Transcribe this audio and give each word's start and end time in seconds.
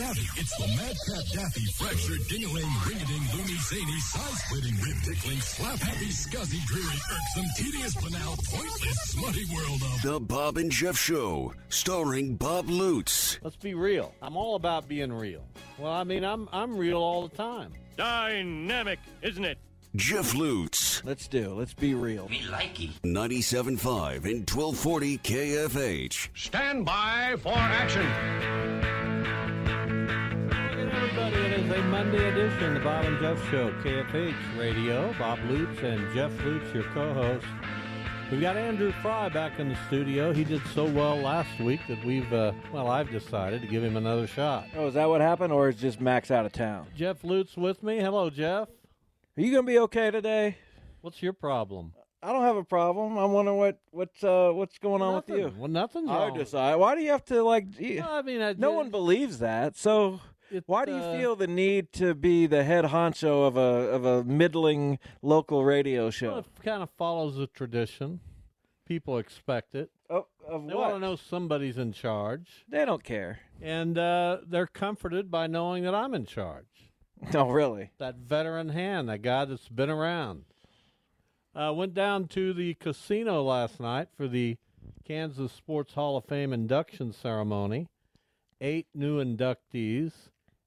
Savvy. 0.00 0.28
It's 0.40 0.56
the 0.56 0.66
Madcap 0.76 1.26
Daffy 1.32 1.66
Fracture 1.72 2.18
Dingaling 2.24 2.86
Ring-a-ding 2.88 3.22
Loony 3.34 3.58
Zany 3.58 4.00
Side-splitting 4.00 4.74
Rib-tickling 4.80 5.40
Slap-happy 5.40 6.06
Scuzzy 6.06 6.64
Dreary 6.66 6.98
Irksome 7.12 7.50
Tedious 7.56 7.94
Banal 7.96 8.36
Pointless 8.48 8.98
Smutty 9.10 9.44
World 9.54 9.82
of 9.82 10.02
The 10.02 10.20
Bob 10.20 10.56
and 10.56 10.70
Jeff 10.70 10.96
Show, 10.96 11.52
starring 11.68 12.36
Bob 12.36 12.70
Lutz. 12.70 13.38
Let's 13.42 13.56
be 13.56 13.74
real. 13.74 14.14
I'm 14.22 14.38
all 14.38 14.54
about 14.54 14.88
being 14.88 15.12
real. 15.12 15.42
Well, 15.76 15.92
I 15.92 16.04
mean, 16.04 16.24
I'm 16.24 16.48
I'm 16.50 16.78
real 16.78 16.98
all 16.98 17.28
the 17.28 17.36
time. 17.36 17.72
Dynamic, 17.96 19.00
isn't 19.20 19.44
it? 19.44 19.58
Jeff 19.96 20.34
Lutz. 20.34 21.04
Let's 21.04 21.28
do. 21.28 21.52
Let's 21.52 21.74
be 21.74 21.92
real. 21.94 22.28
Me 22.28 22.40
likey. 22.42 22.92
97.5 23.02 24.24
and 24.24 24.48
1240 24.48 25.18
KFH. 25.18 26.28
Stand 26.34 26.86
by 26.86 27.34
for 27.42 27.52
action. 27.52 29.09
It 31.32 31.52
is 31.60 31.70
a 31.70 31.82
Monday 31.84 32.28
edition 32.28 32.64
of 32.64 32.74
the 32.74 32.80
Bob 32.80 33.04
and 33.04 33.18
Jeff 33.20 33.50
Show, 33.50 33.70
KFH 33.82 34.58
Radio. 34.58 35.14
Bob 35.18 35.38
Lutz 35.48 35.80
and 35.82 36.12
Jeff 36.14 36.32
Lutz, 36.44 36.72
your 36.74 36.82
co-host. 36.84 37.46
We've 38.30 38.40
got 38.40 38.56
Andrew 38.56 38.92
Fry 39.02 39.28
back 39.28 39.58
in 39.58 39.68
the 39.68 39.76
studio. 39.86 40.32
He 40.32 40.44
did 40.44 40.60
so 40.74 40.84
well 40.84 41.16
last 41.16 41.58
week 41.60 41.80
that 41.88 42.04
we've, 42.04 42.32
uh, 42.32 42.52
well, 42.72 42.88
I've 42.88 43.10
decided 43.10 43.60
to 43.62 43.66
give 43.68 43.82
him 43.82 43.96
another 43.96 44.26
shot. 44.26 44.66
Oh, 44.76 44.86
is 44.88 44.94
that 44.94 45.08
what 45.08 45.20
happened, 45.20 45.52
or 45.52 45.68
is 45.68 45.76
just 45.76 46.00
Max 46.00 46.30
out 46.30 46.46
of 46.46 46.52
town? 46.52 46.86
Jeff 46.96 47.22
Lutz 47.24 47.56
with 47.56 47.82
me. 47.82 47.98
Hello, 47.98 48.30
Jeff. 48.30 48.68
Are 49.36 49.40
you 49.40 49.50
gonna 49.52 49.66
be 49.66 49.78
okay 49.78 50.10
today? 50.10 50.56
What's 51.00 51.22
your 51.22 51.32
problem? 51.32 51.92
I 52.22 52.32
don't 52.32 52.42
have 52.42 52.56
a 52.56 52.64
problem. 52.64 53.16
I'm 53.16 53.32
wondering 53.32 53.56
what 53.56 53.80
what's 53.92 54.22
uh 54.22 54.50
what's 54.52 54.78
going 54.78 55.00
on 55.00 55.14
Nothing. 55.14 55.34
with 55.44 55.54
you. 55.54 55.58
Well, 55.60 55.70
nothing's 55.70 56.10
I 56.10 56.28
wrong. 56.28 56.36
decide. 56.38 56.74
Why 56.76 56.94
do 56.94 57.00
you 57.02 57.10
have 57.12 57.24
to 57.26 57.42
like? 57.42 57.66
y- 57.80 57.96
Well, 58.00 58.10
I 58.12 58.22
mean, 58.22 58.42
I 58.42 58.52
no 58.58 58.72
one 58.72 58.90
believes 58.90 59.38
that. 59.38 59.76
So 59.76 60.20
it, 60.50 60.64
why 60.66 60.84
do 60.84 60.92
you 60.92 60.98
uh, 60.98 61.16
feel 61.18 61.36
the 61.36 61.46
need 61.46 61.92
to 61.94 62.14
be 62.14 62.46
the 62.46 62.64
head 62.64 62.86
honcho 62.86 63.46
of 63.46 63.56
a 63.56 63.60
of 63.60 64.04
a 64.04 64.24
middling 64.24 64.98
local 65.22 65.64
radio 65.64 66.02
Well, 66.04 66.10
show? 66.10 66.38
it 66.38 66.46
kind 66.64 66.82
of 66.82 66.90
follows 66.96 67.36
the 67.36 67.46
tradition. 67.46 68.20
People 68.86 69.18
expect 69.18 69.74
it. 69.74 69.90
Oh, 70.08 70.26
of 70.48 70.66
They 70.66 70.74
what? 70.74 70.90
want 70.90 70.94
to 70.94 70.98
know 71.00 71.14
somebody's 71.16 71.78
in 71.78 71.92
charge, 71.92 72.64
They 72.68 72.84
don't 72.84 73.04
care. 73.04 73.38
and 73.62 73.96
uh, 73.96 74.38
they're 74.46 74.66
comforted 74.66 75.30
by 75.30 75.46
knowing 75.46 75.84
that 75.84 75.94
I'm 75.94 76.12
in 76.14 76.26
charge. 76.26 76.90
No, 77.32 77.48
really. 77.50 77.90
That 77.98 78.16
veteran 78.16 78.70
hand, 78.70 79.08
that 79.08 79.22
guy 79.22 79.44
that's 79.44 79.68
been 79.68 79.90
around. 79.90 80.44
Uh, 81.54 81.72
went 81.74 81.94
down 81.94 82.26
to 82.28 82.52
the 82.52 82.74
casino 82.74 83.42
last 83.42 83.78
night 83.80 84.08
for 84.16 84.26
the 84.26 84.56
Kansas 85.04 85.52
Sports 85.52 85.94
Hall 85.94 86.16
of 86.16 86.24
Fame 86.24 86.52
induction 86.52 87.12
ceremony. 87.12 87.86
Eight 88.60 88.86
new 88.94 89.22
inductees, 89.24 90.12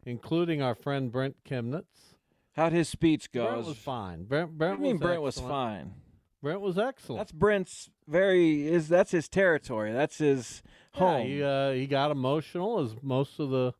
including 0.05 0.61
our 0.61 0.75
friend 0.75 1.11
Brent 1.11 1.37
Kemnitz. 1.43 2.15
How'd 2.55 2.71
his 2.73 2.87
speech 2.89 3.31
go? 3.31 3.47
Brent 3.47 3.65
was 3.67 3.77
fine. 3.77 4.23
Brent, 4.25 4.49
What 4.49 4.57
Brent 4.57 4.77
do 4.79 4.83
you 4.87 4.93
mean 4.93 4.97
Brent 4.99 5.21
was 5.21 5.39
fine? 5.39 5.93
Brent 6.41 6.61
was 6.61 6.77
excellent. 6.77 7.19
That's 7.21 7.31
Brent's 7.31 7.89
very 8.07 8.67
is 8.67 8.89
that's 8.89 9.11
his 9.11 9.29
territory. 9.29 9.91
That's 9.93 10.17
his 10.17 10.61
Yeah, 10.93 10.99
home. 10.99 11.25
he 11.27 11.41
uh, 11.43 11.71
he 11.71 11.87
got 11.87 12.11
emotional 12.11 12.79
as 12.79 12.95
most 13.01 13.39
of 13.39 13.49
the 13.49 13.73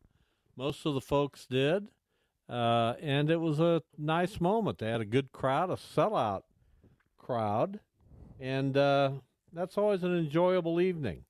most 0.56 0.86
of 0.86 0.94
the 0.94 1.00
folks 1.00 1.46
did, 1.46 1.88
uh, 2.48 2.94
and 3.02 3.28
it 3.30 3.36
was 3.40 3.60
a 3.60 3.82
nice 3.98 4.40
moment. 4.40 4.78
They 4.78 4.90
had 4.90 5.00
a 5.00 5.04
good 5.04 5.30
crowd, 5.30 5.68
a 5.70 5.74
sellout 5.74 6.42
crowd, 7.18 7.80
and 8.40 8.76
uh, 8.76 9.10
that's 9.52 9.76
always 9.76 10.02
an 10.02 10.16
enjoyable 10.16 10.80
evening. 10.80 11.24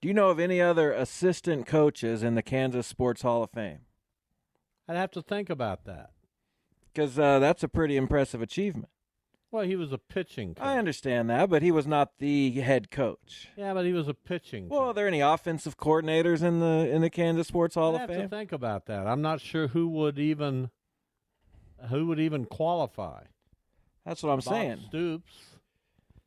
Do 0.00 0.08
you 0.08 0.14
know 0.14 0.28
of 0.30 0.38
any 0.40 0.60
other 0.60 0.92
assistant 0.92 1.66
coaches 1.66 2.22
in 2.22 2.34
the 2.34 2.42
Kansas 2.42 2.86
Sports 2.86 3.22
Hall 3.22 3.42
of 3.44 3.50
Fame? 3.50 3.80
I'd 4.88 4.96
have 4.96 5.10
to 5.12 5.22
think 5.22 5.50
about 5.50 5.84
that. 5.84 6.10
Because 6.92 7.18
uh, 7.18 7.38
that's 7.38 7.62
a 7.62 7.68
pretty 7.68 7.96
impressive 7.96 8.40
achievement. 8.42 8.88
Well, 9.50 9.64
he 9.64 9.76
was 9.76 9.92
a 9.92 9.98
pitching. 9.98 10.56
Coach. 10.56 10.64
I 10.66 10.78
understand 10.78 11.30
that, 11.30 11.48
but 11.48 11.62
he 11.62 11.70
was 11.70 11.86
not 11.86 12.18
the 12.18 12.50
head 12.52 12.90
coach. 12.90 13.48
Yeah, 13.56 13.72
but 13.72 13.84
he 13.84 13.92
was 13.92 14.08
a 14.08 14.14
pitching. 14.14 14.68
Well, 14.68 14.80
are 14.80 14.94
there 14.94 15.06
any 15.06 15.20
offensive 15.20 15.76
coordinators 15.76 16.42
in 16.42 16.58
the 16.58 16.88
in 16.90 17.02
the 17.02 17.10
Kansas 17.10 17.46
Sports 17.46 17.76
Hall 17.76 17.94
I'd 17.94 17.94
of 17.94 18.00
have 18.00 18.10
Fame? 18.10 18.22
to 18.22 18.28
think 18.28 18.50
about 18.50 18.86
that. 18.86 19.06
I'm 19.06 19.22
not 19.22 19.40
sure 19.40 19.68
who 19.68 19.88
would 19.90 20.18
even 20.18 20.70
who 21.88 22.06
would 22.06 22.18
even 22.18 22.46
qualify. 22.46 23.22
That's 24.04 24.24
what 24.24 24.30
I'm 24.30 24.38
Bob 24.40 24.44
saying. 24.44 24.80
Stoops. 24.88 25.32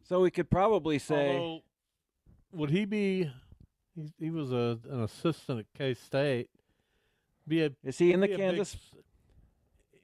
So 0.07 0.21
we 0.21 0.31
could 0.31 0.49
probably 0.49 0.97
say 0.97 1.35
Although, 1.35 1.63
would 2.53 2.69
he 2.69 2.85
be? 2.85 3.29
He, 3.93 4.13
he 4.19 4.29
was 4.29 4.53
a 4.53 4.79
an 4.89 5.03
assistant 5.03 5.59
at 5.59 5.65
K 5.77 5.93
State. 5.95 6.49
Be 7.47 7.63
a 7.63 7.71
is 7.83 7.97
he 7.97 8.11
in 8.11 8.19
the 8.19 8.25
a 8.25 8.29
big 8.29 8.37
Kansas? 8.37 8.77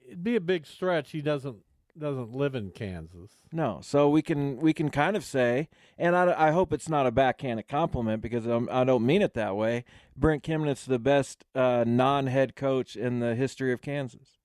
it'd 0.05 0.23
be 0.23 0.35
a 0.35 0.41
big 0.41 0.65
stretch. 0.65 1.11
He 1.11 1.21
doesn't 1.21 1.57
doesn't 1.97 2.31
live 2.33 2.55
in 2.55 2.71
Kansas. 2.71 3.31
No, 3.51 3.79
so 3.83 4.09
we 4.09 4.21
can 4.21 4.57
we 4.57 4.73
can 4.73 4.89
kind 4.89 5.15
of 5.15 5.23
say, 5.23 5.69
and 5.97 6.15
I, 6.15 6.47
I 6.47 6.51
hope 6.51 6.73
it's 6.73 6.89
not 6.89 7.05
a 7.05 7.11
backhanded 7.11 7.67
compliment 7.67 8.21
because 8.21 8.47
um, 8.47 8.67
I 8.71 8.83
don't 8.83 9.05
mean 9.05 9.21
it 9.21 9.33
that 9.35 9.55
way. 9.55 9.85
Brent 10.15 10.43
Kemnitz's 10.43 10.85
the 10.85 10.99
best 10.99 11.45
uh, 11.53 11.83
non-head 11.85 12.55
coach 12.55 12.95
in 12.95 13.19
the 13.19 13.35
history 13.35 13.71
of 13.73 13.81
Kansas. 13.81 14.39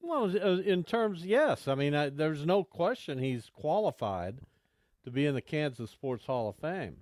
Well, 0.00 0.32
uh, 0.36 0.60
in 0.60 0.84
terms, 0.84 1.26
yes. 1.26 1.66
I 1.66 1.74
mean, 1.74 1.94
I, 1.94 2.10
there's 2.10 2.46
no 2.46 2.62
question 2.62 3.18
he's 3.18 3.50
qualified 3.52 4.38
to 5.04 5.10
be 5.10 5.26
in 5.26 5.34
the 5.34 5.42
Kansas 5.42 5.90
Sports 5.90 6.26
Hall 6.26 6.48
of 6.48 6.56
Fame. 6.56 6.98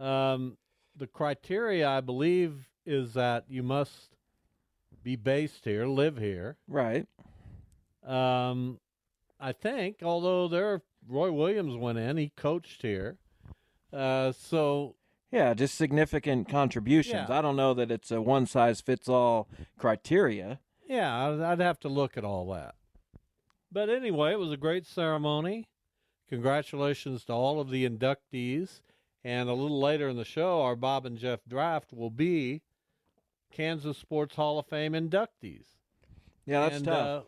Um, 0.00 0.56
the 0.96 1.06
criteria, 1.06 1.88
I 1.88 2.00
believe, 2.00 2.66
is 2.86 3.14
that 3.14 3.44
you 3.48 3.62
must 3.62 4.10
be 5.02 5.16
based 5.16 5.64
here, 5.64 5.86
live 5.86 6.16
here. 6.18 6.56
Right. 6.68 7.06
Um, 8.06 8.80
I 9.40 9.52
think, 9.52 9.96
although 10.02 10.48
there, 10.48 10.82
Roy 11.08 11.32
Williams 11.32 11.76
went 11.76 11.98
in, 11.98 12.16
he 12.16 12.32
coached 12.36 12.82
here. 12.82 13.18
Uh, 13.92 14.32
so 14.32 14.96
Yeah, 15.30 15.54
just 15.54 15.74
significant 15.76 16.48
contributions. 16.48 17.26
Yeah. 17.28 17.38
I 17.38 17.42
don't 17.42 17.56
know 17.56 17.74
that 17.74 17.90
it's 17.90 18.10
a 18.10 18.20
one 18.20 18.46
size 18.46 18.80
fits 18.80 19.08
all 19.08 19.48
criteria. 19.78 20.60
yeah, 20.86 21.28
I'd, 21.28 21.40
I'd 21.40 21.60
have 21.60 21.80
to 21.80 21.88
look 21.88 22.16
at 22.16 22.24
all 22.24 22.50
that. 22.52 22.74
But 23.70 23.88
anyway, 23.90 24.32
it 24.32 24.38
was 24.38 24.52
a 24.52 24.56
great 24.56 24.86
ceremony. 24.86 25.68
Congratulations 26.28 27.24
to 27.24 27.32
all 27.32 27.60
of 27.60 27.70
the 27.70 27.88
inductees. 27.88 28.80
And 29.22 29.48
a 29.48 29.54
little 29.54 29.80
later 29.80 30.08
in 30.08 30.16
the 30.16 30.24
show, 30.24 30.62
our 30.62 30.76
Bob 30.76 31.06
and 31.06 31.16
Jeff 31.18 31.40
draft 31.48 31.92
will 31.92 32.10
be 32.10 32.62
Kansas 33.54 33.96
Sports 33.96 34.34
Hall 34.34 34.58
of 34.58 34.66
Fame 34.66 34.92
inductees. 34.92 35.66
Yeah, 36.44 36.62
that's 36.62 36.76
and, 36.76 36.84
tough. 36.84 37.06
Uh, 37.06 37.20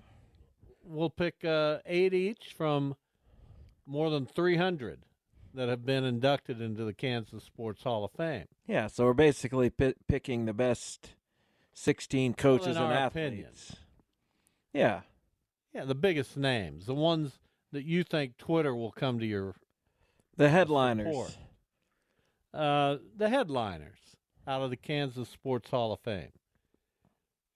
we'll 0.84 1.10
pick 1.10 1.44
uh, 1.44 1.78
eight 1.86 2.12
each 2.12 2.52
from 2.56 2.96
more 3.86 4.10
than 4.10 4.26
300 4.26 5.00
that 5.54 5.68
have 5.68 5.86
been 5.86 6.04
inducted 6.04 6.60
into 6.60 6.84
the 6.84 6.92
Kansas 6.92 7.44
Sports 7.44 7.84
Hall 7.84 8.04
of 8.04 8.10
Fame. 8.12 8.46
yeah, 8.66 8.88
so 8.88 9.04
we're 9.04 9.14
basically 9.14 9.70
pi 9.70 9.94
picking 10.08 10.44
the 10.44 10.52
best 10.52 11.14
16 11.72 12.34
coaches 12.34 12.66
in 12.66 12.76
and 12.76 12.84
our 12.84 12.92
athletes. 12.92 13.76
Yeah. 14.74 15.00
Yeah, 15.72 15.84
the 15.84 15.94
biggest 15.94 16.36
names, 16.36 16.86
the 16.86 16.94
ones 16.94 17.38
that 17.72 17.84
you 17.84 18.02
think 18.02 18.36
Twitter 18.36 18.74
will 18.74 18.92
come 18.92 19.18
to 19.18 19.26
your 19.26 19.54
The 20.36 20.48
headliners. 20.48 21.36
Uh, 22.52 22.96
the 23.16 23.28
headliners 23.28 23.98
out 24.46 24.62
of 24.62 24.70
the 24.70 24.76
Kansas 24.76 25.28
Sports 25.28 25.70
Hall 25.70 25.92
of 25.92 26.00
Fame. 26.00 26.30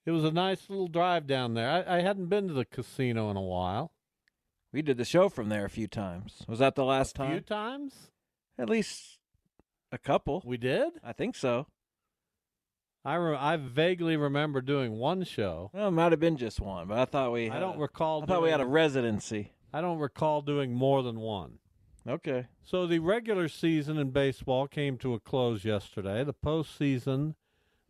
It 0.07 0.11
was 0.13 0.25
a 0.25 0.33
nice 0.33 0.69
little 0.69 0.89
drive 0.89 1.27
down 1.27 1.55
there. 1.55 1.69
I, 1.87 1.99
I 1.99 2.01
hadn't 2.01 2.27
been 2.27 2.49
to 2.49 2.55
the 2.55 2.65
casino 2.65 3.31
in 3.31 3.37
a 3.37 3.43
while. 3.43 3.93
We 4.73 4.83
did 4.83 4.97
the 4.97 5.05
show 5.05 5.29
from 5.29 5.49
there 5.49 5.65
a 5.65 5.71
few 5.71 5.87
times. 5.89 6.43
Was 6.49 6.59
that 6.61 6.75
the 6.75 6.85
last 6.85 7.15
time? 7.15 7.31
A 7.33 7.35
few 7.35 7.41
times 7.41 7.95
At 8.59 8.71
least 8.71 9.19
a 9.93 9.99
couple. 9.99 10.43
we 10.45 10.57
did. 10.57 10.93
I 11.05 11.13
think 11.13 11.37
so. 11.37 11.67
I 13.05 13.15
re- 13.15 13.37
I 13.37 13.57
vaguely 13.57 14.17
remember 14.17 14.61
doing 14.61 14.93
one 14.99 15.25
show. 15.25 15.71
Well, 15.73 15.89
it 15.89 15.93
might 15.93 16.13
have 16.13 16.21
been 16.21 16.37
just 16.37 16.61
one, 16.61 16.89
but 16.89 16.99
I 16.99 17.05
thought 17.07 17.33
we. 17.33 17.49
I 17.51 17.59
don't 17.59 17.77
a- 17.77 17.81
recall. 17.81 18.23
I 18.23 18.27
thought 18.27 18.43
we 18.43 18.51
had 18.51 18.61
a 18.61 18.67
residency. 18.67 19.53
I 19.73 19.81
don't 19.81 19.99
recall 19.99 20.43
doing 20.43 20.75
more 20.75 21.03
than 21.03 21.19
one. 21.19 21.60
Okay. 22.09 22.47
So 22.65 22.87
the 22.87 22.99
regular 22.99 23.49
season 23.49 23.99
in 23.99 24.11
baseball 24.11 24.67
came 24.67 24.97
to 24.99 25.15
a 25.15 25.21
close 25.21 25.65
yesterday. 25.65 26.25
The 26.25 26.35
postseason 26.35 27.35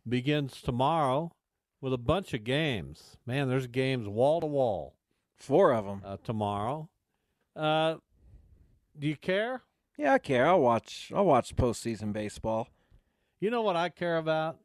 begins 0.07 0.61
tomorrow 0.61 1.31
with 1.79 1.93
a 1.93 1.97
bunch 1.97 2.33
of 2.33 2.43
games. 2.43 3.17
Man, 3.25 3.49
there's 3.49 3.67
games 3.67 4.07
wall 4.07 4.41
to 4.41 4.47
wall 4.47 4.95
Four 5.37 5.73
of 5.73 5.85
them. 5.85 6.01
uh, 6.05 6.17
tomorrow. 6.23 6.89
Uh, 7.55 7.95
do 8.97 9.07
you 9.07 9.15
care? 9.15 9.63
Yeah, 9.97 10.13
I 10.13 10.19
care. 10.19 10.47
I'll 10.47 10.61
watch. 10.61 11.11
I'll 11.15 11.25
watch 11.25 11.55
postseason 11.55 12.13
baseball. 12.13 12.67
You 13.39 13.49
know 13.49 13.61
what 13.61 13.75
I 13.75 13.89
care 13.89 14.17
about? 14.17 14.59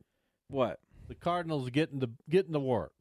What? 0.49 0.81
The 1.09 1.15
Cardinals 1.15 1.71
getting 1.71 2.01
to 2.01 2.11
getting 2.29 2.53
to 2.53 2.61
work. 2.61 2.93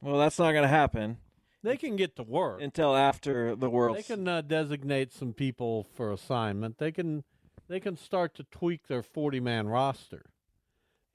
Well, 0.00 0.18
that's 0.18 0.38
not 0.38 0.52
going 0.52 0.62
to 0.62 0.68
happen 0.68 1.18
They 1.62 1.76
can 1.76 1.96
get 1.96 2.16
to 2.16 2.22
work. 2.22 2.60
until 2.60 2.96
after 2.96 3.54
the 3.54 3.70
World. 3.70 3.96
They 3.96 4.02
can 4.02 4.26
uh, 4.26 4.40
designate 4.40 5.12
some 5.12 5.32
people 5.32 5.86
for 5.94 6.12
assignment. 6.12 6.78
They 6.78 6.90
can 6.92 7.24
they 7.68 7.78
can 7.80 7.96
start 7.96 8.34
to 8.36 8.44
tweak 8.44 8.88
their 8.88 9.02
forty 9.02 9.38
man 9.40 9.68
roster, 9.68 10.26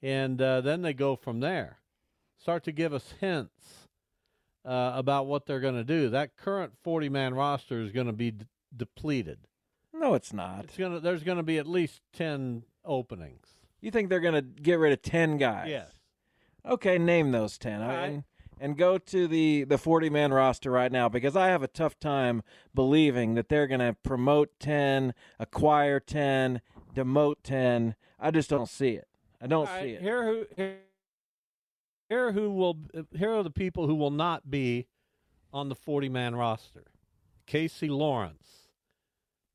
and 0.01 0.41
uh, 0.41 0.61
then 0.61 0.81
they 0.81 0.93
go 0.93 1.15
from 1.15 1.39
there. 1.41 1.79
Start 2.39 2.63
to 2.65 2.71
give 2.71 2.93
us 2.93 3.13
hints 3.19 3.87
uh, 4.63 4.91
about 4.95 5.25
what 5.27 5.45
they're 5.45 5.59
going 5.59 5.75
to 5.75 5.83
do. 5.83 6.09
That 6.09 6.37
current 6.37 6.73
forty 6.83 7.09
man 7.09 7.33
roster 7.33 7.81
is 7.81 7.91
going 7.91 8.07
to 8.07 8.13
be 8.13 8.31
d- 8.31 8.45
depleted. 8.75 9.39
No, 9.93 10.13
it's 10.13 10.31
not. 10.31 10.65
It's 10.65 10.77
gonna 10.77 10.99
there's 10.99 11.23
going 11.23 11.37
to 11.37 11.43
be 11.43 11.57
at 11.57 11.67
least 11.67 12.01
ten 12.13 12.63
openings. 12.85 13.47
You 13.81 13.91
think 13.91 14.09
they're 14.09 14.19
going 14.19 14.33
to 14.35 14.41
get 14.41 14.79
rid 14.79 14.93
of 14.93 15.01
ten 15.01 15.37
guys? 15.37 15.67
Yes. 15.69 15.91
Okay, 16.65 16.97
name 16.97 17.31
those 17.31 17.57
ten. 17.57 17.81
I- 17.81 17.87
right. 18.09 18.23
And, 18.59 18.77
go 18.77 18.97
to 18.97 19.27
the 19.27 19.63
the 19.63 19.77
forty 19.77 20.09
man 20.09 20.33
roster 20.33 20.71
right 20.71 20.91
now 20.91 21.09
because 21.09 21.35
I 21.35 21.47
have 21.47 21.63
a 21.63 21.67
tough 21.67 21.99
time 21.99 22.43
believing 22.73 23.35
that 23.35 23.49
they're 23.49 23.67
going 23.67 23.79
to 23.79 23.95
promote 24.03 24.59
ten, 24.59 25.13
acquire 25.39 25.99
ten, 25.99 26.61
demote 26.95 27.37
ten. 27.43 27.95
I 28.19 28.31
just 28.31 28.49
don't 28.49 28.69
see 28.69 28.91
it. 28.91 29.07
I 29.41 29.47
don't 29.47 29.67
right, 29.67 29.83
see 29.83 29.89
it. 29.91 30.01
Here 30.01 30.25
who 30.25 30.45
here, 30.55 30.77
here 32.09 32.31
who 32.31 32.51
will 32.51 32.77
here 33.15 33.33
are 33.33 33.43
the 33.43 33.51
people 33.51 33.87
who 33.87 33.95
will 33.95 34.11
not 34.11 34.49
be 34.49 34.87
on 35.53 35.69
the 35.69 35.75
40 35.75 36.09
man 36.09 36.35
roster. 36.35 36.85
Casey 37.45 37.87
Lawrence, 37.87 38.67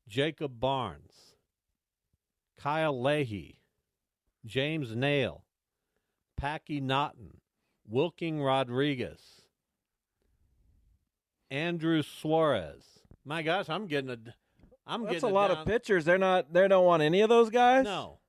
Jacob 0.07 0.59
Barnes, 0.59 1.35
Kyle 2.57 2.99
Leahy, 2.99 3.59
James 4.45 4.95
Naile, 4.95 5.41
Packy 6.37 6.81
Naughton, 6.81 7.39
Wilking 7.93 8.41
Rodriguez, 8.41 9.21
Andrew 11.51 12.01
Suarez. 12.01 12.83
My 13.23 13.41
gosh, 13.43 13.69
I'm 13.69 13.87
getting 13.87 14.09
a 14.09 14.17
I'm 14.85 15.03
That's 15.03 15.13
getting 15.15 15.29
a 15.29 15.33
lot 15.33 15.47
down- 15.49 15.57
of 15.59 15.65
pitchers. 15.67 16.03
They're 16.03 16.17
not. 16.17 16.51
They 16.51 16.67
don't 16.67 16.85
want 16.85 17.03
any 17.03 17.21
of 17.21 17.29
those 17.29 17.49
guys. 17.49 17.85
no. 17.85 18.19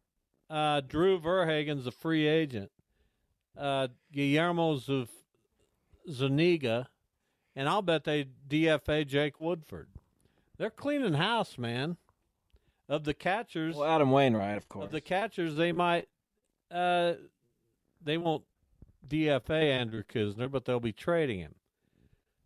Uh, 0.51 0.81
Drew 0.83 1.19
Verhagen's 1.19 1.87
a 1.87 1.91
free 1.91 2.27
agent. 2.27 2.71
Uh, 3.57 3.89
Guillermo 4.13 4.77
Z- 4.77 5.09
Zuniga, 6.11 6.91
and 7.57 7.67
I'll 7.69 7.81
bet 7.83 8.05
they 8.05 8.27
DFA 8.47 9.07
Jake 9.07 9.41
Woodford. 9.41 9.89
They're 10.59 10.71
cleaning 10.71 11.15
house, 11.15 11.57
man. 11.57 11.97
Of 12.89 13.05
the 13.05 13.15
catchers, 13.15 13.75
Well, 13.75 13.89
Adam 13.91 14.11
Wainwright, 14.11 14.59
of 14.59 14.69
course. 14.69 14.85
of 14.85 14.91
the 14.93 15.01
catchers, 15.01 15.57
they 15.57 15.73
might, 15.73 16.07
uh, 16.71 17.15
they 18.03 18.19
won't 18.19 18.45
DFA 19.09 19.71
Andrew 19.71 20.03
Knizner, 20.03 20.51
but 20.51 20.65
they'll 20.65 20.81
be 20.81 20.93
trading 20.93 21.41
him. 21.41 21.55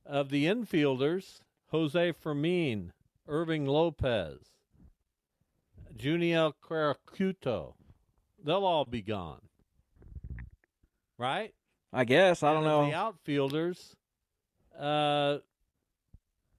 Of 0.04 0.30
the 0.30 0.46
infielders, 0.46 1.40
Jose 1.68 2.12
Fermin, 2.12 2.92
Irving 3.26 3.66
Lopez, 3.66 4.38
Juniel 5.96 6.54
Querecuto, 6.62 7.74
they'll 8.42 8.64
all 8.64 8.84
be 8.84 9.02
gone. 9.02 9.42
Right? 11.18 11.52
I 11.92 12.04
guess 12.04 12.42
I 12.42 12.52
don't 12.52 12.64
know. 12.64 12.86
The 12.86 12.94
outfielders, 12.94 13.96
uh, 14.78 15.38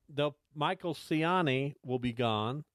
the 0.07 0.31
Michael 0.56 0.94
Siani 0.94 1.75
will 1.86 2.00
be 2.00 2.13
gone. 2.13 2.66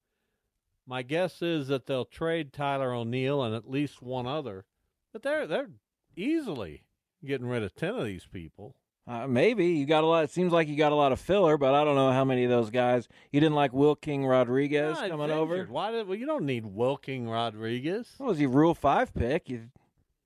My 0.87 1.03
guess 1.03 1.43
is 1.43 1.69
that 1.69 1.87
they'll 1.87 2.05
trade 2.05 2.53
Tyler 2.53 2.93
O'Neill 2.93 3.43
and 3.43 3.55
at 3.55 3.71
least 3.71 4.03
one 4.03 4.27
other, 4.27 4.65
but 5.13 5.23
they're 5.23 5.47
they're 5.47 5.71
easily 6.17 6.83
getting 7.25 7.47
rid 7.47 7.63
of 7.63 7.75
ten 7.75 7.95
of 7.95 8.05
these 8.05 8.27
people. 8.31 8.75
Uh, 9.07 9.27
maybe 9.27 9.67
you 9.67 9.85
got 9.85 10.03
a 10.03 10.07
lot. 10.07 10.25
It 10.25 10.31
seems 10.31 10.51
like 10.53 10.67
you 10.67 10.77
got 10.77 10.93
a 10.93 10.95
lot 10.95 11.13
of 11.13 11.21
filler, 11.21 11.59
but 11.59 11.75
I 11.75 11.85
don't 11.85 11.95
know 11.95 12.11
how 12.11 12.25
many 12.25 12.45
of 12.45 12.51
those 12.51 12.71
guys. 12.71 13.07
You 13.33 13.41
didn't 13.41 13.55
like 13.55 13.75
Wilking 13.75 14.25
Rodriguez 14.25 14.97
coming 14.97 15.31
over. 15.31 15.67
Why 15.67 15.91
did 15.91 16.09
well, 16.09 16.17
you 16.17 16.25
don't 16.25 16.47
need 16.47 16.65
Wilking 16.65 17.29
Rodriguez? 17.29 18.15
What 18.17 18.29
was 18.29 18.39
he 18.39 18.47
Rule 18.47 18.75
Five 18.75 19.13
pick? 19.13 19.51
You 19.51 19.69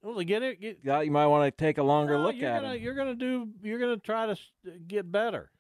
Well, 0.00 0.15
to 0.15 0.25
get 0.25 0.45
it. 0.45 0.61
Get, 0.61 0.79
you 0.85 1.11
might 1.11 1.27
want 1.27 1.45
to 1.45 1.50
take 1.50 1.79
a 1.79 1.83
longer 1.83 2.19
No, 2.19 2.23
look 2.23 2.37
at 2.37 2.62
gonna, 2.62 2.75
him. 2.75 2.83
You're 2.83 2.95
gonna 2.95 3.17
do. 3.17 3.49
You're 3.62 3.81
gonna 3.81 3.97
try 3.97 4.27
to 4.27 4.37
get 4.87 5.11
better. 5.11 5.50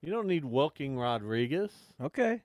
You 0.00 0.10
don't 0.10 0.26
need 0.26 0.44
Wilking 0.44 0.98
Rodriguez. 0.98 1.70
Okay. 2.02 2.42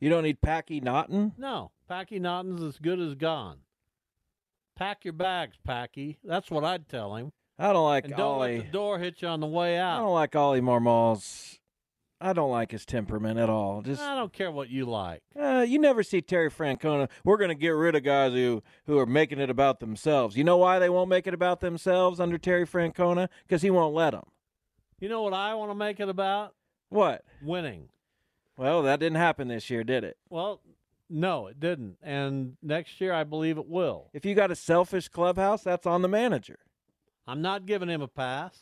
You 0.00 0.10
don't 0.10 0.24
need 0.24 0.40
Packy 0.42 0.80
Naughton. 0.80 1.32
No, 1.38 1.70
Packy 1.88 2.18
Naughton's 2.18 2.62
as 2.62 2.78
good 2.78 2.98
as 2.98 3.14
gone. 3.14 3.58
Pack 4.76 5.04
your 5.04 5.12
bags, 5.12 5.56
Packy. 5.64 6.18
That's 6.24 6.50
what 6.50 6.64
I'd 6.64 6.88
tell 6.88 7.14
him. 7.16 7.32
I 7.58 7.72
don't 7.72 7.84
like 7.84 8.04
And 8.06 8.16
don't 8.16 8.38
Oli. 8.38 8.56
let 8.58 8.66
the 8.66 8.72
door 8.72 8.98
hit 8.98 9.22
you 9.22 9.28
on 9.28 9.40
the 9.40 9.46
way 9.46 9.78
out. 9.78 9.98
I 9.98 10.00
don't 10.00 10.14
like 10.14 10.34
Oli 10.34 10.60
Marmol's. 10.60 11.60
I 12.20 12.32
don't 12.32 12.50
like 12.50 12.70
his 12.70 12.86
temperament 12.86 13.38
at 13.38 13.50
all. 13.50 13.82
Just 13.82 14.00
I 14.02 14.14
don't 14.14 14.32
care 14.32 14.50
what 14.50 14.70
you 14.70 14.86
like. 14.86 15.22
uh, 15.38 15.64
you 15.68 15.78
never 15.78 16.02
see 16.02 16.20
Terry 16.22 16.50
Francona. 16.50 17.08
We're 17.22 17.36
going 17.36 17.50
to 17.50 17.54
get 17.54 17.70
rid 17.70 17.94
of 17.94 18.02
guys 18.02 18.32
who 18.32 18.62
who 18.86 18.98
are 18.98 19.06
making 19.06 19.40
it 19.40 19.50
about 19.50 19.80
themselves. 19.80 20.36
You 20.36 20.42
know 20.44 20.56
why 20.56 20.78
they 20.78 20.88
won't 20.88 21.10
make 21.10 21.26
it 21.26 21.34
about 21.34 21.60
themselves 21.60 22.18
under 22.20 22.38
Terry 22.38 22.66
Francona? 22.66 23.28
Because 23.46 23.62
he 23.62 23.70
won't 23.70 23.94
let 23.94 24.10
them. 24.12 24.24
You 25.00 25.08
know 25.08 25.22
what 25.22 25.34
I 25.34 25.54
want 25.54 25.70
to 25.70 25.74
make 25.74 26.00
it 26.00 26.08
about? 26.08 26.54
What? 26.88 27.24
Winning. 27.42 27.88
Well, 28.56 28.82
that 28.82 29.00
didn't 29.00 29.18
happen 29.18 29.48
this 29.48 29.68
year, 29.68 29.84
did 29.84 30.02
it? 30.04 30.16
Well, 30.30 30.60
no, 31.10 31.46
it 31.46 31.60
didn't. 31.60 31.96
And 32.02 32.56
next 32.62 33.00
year, 33.00 33.12
I 33.12 33.24
believe 33.24 33.58
it 33.58 33.66
will. 33.68 34.10
If 34.12 34.24
you 34.24 34.34
got 34.34 34.50
a 34.50 34.56
selfish 34.56 35.08
clubhouse, 35.08 35.62
that's 35.62 35.86
on 35.86 36.02
the 36.02 36.08
manager. 36.08 36.58
I'm 37.26 37.42
not 37.42 37.66
giving 37.66 37.88
him 37.88 38.02
a 38.02 38.08
pass. 38.08 38.58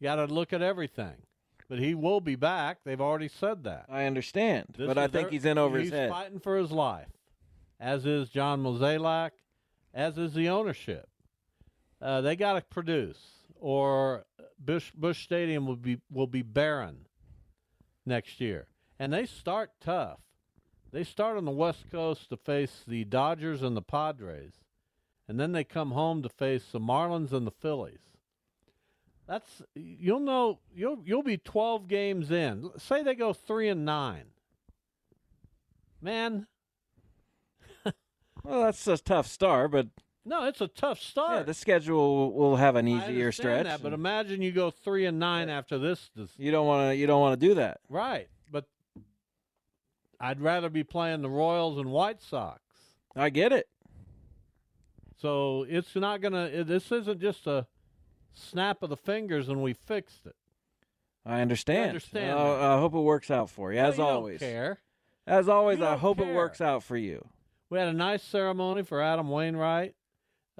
You 0.00 0.04
got 0.04 0.16
to 0.16 0.26
look 0.26 0.52
at 0.52 0.62
everything. 0.62 1.22
But 1.68 1.78
he 1.78 1.94
will 1.94 2.20
be 2.20 2.36
back. 2.36 2.78
They've 2.84 3.00
already 3.00 3.28
said 3.28 3.64
that. 3.64 3.86
I 3.88 4.04
understand, 4.04 4.74
This 4.76 4.86
but 4.86 4.98
I 4.98 5.06
think 5.06 5.28
their- 5.28 5.30
he's 5.30 5.44
in 5.44 5.56
over 5.58 5.78
he's 5.78 5.90
his 5.90 5.98
head. 5.98 6.08
He's 6.08 6.12
fighting 6.12 6.40
for 6.40 6.58
his 6.58 6.70
life, 6.70 7.08
as 7.80 8.04
is 8.04 8.28
John 8.28 8.62
Mozeliak, 8.62 9.30
as 9.94 10.18
is 10.18 10.34
the 10.34 10.48
ownership. 10.48 11.08
Uh, 12.02 12.20
they 12.20 12.36
got 12.36 12.54
to 12.54 12.60
produce, 12.60 13.18
or 13.58 14.26
Busch 14.58 14.90
Busch 14.92 15.22
Stadium 15.24 15.66
will 15.66 15.76
be 15.76 16.00
will 16.10 16.26
be 16.26 16.42
barren 16.42 17.06
next 18.04 18.40
year. 18.40 18.66
And 18.98 19.12
they 19.12 19.24
start 19.24 19.70
tough. 19.80 20.20
They 20.94 21.02
start 21.02 21.36
on 21.36 21.44
the 21.44 21.50
West 21.50 21.90
Coast 21.90 22.28
to 22.28 22.36
face 22.36 22.84
the 22.86 23.02
Dodgers 23.02 23.62
and 23.62 23.76
the 23.76 23.82
Padres, 23.82 24.52
and 25.26 25.40
then 25.40 25.50
they 25.50 25.64
come 25.64 25.90
home 25.90 26.22
to 26.22 26.28
face 26.28 26.66
the 26.70 26.78
Marlins 26.78 27.32
and 27.32 27.44
the 27.44 27.50
Phillies. 27.50 27.98
That's 29.26 29.60
you'll 29.74 30.20
know 30.20 30.60
you'll 30.72 31.02
you'll 31.04 31.24
be 31.24 31.36
twelve 31.36 31.88
games 31.88 32.30
in. 32.30 32.70
Say 32.78 33.02
they 33.02 33.16
go 33.16 33.32
three 33.32 33.68
and 33.68 33.84
nine. 33.84 34.26
Man, 36.00 36.46
Well, 38.44 38.62
that's 38.62 38.86
a 38.86 38.96
tough 38.96 39.26
start, 39.26 39.72
but 39.72 39.88
no, 40.24 40.44
it's 40.44 40.60
a 40.60 40.68
tough 40.68 41.00
start. 41.00 41.38
yeah, 41.38 41.42
the 41.42 41.54
schedule 41.54 42.32
will 42.32 42.54
have 42.54 42.76
an 42.76 42.86
easier 42.86 43.32
stretch. 43.32 43.64
That, 43.64 43.82
but 43.82 43.94
imagine 43.94 44.42
you 44.42 44.52
go 44.52 44.70
three 44.70 45.06
and 45.06 45.18
nine 45.18 45.48
after 45.48 45.76
this, 45.76 46.10
you 46.36 46.52
don't 46.52 46.68
want 46.68 46.90
to. 46.90 46.96
You 46.96 47.08
don't 47.08 47.20
want 47.20 47.40
to 47.40 47.48
do 47.48 47.54
that. 47.54 47.80
Right, 47.88 48.28
I'd 50.20 50.40
rather 50.40 50.68
be 50.70 50.84
playing 50.84 51.22
the 51.22 51.28
Royals 51.30 51.78
and 51.78 51.90
White 51.90 52.20
Sox. 52.22 52.60
I 53.16 53.30
get 53.30 53.52
it. 53.52 53.68
So 55.20 55.64
it's 55.68 55.94
not 55.94 56.20
gonna. 56.20 56.64
This 56.64 56.90
isn't 56.92 57.20
just 57.20 57.46
a 57.46 57.66
snap 58.34 58.82
of 58.82 58.90
the 58.90 58.96
fingers 58.96 59.48
and 59.48 59.62
we 59.62 59.72
fixed 59.72 60.26
it. 60.26 60.34
I 61.24 61.40
understand. 61.40 61.88
understand 61.90 62.38
Uh, 62.38 62.56
that. 62.56 62.62
I 62.62 62.78
hope 62.78 62.94
it 62.94 62.98
works 63.00 63.30
out 63.30 63.48
for 63.48 63.72
you, 63.72 63.78
as 63.78 63.96
Well, 63.96 64.06
you 64.06 64.10
don't 64.12 64.16
always. 64.16 64.40
care. 64.40 64.78
As 65.26 65.48
always, 65.48 65.80
I 65.80 65.96
hope 65.96 66.18
it 66.20 66.34
works 66.34 66.60
out 66.60 66.82
for 66.82 66.96
you. 66.98 67.26
We 67.70 67.78
had 67.78 67.88
a 67.88 67.94
nice 67.94 68.22
ceremony 68.22 68.82
for 68.82 69.00
Adam 69.00 69.30
Wainwright. 69.30 69.94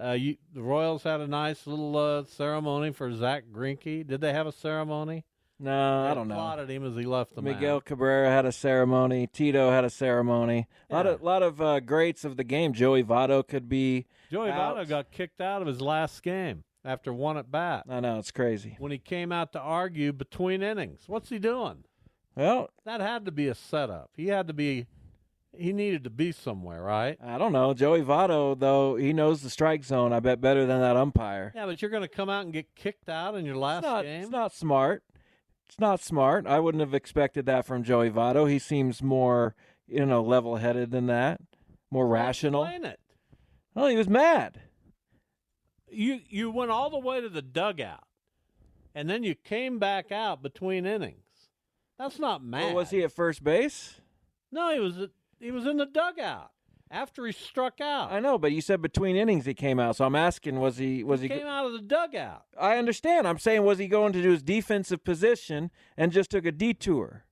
Uh, 0.02 0.12
you, 0.12 0.37
the 0.54 0.62
Royals 0.62 1.02
had 1.02 1.20
a 1.20 1.26
nice 1.28 1.66
little 1.66 1.94
uh, 1.96 2.25
ceremony 2.25 2.90
for 2.92 3.12
Zack 3.14 3.44
Greinke. 3.52 4.06
Did 4.06 4.20
they 4.23 4.32
have 4.32 4.46
a 4.46 4.52
ceremony? 4.52 5.25
No, 5.64 6.04
They 6.04 6.11
I 6.11 6.14
don't 6.14 6.28
know. 6.28 6.35
Applauded 6.35 6.71
him 6.71 6.85
as 6.87 6.94
he 6.94 7.04
left 7.04 7.35
the 7.35 7.42
Miguel 7.42 7.73
mound. 7.75 7.85
Cabrera 7.87 8.28
had 8.30 8.44
a 8.44 8.52
ceremony. 8.52 9.26
Tito 9.26 9.71
had 9.71 9.85
a 9.85 9.90
ceremony. 9.90 10.66
A 10.90 10.94
lot 10.94 11.06
of 11.06 11.23
lot 11.23 11.42
of 11.42 11.61
uh, 11.61 11.80
greats 11.80 12.25
of 12.25 12.37
the 12.37 12.44
game. 12.44 12.73
Joey 12.73 13.02
Votto 13.02 13.47
could 13.47 13.68
be. 13.68 14.06
Joey 14.30 14.50
out. 14.50 14.76
Votto 14.76 14.88
got 14.88 15.11
kicked 15.11 15.40
out 15.40 15.62
of 15.62 15.68
his 15.68 15.80
last 15.80 16.23
game 16.23 16.64
after 16.85 17.12
one 17.12 17.37
at 17.38 17.50
bat 17.50 17.85
I 17.88 18.00
know 18.00 18.18
it's 18.18 18.30
crazy. 18.30 18.76
when 18.78 18.92
he 18.92 18.99
came 18.99 19.33
out 19.33 19.52
to 19.52 19.61
argue 19.61 20.12
between 20.12 20.62
innings. 20.62 21.04
What's 21.06 21.30
he 21.30 21.38
doing? 21.38 21.85
Well, 22.37 22.68
That 22.85 23.00
had 23.00 23.25
to 23.26 23.30
be 23.33 23.49
a 23.49 23.54
setup. 23.54 24.11
He 24.16 24.26
had 24.28 24.47
to 24.49 24.52
be. 24.52 24.87
He 25.56 25.73
needed 25.73 26.02
to 26.02 26.11
be 26.11 26.33
somewhere, 26.33 26.83
right? 26.83 27.16
I 27.25 27.38
don't 27.38 27.52
know. 27.52 27.75
Joey 27.75 28.02
Votto 28.02 28.59
though 28.59 28.97
he 28.97 29.12
knows 29.12 29.40
the 29.42 29.50
strike 29.50 29.85
zone. 29.85 30.12
I 30.12 30.18
bet 30.21 30.40
better 30.40 30.66
than 30.66 30.80
that 30.80 30.97
umpire. 30.97 31.52
Yeah, 31.54 31.66
but 31.66 31.80
you're 31.80 31.92
going 31.92 32.02
to 32.02 32.09
come 32.09 32.28
out 32.28 32.44
and 32.44 32.52
get 32.52 32.75
kicked 32.75 33.09
out 33.09 33.37
in 33.37 33.44
your 33.44 33.56
last 33.56 33.78
It's 33.85 33.87
not. 33.87 34.02
game. 34.04 34.23
It's 34.23 34.30
not 34.30 34.52
smart. 34.52 35.04
It's 35.68 35.78
not 35.80 36.00
smart. 36.00 36.47
I 36.47 36.61
wouldn't 36.61 36.80
have 36.80 36.94
expected 36.94 37.47
that 37.47 37.66
from 37.66 37.83
Joey 37.83 38.11
Votto. 38.11 38.49
He 38.49 38.59
seems 38.59 39.02
more, 39.02 39.54
you 39.87 40.04
know, 40.06 40.23
level-headed 40.23 40.90
than 40.90 41.06
that, 41.06 41.40
more 41.90 42.06
rational. 42.06 42.64
Explain 42.64 42.85
it. 42.85 43.00
Well, 43.75 43.88
he 43.88 43.97
was 43.97 44.09
mad. 44.09 44.61
You 45.90 46.21
you 46.28 46.50
went 46.50 46.71
all 46.71 46.90
the 46.90 46.99
way 46.99 47.21
to 47.21 47.28
the 47.28 47.42
dugout, 47.42 48.04
and 48.94 49.09
then 49.09 49.23
you 49.23 49.35
came 49.35 49.78
back 49.78 50.11
out 50.11 50.42
between 50.42 50.87
innings. 50.87 51.21
That's 51.99 52.18
not 52.18 52.40
oh, 52.42 52.44
mad. 52.44 52.64
Well, 52.64 52.75
was 52.76 52.90
he 52.90 53.02
at 53.02 53.12
first 53.12 53.44
base? 53.44 54.00
No, 54.50 54.73
he 54.73 54.80
was. 54.80 55.09
He 55.40 55.50
was 55.50 55.66
in 55.66 55.76
the 55.76 55.87
dugout 55.87 56.50
after 56.94 57.26
he 57.26 57.32
struck 57.32 57.80
out. 57.80 58.12
I 58.12 58.20
know, 58.20 58.38
but 58.38 58.52
you 58.52 58.60
said 58.60 58.80
between 58.80 59.16
innings 59.16 59.44
he 59.46 59.54
came 59.54 59.78
out. 59.80 59.96
So 59.96 60.04
I'm 60.04 60.14
asking, 60.14 60.60
was 60.60 60.76
he? 60.78 61.02
Was 61.02 61.20
he? 61.20 61.28
came 61.28 61.46
out 61.46 61.66
of 61.66 61.72
the 61.72 61.80
dugout. 61.80 62.44
I 62.58 62.76
understand. 62.78 63.26
I'm 63.26 63.38
saying, 63.38 63.62
was 63.64 63.78
he 63.78 63.88
going 63.88 64.12
to 64.12 64.22
do 64.22 64.30
his 64.30 64.42
defensive 64.42 65.04
position 65.04 65.70
and 65.96 66.12
just 66.12 66.30
took 66.30 66.46
a 66.46 66.52
detour, 66.52 67.24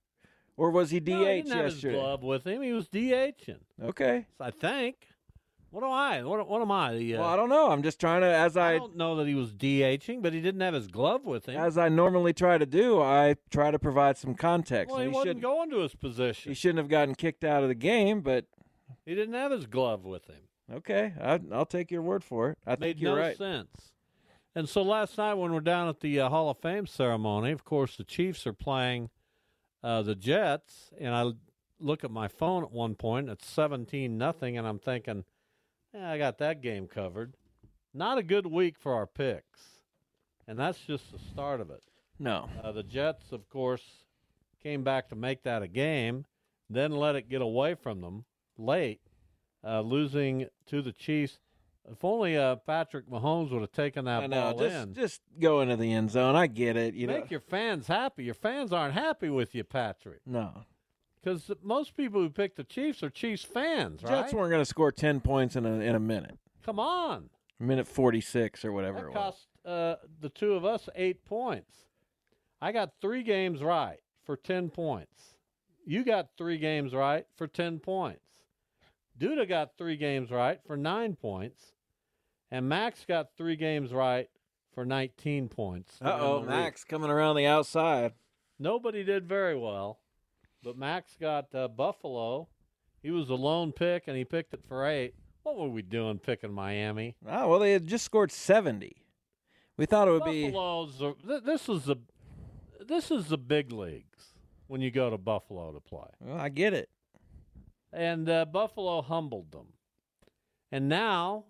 or 0.57 0.69
was 0.69 0.91
he 0.91 0.99
DH 0.99 1.09
no, 1.09 1.19
he 1.19 1.41
didn't 1.41 1.51
have 1.51 1.65
his 1.65 1.81
glove 1.81 2.23
with 2.23 2.45
him. 2.45 2.61
He 2.61 2.73
was 2.73 2.87
DHing. 2.89 3.59
Okay. 3.81 4.27
I 4.39 4.51
think. 4.51 5.07
What 5.71 5.81
do 5.81 5.87
I? 5.87 6.21
What, 6.21 6.47
what 6.47 6.61
am 6.61 6.69
I? 6.69 6.93
The, 6.93 7.15
uh, 7.15 7.21
Well, 7.21 7.29
I 7.29 7.35
don't 7.35 7.49
know. 7.49 7.71
I'm 7.71 7.81
just 7.81 7.99
trying 7.99 8.21
to, 8.21 8.27
as 8.27 8.55
I 8.55 8.73
I 8.73 8.77
don't 8.77 8.95
know 8.95 9.15
that 9.15 9.25
he 9.25 9.33
was 9.33 9.51
DHing, 9.55 10.21
but 10.21 10.31
he 10.31 10.39
didn't 10.39 10.61
have 10.61 10.75
his 10.75 10.85
glove 10.85 11.25
with 11.25 11.47
him. 11.47 11.59
as 11.59 11.79
I 11.79 11.89
normally 11.89 12.31
try 12.31 12.59
to 12.59 12.65
do, 12.67 13.01
I 13.01 13.37
try 13.49 13.71
to 13.71 13.79
provide 13.79 14.15
some 14.19 14.35
context. 14.35 14.91
well, 14.91 14.99
he, 14.99 15.05
And 15.05 15.13
wasn't 15.15 15.29
shouldn't- 15.29 15.41
going 15.43 15.71
to 15.71 15.79
his 15.79 15.95
position. 15.95 16.51
he 16.51 16.53
shouldn't 16.53 16.77
have 16.77 16.89
gotten 16.89 17.15
kicked 17.15 17.43
out 17.43 17.63
of 17.63 17.69
the 17.69 17.75
game, 17.75 18.21
but 18.21 18.45
He 19.05 19.15
didn't 19.15 19.33
have 19.35 19.51
his 19.51 19.65
glove 19.65 20.05
with 20.05 20.25
him. 20.27 20.47
okay, 20.73 21.13
I, 21.19 21.39
I'll 21.51 21.65
take 21.65 21.91
your 21.91 22.01
word 22.01 22.23
for 22.23 22.49
it. 22.51 22.57
I 22.65 22.75
think 22.75 22.99
you're 22.99 23.15
no 23.15 23.21
right. 23.21 23.37
sense. 23.37 23.91
And 24.55 24.69
so 24.69 24.81
last 24.83 25.17
night 25.17 25.33
when 25.33 25.51
we're 25.51 25.59
down 25.61 25.89
at 25.89 25.99
the 25.99 26.19
uh, 26.21 26.29
Hall 26.29 26.49
of 26.49 26.57
Fame 26.59 26.85
ceremony, 26.85 27.51
of 27.51 27.65
course 27.65 27.97
the 27.97 28.03
Chiefs 28.03 28.45
are 28.45 28.53
playing 28.53 29.09
uh, 29.83 30.03
the 30.03 30.15
Jets, 30.15 30.91
and 30.99 31.13
I 31.13 31.31
look 31.79 32.03
at 32.03 32.11
my 32.11 32.27
phone 32.27 32.63
at 32.63 32.71
one 32.71 32.95
point. 32.95 33.29
It's 33.29 33.47
seventeen 33.47 34.17
nothing, 34.17 34.57
and 34.57 34.65
I'm 34.67 34.79
thinking, 34.79 35.25
yeah, 35.93 36.09
I 36.11 36.17
got 36.17 36.37
that 36.37 36.61
game 36.61 36.87
covered. 36.87 37.35
Not 37.93 38.17
a 38.17 38.23
good 38.23 38.45
week 38.47 38.77
for 38.79 38.93
our 38.93 39.05
picks, 39.07 39.59
and 40.47 40.57
that's 40.57 40.79
just 40.79 41.11
the 41.11 41.19
start 41.19 41.59
of 41.59 41.69
it. 41.69 41.83
No, 42.19 42.47
Uh, 42.63 42.71
the 42.71 42.83
Jets, 42.83 43.31
of 43.31 43.49
course, 43.49 43.83
came 44.61 44.83
back 44.83 45.09
to 45.09 45.15
make 45.15 45.43
that 45.43 45.61
a 45.63 45.67
game, 45.67 46.25
then 46.69 46.91
let 46.91 47.15
it 47.15 47.27
get 47.27 47.41
away 47.41 47.73
from 47.75 48.01
them 48.01 48.23
late, 48.57 49.01
uh, 49.65 49.81
losing 49.81 50.47
to 50.67 50.81
the 50.81 50.91
Chiefs. 50.91 51.39
If 51.91 52.03
only 52.05 52.37
uh, 52.37 52.55
Patrick 52.57 53.09
Mahomes 53.09 53.51
would 53.51 53.59
have 53.61 53.71
taken 53.73 54.05
that 54.05 54.23
I 54.23 54.27
know. 54.27 54.53
ball 54.53 54.59
Just 54.59 54.75
in. 54.87 54.93
just 54.93 55.21
go 55.39 55.59
into 55.61 55.75
the 55.75 55.91
end 55.91 56.11
zone. 56.11 56.35
I 56.35 56.47
get 56.47 56.77
it. 56.77 56.93
You 56.93 57.07
Make 57.07 57.25
know. 57.25 57.27
your 57.31 57.39
fans 57.41 57.87
happy. 57.87 58.23
Your 58.23 58.33
fans 58.35 58.71
aren't 58.71 58.93
happy 58.93 59.29
with 59.29 59.53
you, 59.53 59.65
Patrick, 59.65 60.21
no, 60.25 60.63
because 61.21 61.51
most 61.61 61.97
people 61.97 62.21
who 62.21 62.29
pick 62.29 62.55
the 62.55 62.63
Chiefs 62.63 63.03
are 63.03 63.09
Chiefs 63.09 63.43
fans, 63.43 64.01
right? 64.01 64.21
Jets 64.21 64.33
weren't 64.33 64.49
going 64.49 64.61
to 64.61 64.65
score 64.65 64.93
ten 64.93 65.19
points 65.19 65.57
in 65.57 65.65
a 65.65 65.73
in 65.73 65.93
a 65.95 65.99
minute. 65.99 66.37
Come 66.65 66.79
on. 66.79 67.29
minute 67.59 67.85
46 67.87 68.63
or 68.63 68.71
whatever 68.71 68.99
That 68.99 69.05
it 69.05 69.09
was. 69.09 69.15
cost 69.15 69.47
uh, 69.65 69.95
the 70.21 70.29
two 70.29 70.53
of 70.53 70.63
us 70.63 70.87
eight 70.95 71.25
points. 71.25 71.75
I 72.61 72.71
got 72.71 72.91
three 73.01 73.23
games 73.23 73.61
right 73.61 73.99
for 74.23 74.37
10 74.37 74.69
points. 74.69 75.35
You 75.85 76.05
got 76.05 76.29
three 76.37 76.57
games 76.57 76.93
right 76.93 77.25
for 77.35 77.45
10 77.45 77.79
points. 77.79 78.22
Duda 79.19 79.47
got 79.47 79.77
three 79.77 79.97
games 79.97 80.31
right 80.31 80.59
for 80.65 80.75
nine 80.77 81.15
points. 81.15 81.73
And 82.51 82.69
Max 82.69 83.05
got 83.07 83.29
three 83.37 83.55
games 83.55 83.91
right 83.93 84.27
for 84.73 84.85
19 84.85 85.49
points. 85.49 85.97
Uh 86.01 86.17
oh, 86.19 86.19
during 86.19 86.41
week. 86.41 86.49
Max 86.49 86.83
coming 86.83 87.09
around 87.09 87.35
the 87.35 87.45
outside. 87.47 88.13
Nobody 88.59 89.03
did 89.03 89.27
very 89.27 89.57
well, 89.57 89.99
but 90.63 90.77
Max 90.77 91.17
got 91.19 91.53
uh, 91.55 91.67
Buffalo. 91.67 92.47
He 93.01 93.11
was 93.11 93.29
a 93.29 93.35
lone 93.35 93.71
pick, 93.71 94.03
and 94.07 94.15
he 94.15 94.23
picked 94.23 94.53
it 94.53 94.61
for 94.67 94.85
eight. 94.85 95.15
What 95.41 95.57
were 95.57 95.67
we 95.67 95.81
doing 95.81 96.19
picking 96.19 96.53
Miami? 96.53 97.15
Oh, 97.27 97.49
well, 97.49 97.59
they 97.59 97.73
had 97.73 97.85
just 97.87 98.05
scored 98.05 98.31
70. 98.31 98.95
We 99.75 99.85
thought 99.85 100.07
it 100.07 100.11
would 100.11 100.23
be. 100.25 100.45
Buffalo's 100.45 100.97
th- 101.27 101.43
this 101.43 101.67
is 101.67 101.85
the 101.85 101.97
this 102.87 103.09
is 103.11 103.27
the 103.27 103.37
big 103.37 103.71
leagues 103.71 104.33
when 104.67 104.81
you 104.81 104.91
go 104.91 105.09
to 105.09 105.17
Buffalo 105.17 105.71
to 105.71 105.79
play, 105.79 106.07
Well, 106.21 106.37
I 106.37 106.49
get 106.49 106.73
it. 106.73 106.89
And 107.93 108.27
uh, 108.29 108.45
Buffalo 108.45 109.01
humbled 109.01 109.51
them. 109.51 109.67
And 110.71 110.89
now, 110.89 111.45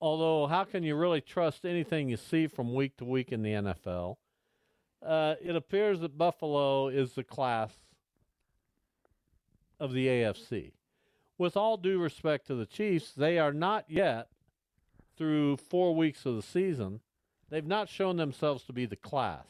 although 0.00 0.46
how 0.46 0.64
can 0.64 0.82
you 0.82 0.96
really 0.96 1.20
trust 1.20 1.64
anything 1.64 2.08
you 2.08 2.16
see 2.16 2.46
from 2.46 2.74
week 2.74 2.96
to 2.96 3.04
week 3.04 3.32
in 3.32 3.42
the 3.42 3.50
NFL? 3.50 4.16
Uh, 5.04 5.34
it 5.42 5.54
appears 5.54 6.00
that 6.00 6.16
Buffalo 6.16 6.88
is 6.88 7.12
the 7.12 7.22
class 7.22 7.72
of 9.78 9.92
the 9.92 10.06
AFC. 10.06 10.72
With 11.38 11.56
all 11.56 11.76
due 11.76 12.00
respect 12.00 12.46
to 12.46 12.54
the 12.54 12.64
Chiefs, 12.64 13.12
they 13.12 13.38
are 13.38 13.52
not 13.52 13.84
yet 13.88 14.28
through 15.18 15.58
four 15.58 15.94
weeks 15.94 16.24
of 16.24 16.34
the 16.34 16.42
season. 16.42 17.00
They've 17.50 17.66
not 17.66 17.88
shown 17.88 18.16
themselves 18.16 18.64
to 18.64 18.72
be 18.72 18.86
the 18.86 18.96
class 18.96 19.46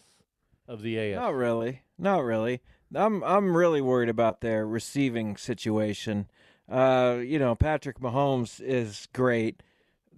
of 0.67 0.83
the 0.83 0.97
AFC. 0.97 1.15
Not 1.15 1.35
really. 1.35 1.83
Not 1.97 2.25
really. 2.25 2.61
I'm 2.95 3.23
I'm 3.25 3.57
really 3.57 3.81
worried 3.81 4.09
about 4.09 4.41
their 4.41 4.67
receiving 4.67 5.37
situation. 5.37 6.29
Uh, 6.69 7.19
you 7.23 7.39
know, 7.39 7.55
Patrick 7.55 8.01
Mahomes 8.01 8.61
is 8.61 9.09
great, 9.13 9.63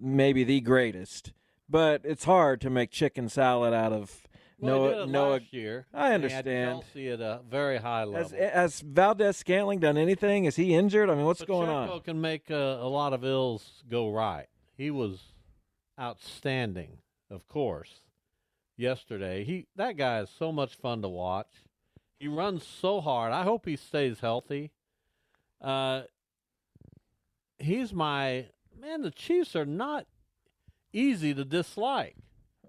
maybe 0.01 0.45
the 0.45 0.61
greatest, 0.61 1.33
but 1.69 2.01
it's 2.05 2.25
hard 2.25 2.61
to 2.63 2.71
make 2.71 2.91
chicken 2.91 3.29
salad 3.29 3.75
out 3.75 3.93
of 3.93 4.23
Well, 4.59 4.81
Noah. 4.81 5.07
Noah. 5.07 5.31
last 5.33 5.53
year. 5.53 5.87
I 5.93 6.13
understand. 6.15 6.83
Kelce 6.95 7.13
at 7.15 7.21
a 7.21 7.41
very 7.49 7.79
high 7.79 8.05
level. 8.05 8.23
Has, 8.37 8.53
has 8.53 8.81
Valdes 8.81 9.37
Scantling 9.37 9.79
done 9.81 9.97
anything? 9.99 10.47
Is 10.47 10.57
he 10.57 10.75
injured? 10.75 11.11
I 11.11 11.15
mean, 11.15 11.27
what's 11.27 11.45
going 11.45 11.69
Pacheco 11.69 11.95
on? 11.95 12.01
can 12.01 12.21
make 12.21 12.49
a, 12.51 12.79
a 12.81 12.89
lot 12.89 13.13
of 13.13 13.25
ills 13.25 13.83
go 13.91 14.11
right. 14.11 14.47
He 14.77 14.91
was 14.91 15.21
outstanding, 16.01 16.99
of 17.31 17.47
course, 17.49 18.01
yesterday. 18.77 19.45
He 19.45 19.67
that 19.77 19.97
guy 19.97 20.21
is 20.21 20.31
so 20.31 20.53
much 20.53 20.75
fun 20.77 21.03
to 21.03 21.09
watch. 21.09 21.49
He 22.19 22.29
runs 22.29 22.67
so 22.67 23.01
hard. 23.01 23.33
I 23.33 23.45
hope 23.45 23.67
he 23.67 23.77
stays 23.77 24.21
healthy. 24.21 24.73
Uh, 25.61 26.03
he's 27.59 27.93
my 27.93 28.47
man. 28.79 29.03
The 29.03 29.11
Chiefs 29.11 29.55
are 29.55 29.67
not 29.67 30.07
easy 30.93 31.35
to 31.35 31.45
dislike. 31.45 32.17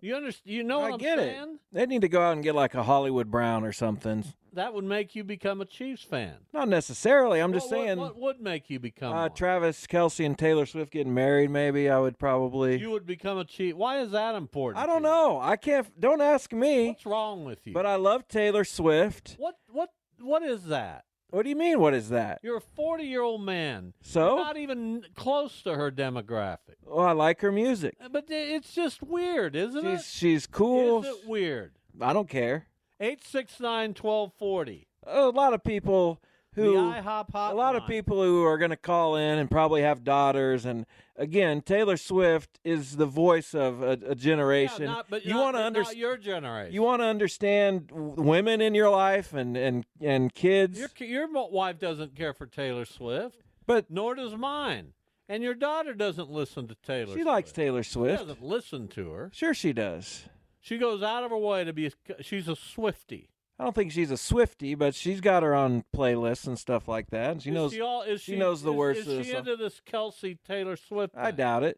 You 0.02 0.16
understand? 0.16 0.56
You 0.56 0.64
know 0.64 0.80
what 0.80 0.92
I 0.92 0.94
am 0.94 0.98
get 1.00 1.20
it. 1.20 1.36
saying? 1.36 1.60
They 1.72 1.86
need 1.86 2.02
to 2.02 2.10
go 2.10 2.22
out 2.22 2.34
and 2.34 2.44
get 2.44 2.56
like 2.56 2.74
a 2.76 2.84
Hollywood 2.84 3.30
Brown 3.32 3.64
or 3.64 3.72
something. 3.72 4.24
That 4.54 4.74
would 4.74 4.84
make 4.84 5.16
you 5.16 5.24
become 5.24 5.62
a 5.62 5.66
Chiefs 5.66 6.02
fan. 6.04 6.34
Not 6.54 6.68
necessarily. 6.70 7.40
I'm 7.40 7.54
just 7.54 7.70
What- 7.70 7.78
what- 7.78 7.86
saying. 7.86 8.00
What, 8.00 8.16
would 8.18 8.42
make 8.42 8.70
you 8.70 8.80
become 8.80 9.14
uh? 9.16 9.30
Travis 9.30 9.86
Kelce 9.86 10.26
and 10.26 10.38
Taylor 10.38 10.66
Swift 10.66 10.92
getting 10.92 11.14
married. 11.14 11.52
Maybe 11.52 11.90
I 11.90 12.00
would 12.00 12.18
probably. 12.18 12.80
You 12.80 12.90
would 12.92 13.06
become 13.06 13.38
a 13.38 13.46
Chief. 13.46 13.76
Why 13.76 14.00
is 14.00 14.12
that 14.12 14.36
important? 14.36 14.84
I 14.84 14.88
don't 14.88 15.04
know. 15.04 15.40
I 15.40 15.56
can't. 15.56 15.88
Don't 16.00 16.22
ask 16.22 16.52
me. 16.52 16.88
What's 16.90 17.06
wrong 17.06 17.46
with 17.46 17.60
you? 17.68 17.74
But 17.74 17.86
I 17.86 17.96
love 17.96 18.28
Taylor 18.28 18.64
Swift. 18.64 19.36
what 19.38 19.58
what 19.72 19.92
what 20.20 20.42
is 20.44 20.66
that? 20.66 21.06
What 21.32 21.44
do 21.44 21.50
you 21.50 21.56
mean? 21.56 21.80
What 21.80 21.94
is 21.94 22.10
that? 22.10 22.40
You're 22.42 22.58
a 22.58 22.62
40 22.62 23.04
year 23.04 23.22
old 23.22 23.42
man. 23.42 23.94
So? 24.02 24.36
You're 24.36 24.46
not 24.46 24.58
even 24.58 25.04
close 25.16 25.62
to 25.64 25.76
her 25.76 25.92
demographic. 25.92 26.78
Oh, 26.88 27.00
I 27.00 27.12
like 27.12 27.42
her 27.42 27.52
music. 27.52 27.96
Uh, 28.04 28.10
but 28.10 28.26
it's 28.30 28.74
just 28.74 29.04
weird, 29.04 29.56
isn't 29.56 29.84
She's 29.84 30.00
it? 30.00 30.06
she's 30.06 30.48
cool. 30.48 31.04
Is 31.04 31.10
it 31.10 31.28
weird? 31.28 31.74
I 32.02 32.14
don't 32.14 32.30
care. 32.30 32.68
869 33.00 33.90
1240. 33.90 34.88
A 35.06 35.28
lot 35.30 35.54
of 35.54 35.64
people 35.64 36.22
who 36.60 36.74
the 36.74 36.78
IHOP 36.80 37.32
hotline. 37.32 37.52
a 37.52 37.56
lot 37.56 37.76
of 37.76 37.88
people 37.88 38.22
who 38.24 38.44
are 38.44 38.58
going 38.58 38.70
to 38.72 38.78
call 38.78 39.16
in 39.16 39.38
and 39.40 39.50
probably 39.50 39.82
have 39.82 40.04
daughters 40.04 40.66
and 40.66 40.86
again 41.16 41.62
taylor 41.62 41.98
swift 41.98 42.60
is 42.64 42.98
the 42.98 43.06
voice 43.06 43.54
of 43.54 43.82
a, 43.82 43.92
a 43.92 43.98
Yeah, 44.10 44.14
generation 44.16 44.86
not, 44.86 45.06
but 45.10 45.26
you 45.26 45.36
want 45.36 45.56
to 45.56 45.62
understand 45.64 45.98
your 46.00 46.18
generation. 46.18 46.74
you 46.74 46.82
want 46.82 47.02
to 47.02 47.06
understand 47.06 47.90
women 47.92 48.62
in 48.62 48.74
your 48.76 48.90
life 48.90 49.34
and 49.34 49.56
and 49.58 49.86
and 50.02 50.34
kids 50.34 50.80
your 50.80 50.90
your 51.00 51.28
wife 51.50 51.80
doesn't 51.80 52.16
care 52.16 52.34
for 52.34 52.46
Taylor 52.46 52.86
Swift, 52.86 53.42
but 53.66 53.90
nor 53.90 54.16
does 54.16 54.36
mine. 54.36 54.94
And 55.32 55.44
your 55.44 55.54
daughter 55.54 55.94
doesn't 55.94 56.32
listen 56.32 56.68
to 56.70 56.76
Taylor. 56.84 57.08
she 57.08 57.14
Swift. 57.22 57.28
likes 57.28 57.52
taylor 57.52 57.84
Swift. 57.84 58.22
She 58.22 58.26
doesn't 58.28 58.44
listen 58.44 58.88
to 58.90 59.12
her. 59.12 59.30
sure 59.34 59.54
she 59.54 59.74
does 59.74 60.24
She 60.60 60.78
goes 60.78 61.04
out 61.04 61.24
of 61.24 61.30
her 61.32 61.38
way 61.38 61.64
to 61.64 61.72
be. 61.74 61.86
A, 61.88 62.24
she's 62.24 62.48
a 62.48 62.56
Swifty. 62.56 63.30
I 63.60 63.64
don't 63.66 63.76
think 63.76 63.92
she's 63.92 64.10
a 64.12 64.18
swifty 64.18 64.74
but 64.74 64.96
she's 64.96 65.20
got 65.22 65.44
her 65.44 65.54
own 65.54 65.84
playlists 65.96 66.48
and 66.48 66.58
stuff 66.58 66.88
like 66.88 67.10
that 67.10 67.32
and 67.32 67.42
she 67.44 67.50
Is 67.50 67.54
knows 67.56 67.74
She 67.74 67.82
all, 67.82 68.06
she 68.06 68.18
she, 68.18 68.36
knows 68.38 68.62
the 68.62 68.72
is, 68.72 68.78
words 68.78 69.00
Is 69.08 69.26
she 69.26 69.32
song. 69.34 69.40
into 69.40 69.56
this 69.58 69.82
Kelce 69.86 70.38
Taylor 70.48 70.78
Swift? 70.78 71.14
i 71.18 71.32
doubt 71.32 71.64
it 71.64 71.78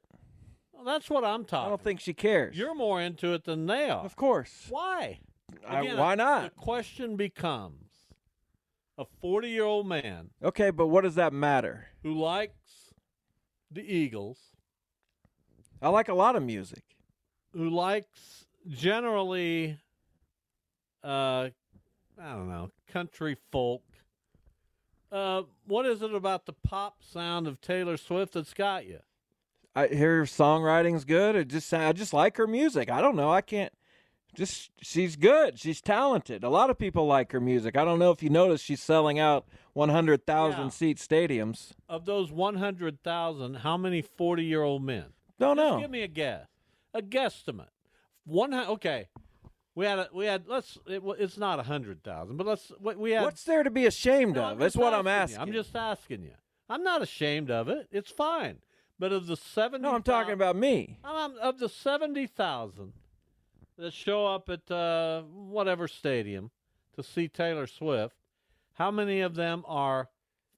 Well, 0.74 0.84
that's 0.86 1.10
what 1.10 1.24
I'm 1.24 1.44
talking. 1.46 1.66
i 1.66 1.70
don't 1.70 1.82
think 1.84 2.00
she 2.00 2.14
cares 2.14 2.56
you're 2.58 2.76
more 2.76 3.02
into 3.02 3.34
it 3.34 3.46
than 3.46 3.66
they 3.66 3.90
are. 3.90 4.04
of 4.06 4.16
course 4.16 4.68
Why? 4.70 5.20
I- 5.68 5.96
why 5.96 6.16
not 6.16 6.44
The 6.44 6.62
question 6.62 7.16
becomes: 7.18 7.90
a 8.98 9.06
40 9.20 9.50
year 9.50 9.64
old 9.66 9.88
man 9.88 10.30
okay 10.44 10.70
but 10.70 10.88
what 10.88 11.04
does 11.04 11.16
that 11.16 11.34
matter 11.34 11.88
who 12.04 12.14
likes 12.14 12.94
the 13.72 13.82
Eagles, 13.82 14.38
i 15.82 15.90
like 15.90 16.10
a 16.10 16.14
lot 16.14 16.36
of 16.36 16.44
music 16.44 16.84
who 17.54 17.70
likes 17.70 18.46
generally, 18.70 19.78
uh, 21.04 21.50
I 22.24 22.34
don't 22.34 22.50
know, 22.50 22.70
country 22.88 23.36
folk. 23.52 23.82
Uh, 25.12 25.44
what 25.66 25.86
is 25.86 26.02
it 26.02 26.14
about 26.14 26.46
the 26.46 26.54
pop 26.54 26.98
sound 27.04 27.48
of 27.48 27.60
Taylor 27.60 27.98
Swift 27.98 28.34
that's 28.34 28.54
got 28.54 28.86
you? 28.86 29.00
I 29.76 29.88
hear 29.88 30.20
her 30.20 30.24
songwriting's 30.26 31.04
good. 31.06 31.36
It 31.36 31.48
just 31.48 31.74
I 31.74 31.92
just 31.94 32.14
like 32.14 32.38
her 32.38 32.48
music. 32.48 32.90
I 32.92 33.02
don't 33.02 33.16
know. 33.16 33.30
I 33.32 33.42
can't. 33.42 33.74
Just 34.34 34.72
she's 34.82 35.16
good. 35.18 35.60
She's 35.60 35.82
talented. 35.82 36.44
A 36.44 36.50
lot 36.50 36.70
of 36.70 36.78
people 36.78 37.06
like 37.06 37.32
her 37.34 37.42
music. 37.42 37.76
I 37.76 37.84
don't 37.84 38.00
know 38.00 38.12
if 38.12 38.22
you 38.24 38.30
noticed 38.30 38.64
she's 38.64 38.82
selling 38.82 39.20
out 39.20 39.46
one 39.74 39.90
hundred 39.90 40.26
thousand 40.26 40.66
Yeah. 40.66 40.70
seat 40.70 40.98
stadiums. 40.98 41.72
Of 41.90 42.06
those 42.06 42.32
100,000, 42.32 43.56
how 43.56 43.76
many 43.78 44.02
40 44.02 44.44
year 44.46 44.64
old 44.64 44.84
men? 44.84 45.06
Don't 45.40 45.58
Just 45.58 45.72
know. 45.74 45.80
Give 45.82 45.90
me 45.92 46.02
a 46.04 46.08
guess. 46.08 46.48
A 46.94 47.02
guesstimate. 47.02 47.68
One. 48.26 48.54
Okay. 48.54 49.08
We 49.74 49.86
had 49.86 50.00
a, 50.00 50.10
we 50.14 50.26
had 50.26 50.48
let's 50.48 50.78
it, 50.86 51.02
it's 51.20 51.38
not 51.38 51.60
a 51.60 51.64
hundred 51.64 52.04
thousand 52.04 52.38
but 52.38 52.46
let's 52.46 52.72
we- 52.80 52.96
we 52.96 53.12
had 53.12 53.24
What's 53.24 53.44
there 53.46 53.64
to 53.64 53.72
be 53.72 53.86
ashamed 53.86 54.36
No, 54.36 54.44
of? 54.44 54.52
I'm 54.54 54.60
That's 54.60 54.76
what 54.76 54.94
I'm 54.94 55.06
you. 55.06 55.12
asking. 55.12 55.40
I'm 55.40 55.54
just 55.54 55.76
asking 55.76 56.24
you. 56.24 56.34
I'm 56.70 56.84
not 56.84 57.02
ashamed 57.02 57.50
of 57.52 57.70
it. 57.70 57.88
It's 57.92 58.12
fine. 58.12 58.58
But 59.00 59.12
of 59.14 59.28
the 59.28 59.36
seventy, 59.38 59.84
no. 59.84 59.96
I'm 59.96 60.04
talking 60.04 60.34
about 60.34 60.56
me. 60.56 61.00
I'm, 61.04 61.38
of 61.40 61.58
the 61.58 61.70
seventy 61.70 62.28
thousand 62.28 62.94
that 63.78 63.94
show 63.94 64.28
up 64.28 64.50
at 64.50 64.70
uh, 64.70 65.22
whatever 65.24 65.88
stadium 65.88 66.52
to 66.96 67.02
see 67.02 67.28
Taylor 67.28 67.66
Swift, 67.66 68.16
how 68.74 68.92
many 68.92 69.22
of 69.22 69.36
them 69.36 69.64
are 69.68 70.10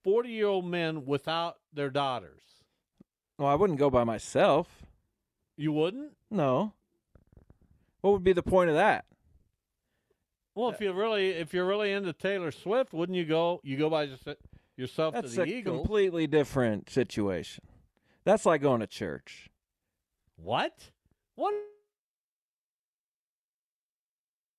forty-year-old 0.04 0.66
men 0.66 1.06
without 1.06 1.58
their 1.72 1.90
daughters? 1.90 2.42
Well, 3.38 3.48
I 3.48 3.56
wouldn't 3.56 3.80
go 3.80 3.90
by 3.90 4.04
myself. 4.04 4.68
You 5.56 5.72
wouldn't. 5.72 6.12
No. 6.30 6.74
What 8.04 8.12
would 8.12 8.24
be 8.24 8.34
the 8.34 8.44
point 8.44 8.70
of 8.70 8.76
that? 8.76 9.06
Well, 10.56 10.70
if 10.70 10.82
you're 10.82 10.94
really 10.94 11.30
if 11.30 11.54
you're 11.54 11.66
really 11.66 11.94
into 11.94 12.12
Taylor 12.12 12.52
Swift, 12.52 12.92
wouldn't 12.94 13.18
you 13.18 13.24
go? 13.24 13.62
You 13.64 13.78
go 13.78 13.90
by 13.90 14.10
yourself 14.76 15.14
That's 15.14 15.32
to 15.32 15.38
the 15.38 15.42
a 15.44 15.46
Eagles. 15.46 15.78
completely 15.80 16.28
different 16.28 16.90
situation. 16.90 17.64
That's 18.26 18.46
like 18.46 18.62
going 18.62 18.82
to 18.82 18.88
church. 18.88 19.50
What? 20.36 20.92
What 21.36 21.54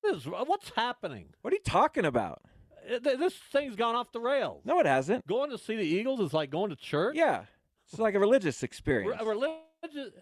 is 0.07 0.25
what's 0.25 0.73
happening? 0.75 1.27
What 1.43 1.53
are 1.53 1.57
you 1.57 1.63
talking 1.65 2.07
about? 2.07 2.41
Uh, 2.91 2.99
This 2.99 3.35
thing's 3.53 3.77
gone 3.77 3.95
off 3.95 4.11
the 4.11 4.21
rails. 4.21 4.63
No, 4.65 4.81
it 4.81 4.87
hasn't. 4.87 5.27
Going 5.27 5.51
to 5.51 5.59
see 5.59 5.77
the 5.77 5.83
Eagles 5.83 6.21
is 6.21 6.33
like 6.33 6.51
going 6.51 6.71
to 6.71 6.77
church. 6.77 7.15
Yeah, 7.15 7.43
it's 7.87 7.99
like 7.99 8.15
a 8.15 8.19
religious 8.19 8.63
experience. 8.63 9.21
a 9.21 9.25
religious. 9.27 10.15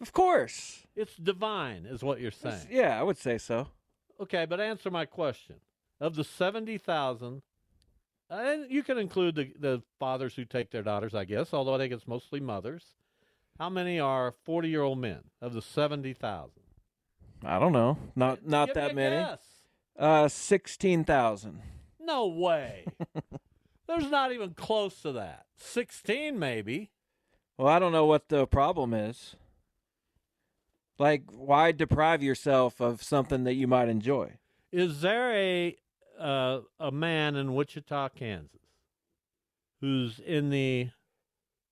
Of 0.00 0.12
course. 0.12 0.86
It's 0.94 1.16
divine, 1.16 1.86
is 1.86 2.02
what 2.02 2.20
you're 2.20 2.30
saying. 2.30 2.66
Yeah, 2.70 2.98
I 2.98 3.02
would 3.02 3.18
say 3.18 3.38
so. 3.38 3.68
Okay, 4.20 4.44
but 4.46 4.60
answer 4.60 4.90
my 4.90 5.04
question. 5.04 5.56
Of 6.00 6.14
the 6.16 6.24
seventy 6.24 6.76
thousand, 6.78 7.42
and 8.28 8.70
you 8.70 8.82
can 8.82 8.98
include 8.98 9.34
the 9.34 9.52
the 9.58 9.82
fathers 9.98 10.34
who 10.34 10.44
take 10.44 10.70
their 10.70 10.82
daughters, 10.82 11.14
I 11.14 11.24
guess. 11.24 11.54
Although 11.54 11.74
I 11.74 11.78
think 11.78 11.92
it's 11.92 12.06
mostly 12.06 12.40
mothers. 12.40 12.84
How 13.58 13.70
many 13.70 13.98
are 13.98 14.34
forty 14.44 14.68
year 14.68 14.82
old 14.82 14.98
men 14.98 15.20
of 15.40 15.54
the 15.54 15.62
seventy 15.62 16.12
thousand? 16.12 16.62
I 17.44 17.58
don't 17.58 17.72
know. 17.72 17.96
Not 18.14 18.46
not 18.46 18.68
Give 18.68 18.76
me 18.76 18.82
that 18.82 18.90
a 18.90 18.94
many. 18.94 19.16
guess. 19.16 19.40
Uh, 19.98 20.28
sixteen 20.28 21.04
thousand. 21.04 21.62
No 21.98 22.26
way. 22.26 22.84
There's 23.88 24.10
not 24.10 24.32
even 24.32 24.50
close 24.50 25.00
to 25.02 25.12
that. 25.12 25.46
16 25.56 26.38
maybe. 26.38 26.90
Well, 27.56 27.68
I 27.68 27.78
don't 27.78 27.92
know 27.92 28.04
what 28.06 28.28
the 28.28 28.46
problem 28.46 28.92
is. 28.92 29.36
Like, 30.98 31.24
why 31.30 31.72
deprive 31.72 32.22
yourself 32.22 32.80
of 32.80 33.02
something 33.02 33.44
that 33.44 33.54
you 33.54 33.66
might 33.66 33.88
enjoy? 33.88 34.34
Is 34.72 35.00
there 35.02 35.32
a 35.32 35.76
uh, 36.18 36.60
a 36.80 36.90
man 36.90 37.36
in 37.36 37.54
Wichita, 37.54 38.08
Kansas, 38.10 38.60
who's 39.80 40.18
in 40.18 40.50
the 40.50 40.88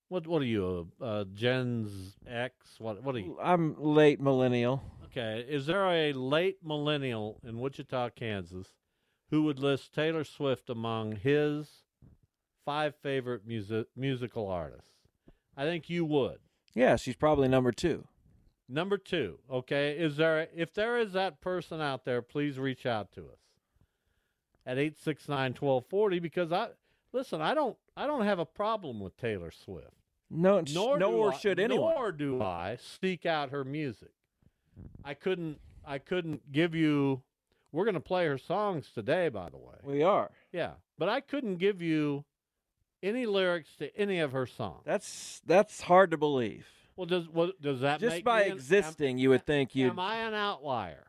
what? 0.09 0.27
What 0.27 0.41
are 0.41 0.45
you? 0.45 0.91
Uh, 1.01 1.25
Gens 1.33 2.15
X? 2.27 2.55
What? 2.77 3.03
What 3.03 3.15
are 3.15 3.19
you? 3.19 3.37
I'm 3.41 3.75
late 3.79 4.21
millennial. 4.21 4.83
Okay. 5.05 5.45
Is 5.47 5.65
there 5.65 5.85
a 5.85 6.13
late 6.13 6.57
millennial 6.63 7.39
in 7.43 7.59
Wichita, 7.59 8.09
Kansas, 8.09 8.67
who 9.31 9.43
would 9.43 9.59
list 9.59 9.93
Taylor 9.93 10.23
Swift 10.23 10.69
among 10.69 11.13
his 11.13 11.83
five 12.65 12.95
favorite 13.01 13.47
music 13.47 13.87
musical 13.95 14.47
artists? 14.47 14.91
I 15.57 15.63
think 15.63 15.89
you 15.89 16.05
would. 16.05 16.37
Yeah, 16.73 16.97
she's 16.97 17.15
probably 17.15 17.47
number 17.47 17.71
two. 17.71 18.07
Number 18.67 18.97
two, 18.97 19.39
okay, 19.51 19.91
is 19.97 20.17
there 20.17 20.47
if 20.55 20.73
there 20.73 20.97
is 20.97 21.13
that 21.13 21.39
person 21.39 21.81
out 21.81 22.03
there, 22.03 22.21
please 22.21 22.57
reach 22.57 22.85
out 22.85 23.11
to 23.13 23.21
us 23.21 23.39
at 24.65 24.77
869-1240 24.77 26.21
because 26.21 26.51
I 26.51 26.69
listen, 27.13 27.41
I 27.41 27.53
don't 27.53 27.77
I 27.95 28.07
don't 28.07 28.25
have 28.25 28.39
a 28.39 28.45
problem 28.45 28.99
with 28.99 29.17
Taylor 29.17 29.51
Swift. 29.51 29.91
No, 30.31 30.61
Nor 30.73 30.97
nor 30.97 31.33
I, 31.33 31.37
should 31.37 31.59
anyone. 31.59 31.93
Nor 31.93 32.11
do 32.11 32.41
I 32.41 32.77
seek 32.99 33.25
out 33.27 33.51
her 33.51 33.63
music. 33.63 34.11
I 35.03 35.13
couldn't 35.13 35.59
I 35.85 35.99
couldn't 35.99 36.51
give 36.51 36.73
you 36.73 37.21
we're 37.71 37.85
going 37.85 37.93
to 37.93 37.99
play 37.99 38.25
her 38.25 38.37
songs 38.37 38.89
today 38.93 39.29
by 39.29 39.49
the 39.49 39.57
way. 39.57 39.75
We 39.83 40.01
are. 40.01 40.31
Yeah, 40.51 40.71
but 40.97 41.07
I 41.09 41.21
couldn't 41.21 41.57
give 41.57 41.81
you 41.81 42.25
any 43.03 43.27
lyrics 43.27 43.75
to 43.77 43.95
any 43.95 44.19
of 44.19 44.31
her 44.31 44.47
songs. 44.47 44.81
That's 44.85 45.41
that's 45.45 45.81
hard 45.81 46.09
to 46.11 46.17
believe. 46.17 46.65
Well, 46.95 47.05
does 47.05 47.27
what 47.27 47.61
does 47.61 47.81
that 47.81 47.99
Just 47.99 48.15
make 48.17 48.23
by 48.23 48.39
me 48.39 48.45
an- 48.45 48.51
am- 48.51 48.57
existing, 48.57 49.17
you 49.17 49.29
would 49.29 49.45
think 49.45 49.75
you'd. 49.75 49.89
Am 49.89 49.99
I 49.99 50.17
an 50.17 50.33
outlier? 50.33 51.07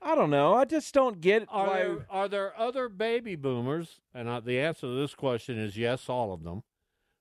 I 0.00 0.14
don't 0.14 0.30
know. 0.30 0.54
I 0.54 0.64
just 0.64 0.94
don't 0.94 1.20
get 1.20 1.44
Are 1.48 1.66
why. 1.66 1.78
there 1.78 2.06
are 2.08 2.28
there 2.28 2.58
other 2.58 2.88
baby 2.88 3.36
boomers? 3.36 4.00
And 4.14 4.28
uh, 4.28 4.40
the 4.40 4.58
answer 4.60 4.82
to 4.86 4.94
this 4.94 5.14
question 5.14 5.58
is 5.58 5.76
yes, 5.76 6.08
all 6.08 6.32
of 6.32 6.44
them, 6.44 6.62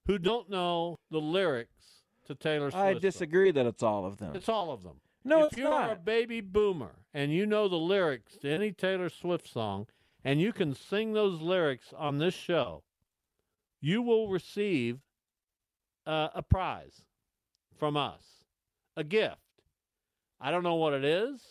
who 0.05 0.17
don't 0.17 0.49
know 0.49 0.97
the 1.09 1.19
lyrics 1.19 2.03
to 2.25 2.35
Taylor 2.35 2.71
Swift. 2.71 2.83
I 2.83 2.93
disagree 2.93 3.51
that 3.51 3.65
it's 3.65 3.83
all 3.83 4.05
of 4.05 4.17
them. 4.17 4.35
It's 4.35 4.49
all 4.49 4.71
of 4.71 4.83
them. 4.83 5.01
No, 5.23 5.45
if 5.45 5.53
it's 5.53 5.57
you 5.57 5.67
are 5.67 5.91
a 5.91 5.95
baby 5.95 6.39
boomer 6.39 6.95
and 7.13 7.33
you 7.33 7.45
know 7.45 7.67
the 7.67 7.75
lyrics 7.75 8.37
to 8.37 8.49
any 8.49 8.71
Taylor 8.71 9.09
Swift 9.09 9.51
song, 9.51 9.87
and 10.23 10.39
you 10.39 10.53
can 10.53 10.73
sing 10.73 11.13
those 11.13 11.41
lyrics 11.41 11.93
on 11.97 12.19
this 12.19 12.33
show, 12.33 12.83
you 13.81 14.01
will 14.01 14.29
receive 14.29 14.99
uh, 16.05 16.29
a 16.33 16.41
prize 16.41 17.03
from 17.77 17.97
us, 17.97 18.21
a 18.95 19.03
gift. 19.03 19.37
I 20.39 20.51
don't 20.51 20.63
know 20.63 20.75
what 20.75 20.93
it 20.93 21.03
is, 21.03 21.41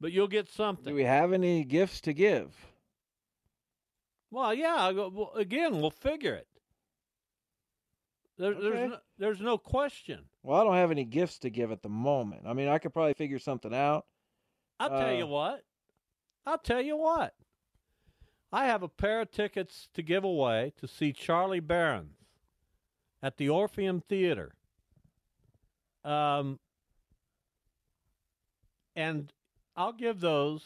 but 0.00 0.12
you'll 0.12 0.28
get 0.28 0.48
something. 0.48 0.84
Do 0.92 0.94
we 0.94 1.04
have 1.04 1.32
any 1.32 1.64
gifts 1.64 2.00
to 2.02 2.12
give? 2.12 2.54
Well, 4.30 4.54
yeah. 4.54 4.90
Well, 4.90 5.32
again, 5.36 5.80
we'll 5.80 5.90
figure 5.90 6.34
it. 6.34 6.46
There, 8.38 8.52
Okay. 8.52 8.60
There's 8.62 8.90
no, 8.90 8.96
there's 9.18 9.40
no 9.40 9.58
question. 9.58 10.20
Well, 10.42 10.60
I 10.60 10.64
don't 10.64 10.76
have 10.76 10.90
any 10.90 11.04
gifts 11.04 11.38
to 11.40 11.50
give 11.50 11.70
at 11.72 11.82
the 11.82 11.88
moment. 11.90 12.42
I 12.46 12.52
mean, 12.54 12.68
I 12.68 12.78
could 12.78 12.92
probably 12.92 13.14
figure 13.14 13.38
something 13.38 13.74
out. 13.74 14.06
I'll 14.78 14.88
tell 14.88 15.12
you 15.12 15.24
Uh, 15.24 15.28
what. 15.28 15.64
I'll 16.46 16.58
tell 16.58 16.80
you 16.80 16.96
what. 16.96 17.34
I 18.52 18.66
have 18.66 18.82
a 18.82 18.88
pair 18.88 19.20
of 19.20 19.30
tickets 19.30 19.88
to 19.94 20.02
give 20.02 20.24
away 20.24 20.72
to 20.78 20.88
see 20.88 21.12
Charlie 21.12 21.60
Berens 21.60 22.16
at 23.22 23.36
the 23.36 23.48
Orpheum 23.48 24.00
Theater. 24.00 24.54
Um, 26.04 26.58
and 28.96 29.32
I'll 29.76 29.92
give 29.92 30.20
those 30.20 30.64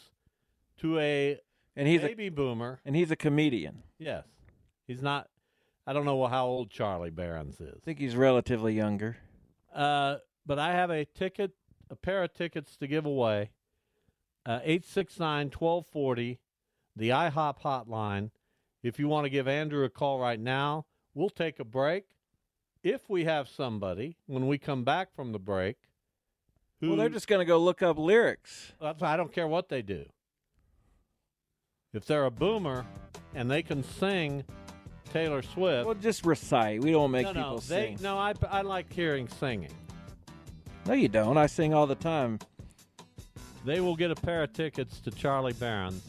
to 0.79 0.99
a 0.99 1.39
And 1.75 1.87
he's 1.87 2.03
a 2.03 2.07
baby 2.07 2.29
boomer. 2.29 2.79
and 2.85 2.95
he's 2.95 3.11
a 3.11 3.15
comedian. 3.15 3.83
Yes. 3.97 4.25
He's 4.87 5.01
not. 5.01 5.29
I 5.87 5.93
don't 5.93 6.05
know 6.05 6.25
how 6.27 6.47
old 6.47 6.69
Charlie 6.71 7.11
Berens 7.11 7.59
is. 7.61 7.75
I 7.75 7.85
think 7.85 7.99
he's 7.99 8.15
relatively 8.15 8.73
younger. 8.73 9.17
Uh, 9.73 10.17
but 10.45 10.57
I 10.57 10.71
have 10.71 10.89
a 10.89 11.05
ticket, 11.05 11.51
a 11.89 11.95
pair 11.95 12.23
of 12.23 12.33
tickets 12.33 12.75
to 12.77 12.87
give 12.87 13.05
away. 13.05 13.51
Uh, 14.45 14.59
869 14.63 15.51
1240, 15.57 16.39
the 16.95 17.09
IHOP 17.09 17.61
hotline. 17.61 18.31
If 18.83 18.99
you 18.99 19.07
want 19.07 19.25
to 19.25 19.29
give 19.29 19.47
Andrew 19.47 19.83
a 19.85 19.89
call 19.89 20.19
right 20.19 20.39
now, 20.39 20.85
we'll 21.15 21.29
take 21.31 21.59
a 21.59 21.63
break. 21.65 22.05
If 22.85 23.09
we 23.09 23.25
have 23.25 23.49
somebody, 23.49 24.15
when 24.27 24.45
we 24.47 24.59
come 24.59 24.83
back 24.83 25.11
from 25.15 25.31
the 25.31 25.39
break, 25.39 25.77
who, 26.79 26.89
Well, 26.89 26.97
they're 26.97 27.09
just 27.09 27.27
going 27.27 27.39
to 27.39 27.45
go 27.45 27.57
look 27.57 27.81
up 27.81 27.97
lyrics. 27.97 28.73
I 28.79 29.17
don't 29.17 29.33
care 29.33 29.47
what 29.47 29.69
they 29.69 29.81
do. 29.81 30.05
If 31.93 32.05
they're 32.05 32.25
a 32.25 32.31
boomer 32.31 32.85
and 33.33 33.49
they 33.49 33.63
can 33.63 33.83
sing 33.83 34.43
Taylor 35.11 35.41
Swift, 35.41 35.87
Well, 35.87 35.95
just 35.95 36.27
recite. 36.27 36.83
We 36.83 36.91
don't 36.91 37.09
make 37.09 37.23
no, 37.25 37.33
people 37.33 37.51
no, 37.53 37.57
they, 37.57 37.95
sing. 37.95 37.97
no, 38.03 38.19
I, 38.19 38.35
I 38.51 38.61
like 38.61 38.93
hearing 38.93 39.27
singing. 39.29 39.73
No, 40.85 40.93
you 40.93 41.07
don't. 41.07 41.39
I 41.39 41.47
sing 41.47 41.73
all 41.73 41.87
the 41.87 41.95
time. 41.95 42.37
They 43.65 43.79
will 43.79 43.95
get 43.95 44.11
a 44.11 44.15
pair 44.15 44.43
of 44.43 44.53
tickets 44.53 44.99
to 44.99 45.09
Charlie 45.09 45.53
Berens 45.53 46.03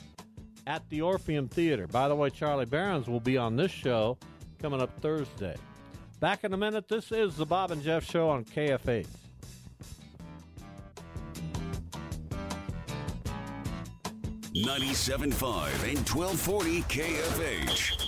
at 0.66 0.86
the 0.90 1.00
Orpheum 1.00 1.48
Theater. 1.48 1.86
By 1.86 2.06
the 2.06 2.14
way, 2.14 2.28
Charlie 2.28 2.66
Berens 2.66 3.08
will 3.08 3.20
be 3.20 3.38
on 3.38 3.56
this 3.56 3.70
show 3.70 4.18
coming 4.60 4.82
up 4.82 4.90
Thursday. 5.00 5.56
Back 6.18 6.44
in 6.44 6.52
a 6.54 6.56
minute. 6.56 6.88
This 6.88 7.12
is 7.12 7.36
the 7.36 7.44
Bob 7.44 7.70
and 7.70 7.82
Jeff 7.82 8.04
Show 8.08 8.30
on 8.30 8.44
KFH. 8.44 9.06
Ninety-seven-five 14.54 15.84
and 15.84 15.98
1240 16.08 16.82
KFH. 16.84 18.05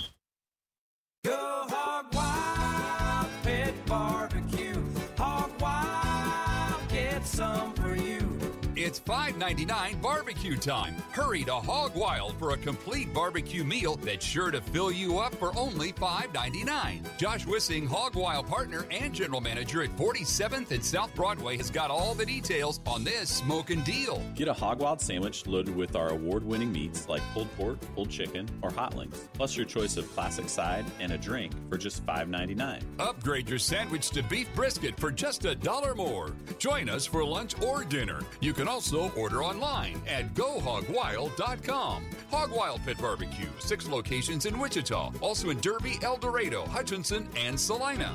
$5.99 9.09 9.99
barbecue 10.03 10.55
time. 10.55 10.95
Hurry 11.09 11.43
to 11.45 11.55
Hog 11.55 11.95
Wild 11.95 12.37
for 12.37 12.51
a 12.51 12.57
complete 12.57 13.11
barbecue 13.11 13.63
meal 13.63 13.95
that's 13.95 14.23
sure 14.23 14.51
to 14.51 14.61
fill 14.61 14.91
you 14.91 15.17
up 15.17 15.33
for 15.33 15.51
only 15.57 15.91
$5.99. 15.93 17.17
Josh 17.17 17.43
Wissing, 17.47 17.87
Hog 17.87 18.15
Wild 18.15 18.45
partner 18.45 18.85
and 18.91 19.11
general 19.11 19.41
manager 19.41 19.81
at 19.81 19.89
47th 19.97 20.69
and 20.69 20.85
South 20.85 21.13
Broadway, 21.15 21.57
has 21.57 21.71
got 21.71 21.89
all 21.89 22.13
the 22.13 22.23
details 22.23 22.81
on 22.85 23.03
this 23.03 23.31
smoking 23.31 23.81
deal. 23.81 24.23
Get 24.35 24.47
a 24.47 24.53
hog 24.53 24.79
wild 24.79 25.01
sandwich 25.01 25.47
loaded 25.47 25.75
with 25.75 25.95
our 25.95 26.09
award 26.09 26.43
winning 26.43 26.71
meats 26.71 27.09
like 27.09 27.23
pulled 27.33 27.51
pork, 27.57 27.79
pulled 27.95 28.11
chicken, 28.11 28.47
or 28.61 28.69
hot 28.69 28.95
links, 28.95 29.27
plus 29.33 29.57
your 29.57 29.65
choice 29.65 29.97
of 29.97 30.07
classic 30.13 30.47
side 30.47 30.85
and 30.99 31.11
a 31.13 31.17
drink 31.17 31.53
for 31.67 31.79
just 31.79 32.05
$5.99. 32.05 32.83
Upgrade 32.99 33.49
your 33.49 33.57
sandwich 33.57 34.11
to 34.11 34.21
beef 34.21 34.53
brisket 34.53 34.99
for 34.99 35.11
just 35.11 35.45
a 35.45 35.55
dollar 35.55 35.95
more. 35.95 36.35
Join 36.59 36.89
us 36.89 37.07
for 37.07 37.25
lunch 37.25 37.59
or 37.63 37.83
dinner. 37.83 38.19
You 38.39 38.53
can 38.53 38.67
also 38.67 38.98
order 39.07 39.43
online 39.43 40.01
at 40.07 40.33
gohogwild.com. 40.33 42.03
Hog 42.29 42.51
Wild 42.51 42.81
Pit 42.85 42.97
Barbecue, 42.99 43.49
six 43.59 43.87
locations 43.87 44.45
in 44.45 44.59
Wichita, 44.59 45.11
also 45.21 45.49
in 45.49 45.59
Derby, 45.59 45.97
El 46.01 46.17
Dorado, 46.17 46.65
Hutchinson, 46.65 47.27
and 47.35 47.59
Salina. 47.59 48.13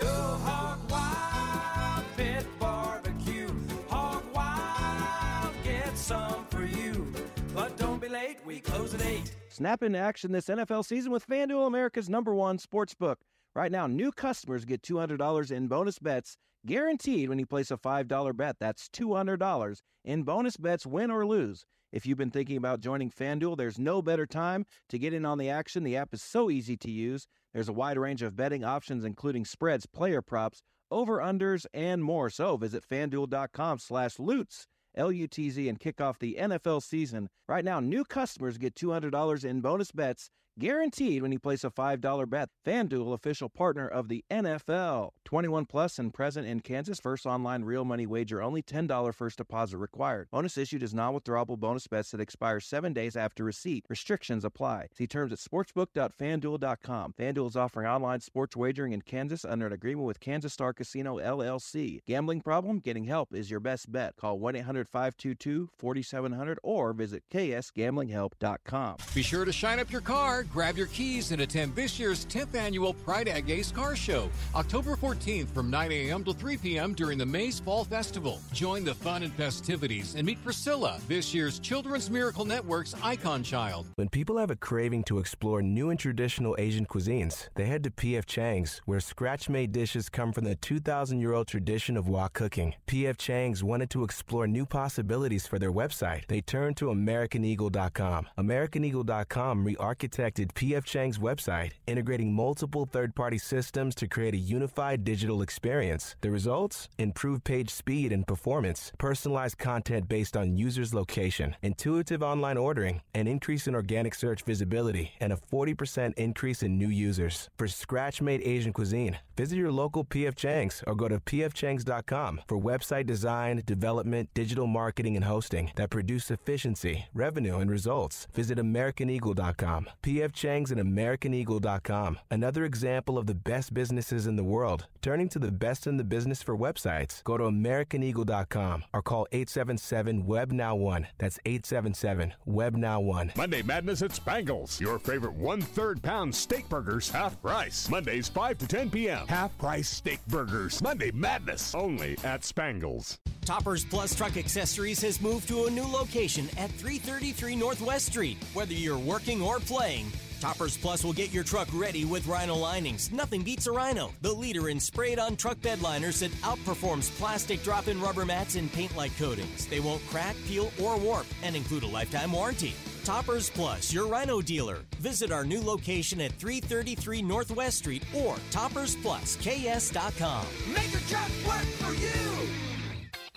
Go 0.00 0.08
hog 0.08 0.78
wild, 0.90 2.04
pit 2.16 2.46
barbecue. 2.58 3.50
Hog 3.88 4.22
wild, 4.34 5.54
get 5.64 5.96
some 5.96 6.46
for 6.46 6.64
you. 6.64 7.12
But 7.54 7.76
don't 7.76 8.00
be 8.00 8.08
late, 8.08 8.38
we 8.44 8.60
close 8.60 8.94
at 8.94 9.04
8. 9.04 9.34
Snap 9.48 9.82
into 9.82 9.98
action 9.98 10.32
this 10.32 10.46
NFL 10.46 10.84
season 10.84 11.12
with 11.12 11.26
FanDuel, 11.26 11.66
America's 11.66 12.08
number 12.08 12.34
one 12.34 12.58
sports 12.58 12.94
book. 12.94 13.18
Right 13.54 13.70
now, 13.70 13.86
new 13.86 14.10
customers 14.12 14.64
get 14.64 14.82
$200 14.82 15.50
in 15.50 15.68
bonus 15.68 15.98
bets 15.98 16.38
guaranteed 16.66 17.28
when 17.28 17.38
you 17.38 17.46
place 17.46 17.70
a 17.70 17.76
$5 17.76 18.36
bet. 18.36 18.56
That's 18.58 18.88
$200 18.88 19.80
in 20.04 20.22
bonus 20.22 20.56
bets, 20.56 20.86
win 20.86 21.10
or 21.10 21.26
lose. 21.26 21.64
If 21.92 22.06
you've 22.06 22.18
been 22.18 22.30
thinking 22.30 22.56
about 22.56 22.80
joining 22.80 23.10
FanDuel, 23.10 23.58
there's 23.58 23.78
no 23.78 24.00
better 24.00 24.26
time 24.26 24.64
to 24.88 24.98
get 24.98 25.12
in 25.12 25.26
on 25.26 25.36
the 25.36 25.50
action. 25.50 25.84
The 25.84 25.96
app 25.96 26.14
is 26.14 26.22
so 26.22 26.50
easy 26.50 26.76
to 26.78 26.90
use. 26.90 27.26
There's 27.52 27.68
a 27.68 27.72
wide 27.72 27.98
range 27.98 28.22
of 28.22 28.34
betting 28.34 28.64
options, 28.64 29.04
including 29.04 29.44
spreads, 29.44 29.84
player 29.84 30.22
props, 30.22 30.62
over-unders, 30.90 31.66
and 31.74 32.02
more. 32.02 32.30
So 32.30 32.56
visit 32.56 32.84
FanDuel.com 32.88 33.78
slash 33.78 34.18
Lutz, 34.18 34.66
L-U-T-Z, 34.96 35.68
and 35.68 35.78
kick 35.78 36.00
off 36.00 36.18
the 36.18 36.36
NFL 36.40 36.82
season. 36.82 37.28
Right 37.46 37.64
now, 37.64 37.80
new 37.80 38.04
customers 38.04 38.56
get 38.56 38.74
$200 38.74 39.44
in 39.44 39.60
bonus 39.60 39.92
bets 39.92 40.30
guaranteed 40.58 41.22
when 41.22 41.32
you 41.32 41.38
place 41.38 41.64
a 41.64 41.70
$5 41.70 42.28
bet. 42.30 42.48
FanDuel, 42.66 43.14
official 43.14 43.48
partner 43.48 43.88
of 43.88 44.08
the 44.08 44.24
NFL. 44.30 45.10
21 45.24 45.64
plus 45.66 45.98
and 45.98 46.12
present 46.12 46.46
in 46.46 46.60
Kansas. 46.60 47.00
First 47.00 47.24
online 47.26 47.64
real 47.64 47.84
money 47.84 48.06
wager 48.06 48.42
only. 48.42 48.62
$10 48.62 49.14
first 49.14 49.38
deposit 49.38 49.78
required. 49.78 50.28
Bonus 50.30 50.58
issued 50.58 50.82
is 50.82 50.94
non-withdrawable 50.94 51.58
bonus 51.58 51.86
bets 51.86 52.10
that 52.10 52.20
expire 52.20 52.60
seven 52.60 52.92
days 52.92 53.16
after 53.16 53.44
receipt. 53.44 53.84
Restrictions 53.88 54.44
apply. 54.44 54.88
See 54.96 55.06
terms 55.06 55.32
at 55.32 55.38
sportsbook.fanduel.com. 55.38 57.14
FanDuel 57.18 57.48
is 57.48 57.56
offering 57.56 57.86
online 57.86 58.20
sports 58.20 58.56
wagering 58.56 58.92
in 58.92 59.00
Kansas 59.02 59.44
under 59.44 59.66
an 59.66 59.72
agreement 59.72 60.06
with 60.06 60.20
Kansas 60.20 60.52
Star 60.52 60.72
Casino 60.72 61.18
LLC. 61.18 62.00
Gambling 62.06 62.40
problem? 62.42 62.78
Getting 62.78 63.04
help 63.04 63.34
is 63.34 63.50
your 63.50 63.60
best 63.60 63.90
bet. 63.90 64.16
Call 64.16 64.38
1-800-522-4700 64.40 66.56
or 66.62 66.92
visit 66.92 67.22
ksgamblinghelp.com. 67.32 68.96
Be 69.14 69.22
sure 69.22 69.44
to 69.44 69.52
shine 69.52 69.78
up 69.78 69.90
your 69.90 70.00
car, 70.00 70.41
grab 70.50 70.76
your 70.76 70.88
keys, 70.88 71.30
and 71.32 71.42
attend 71.42 71.74
this 71.74 71.98
year's 71.98 72.26
10th 72.26 72.54
annual 72.54 72.94
Pride 72.94 73.28
Ag 73.28 73.50
Ace 73.50 73.70
Car 73.70 73.94
Show, 73.94 74.30
October 74.54 74.96
14th 74.96 75.48
from 75.54 75.70
9 75.70 75.92
a.m. 75.92 76.24
to 76.24 76.32
3 76.32 76.56
p.m. 76.56 76.94
during 76.94 77.18
the 77.18 77.26
Maize 77.26 77.60
Fall 77.60 77.84
Festival. 77.84 78.40
Join 78.52 78.84
the 78.84 78.94
fun 78.94 79.22
and 79.22 79.32
festivities 79.34 80.14
and 80.14 80.26
meet 80.26 80.42
Priscilla, 80.42 80.98
this 81.06 81.32
year's 81.32 81.58
Children's 81.58 82.10
Miracle 82.10 82.44
Network's 82.44 82.94
icon 83.02 83.42
child. 83.42 83.86
When 83.94 84.08
people 84.08 84.38
have 84.38 84.50
a 84.50 84.56
craving 84.56 85.04
to 85.04 85.18
explore 85.18 85.62
new 85.62 85.90
and 85.90 85.98
traditional 85.98 86.56
Asian 86.58 86.86
cuisines, 86.86 87.48
they 87.54 87.66
head 87.66 87.84
to 87.84 87.90
P.F. 87.90 88.26
Chang's, 88.26 88.80
where 88.84 89.00
scratch 89.00 89.48
made 89.48 89.72
dishes 89.72 90.08
come 90.08 90.32
from 90.32 90.44
the 90.44 90.56
2,000 90.56 91.20
year 91.20 91.32
old 91.32 91.46
tradition 91.46 91.96
of 91.96 92.08
wok 92.08 92.32
cooking. 92.32 92.74
P.F. 92.86 93.16
Chang's 93.16 93.62
wanted 93.62 93.90
to 93.90 94.02
explore 94.02 94.46
new 94.46 94.66
possibilities 94.66 95.46
for 95.46 95.58
their 95.58 95.72
website. 95.72 96.26
They 96.26 96.40
turned 96.40 96.76
to 96.78 96.86
AmericanEagle.com. 96.86 98.28
AmericanEagle.com 98.38 99.64
re 99.64 99.76
architected 99.76 100.31
P.F. 100.54 100.84
Chang's 100.84 101.18
website, 101.18 101.72
integrating 101.86 102.32
multiple 102.32 102.86
third 102.86 103.14
party 103.14 103.38
systems 103.38 103.94
to 103.96 104.06
create 104.06 104.34
a 104.34 104.38
unified 104.38 105.04
digital 105.04 105.42
experience. 105.42 106.16
The 106.20 106.30
results? 106.30 106.88
Improved 106.98 107.44
page 107.44 107.70
speed 107.70 108.12
and 108.12 108.26
performance, 108.26 108.92
personalized 108.98 109.58
content 109.58 110.08
based 110.08 110.36
on 110.36 110.56
users' 110.56 110.94
location, 110.94 111.56
intuitive 111.62 112.22
online 112.22 112.56
ordering, 112.56 113.02
an 113.14 113.26
increase 113.26 113.66
in 113.66 113.74
organic 113.74 114.14
search 114.14 114.42
visibility, 114.44 115.12
and 115.20 115.32
a 115.32 115.36
40% 115.36 116.14
increase 116.16 116.62
in 116.62 116.78
new 116.78 116.88
users. 116.88 117.50
For 117.58 117.68
scratch 117.68 118.22
made 118.22 118.42
Asian 118.42 118.72
cuisine, 118.72 119.18
visit 119.36 119.56
your 119.56 119.72
local 119.72 120.04
PF 120.04 120.34
Chang's 120.34 120.82
or 120.86 120.94
go 120.94 121.08
to 121.08 121.20
pfchangs.com 121.20 122.40
for 122.46 122.58
website 122.58 123.06
design, 123.06 123.62
development, 123.66 124.30
digital 124.34 124.66
marketing, 124.66 125.16
and 125.16 125.24
hosting 125.24 125.72
that 125.76 125.90
produce 125.90 126.30
efficiency, 126.30 127.06
revenue, 127.14 127.58
and 127.58 127.70
results. 127.70 128.26
Visit 128.32 128.58
AmericanEagle.com. 128.58 129.88
PF 130.02 130.21
Chang's 130.30 130.70
and 130.70 130.80
AmericanEagle.com. 130.80 132.18
Another 132.30 132.64
example 132.64 133.18
of 133.18 133.26
the 133.26 133.34
best 133.34 133.74
businesses 133.74 134.26
in 134.26 134.36
the 134.36 134.44
world. 134.44 134.86
Turning 135.00 135.28
to 135.30 135.38
the 135.40 135.50
best 135.50 135.88
in 135.88 135.96
the 135.96 136.04
business 136.04 136.42
for 136.42 136.56
websites, 136.56 137.24
go 137.24 137.36
to 137.36 137.44
AmericanEagle.com 137.44 138.84
or 138.92 139.02
call 139.02 139.26
877 139.32 140.24
Web 140.26 140.52
Now 140.52 140.76
1. 140.76 141.08
That's 141.18 141.40
877 141.44 142.34
Web 142.46 142.76
Now 142.76 143.00
1. 143.00 143.32
Monday 143.36 143.62
Madness 143.62 144.02
at 144.02 144.12
Spangles. 144.12 144.80
Your 144.80 144.98
favorite 144.98 145.34
one 145.34 145.60
third 145.60 146.02
pound 146.02 146.34
steak 146.34 146.68
burgers 146.68 147.10
half 147.10 147.40
price. 147.42 147.88
Mondays 147.88 148.28
5 148.28 148.58
to 148.58 148.68
10 148.68 148.90
p.m. 148.90 149.26
Half 149.26 149.56
price 149.58 149.88
steak 149.88 150.20
burgers. 150.28 150.80
Monday 150.82 151.10
Madness. 151.12 151.74
Only 151.74 152.16
at 152.22 152.44
Spangles. 152.44 153.18
Toppers 153.44 153.84
Plus 153.84 154.14
Truck 154.14 154.36
Accessories 154.36 155.00
has 155.02 155.20
moved 155.20 155.48
to 155.48 155.64
a 155.64 155.70
new 155.70 155.82
location 155.82 156.48
at 156.58 156.70
333 156.70 157.56
Northwest 157.56 158.06
Street. 158.06 158.36
Whether 158.54 158.74
you're 158.74 158.98
working 158.98 159.42
or 159.42 159.58
playing, 159.58 160.11
Toppers 160.42 160.76
Plus 160.76 161.04
will 161.04 161.12
get 161.12 161.32
your 161.32 161.44
truck 161.44 161.68
ready 161.72 162.04
with 162.04 162.26
Rhino 162.26 162.56
linings. 162.56 163.12
Nothing 163.12 163.44
beats 163.44 163.68
a 163.68 163.72
Rhino, 163.72 164.10
the 164.22 164.32
leader 164.32 164.70
in 164.70 164.80
sprayed 164.80 165.20
on 165.20 165.36
truck 165.36 165.62
bed 165.62 165.80
liners 165.82 166.18
that 166.18 166.32
outperforms 166.42 167.16
plastic 167.16 167.62
drop 167.62 167.86
in 167.86 168.00
rubber 168.00 168.24
mats 168.24 168.56
and 168.56 168.72
paint 168.72 168.96
like 168.96 169.16
coatings. 169.16 169.66
They 169.66 169.78
won't 169.78 170.04
crack, 170.08 170.34
peel, 170.48 170.72
or 170.82 170.98
warp 170.98 171.26
and 171.44 171.54
include 171.54 171.84
a 171.84 171.86
lifetime 171.86 172.32
warranty. 172.32 172.74
Toppers 173.04 173.50
Plus, 173.50 173.92
your 173.92 174.08
Rhino 174.08 174.40
dealer. 174.40 174.78
Visit 174.98 175.30
our 175.30 175.44
new 175.44 175.62
location 175.62 176.20
at 176.20 176.32
333 176.32 177.22
Northwest 177.22 177.78
Street 177.78 178.02
or 178.12 178.34
toppersplusks.com. 178.50 180.46
Make 180.74 180.90
your 180.90 181.02
truck 181.02 181.30
work 181.46 181.62
for 181.78 181.94
you. 181.94 182.48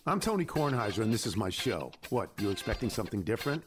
I'm 0.07 0.19
Tony 0.19 0.45
Kornheiser, 0.45 1.03
and 1.03 1.13
this 1.13 1.27
is 1.27 1.37
my 1.37 1.51
show. 1.51 1.91
What, 2.09 2.31
you 2.41 2.49
expecting 2.49 2.89
something 2.89 3.21
different? 3.21 3.63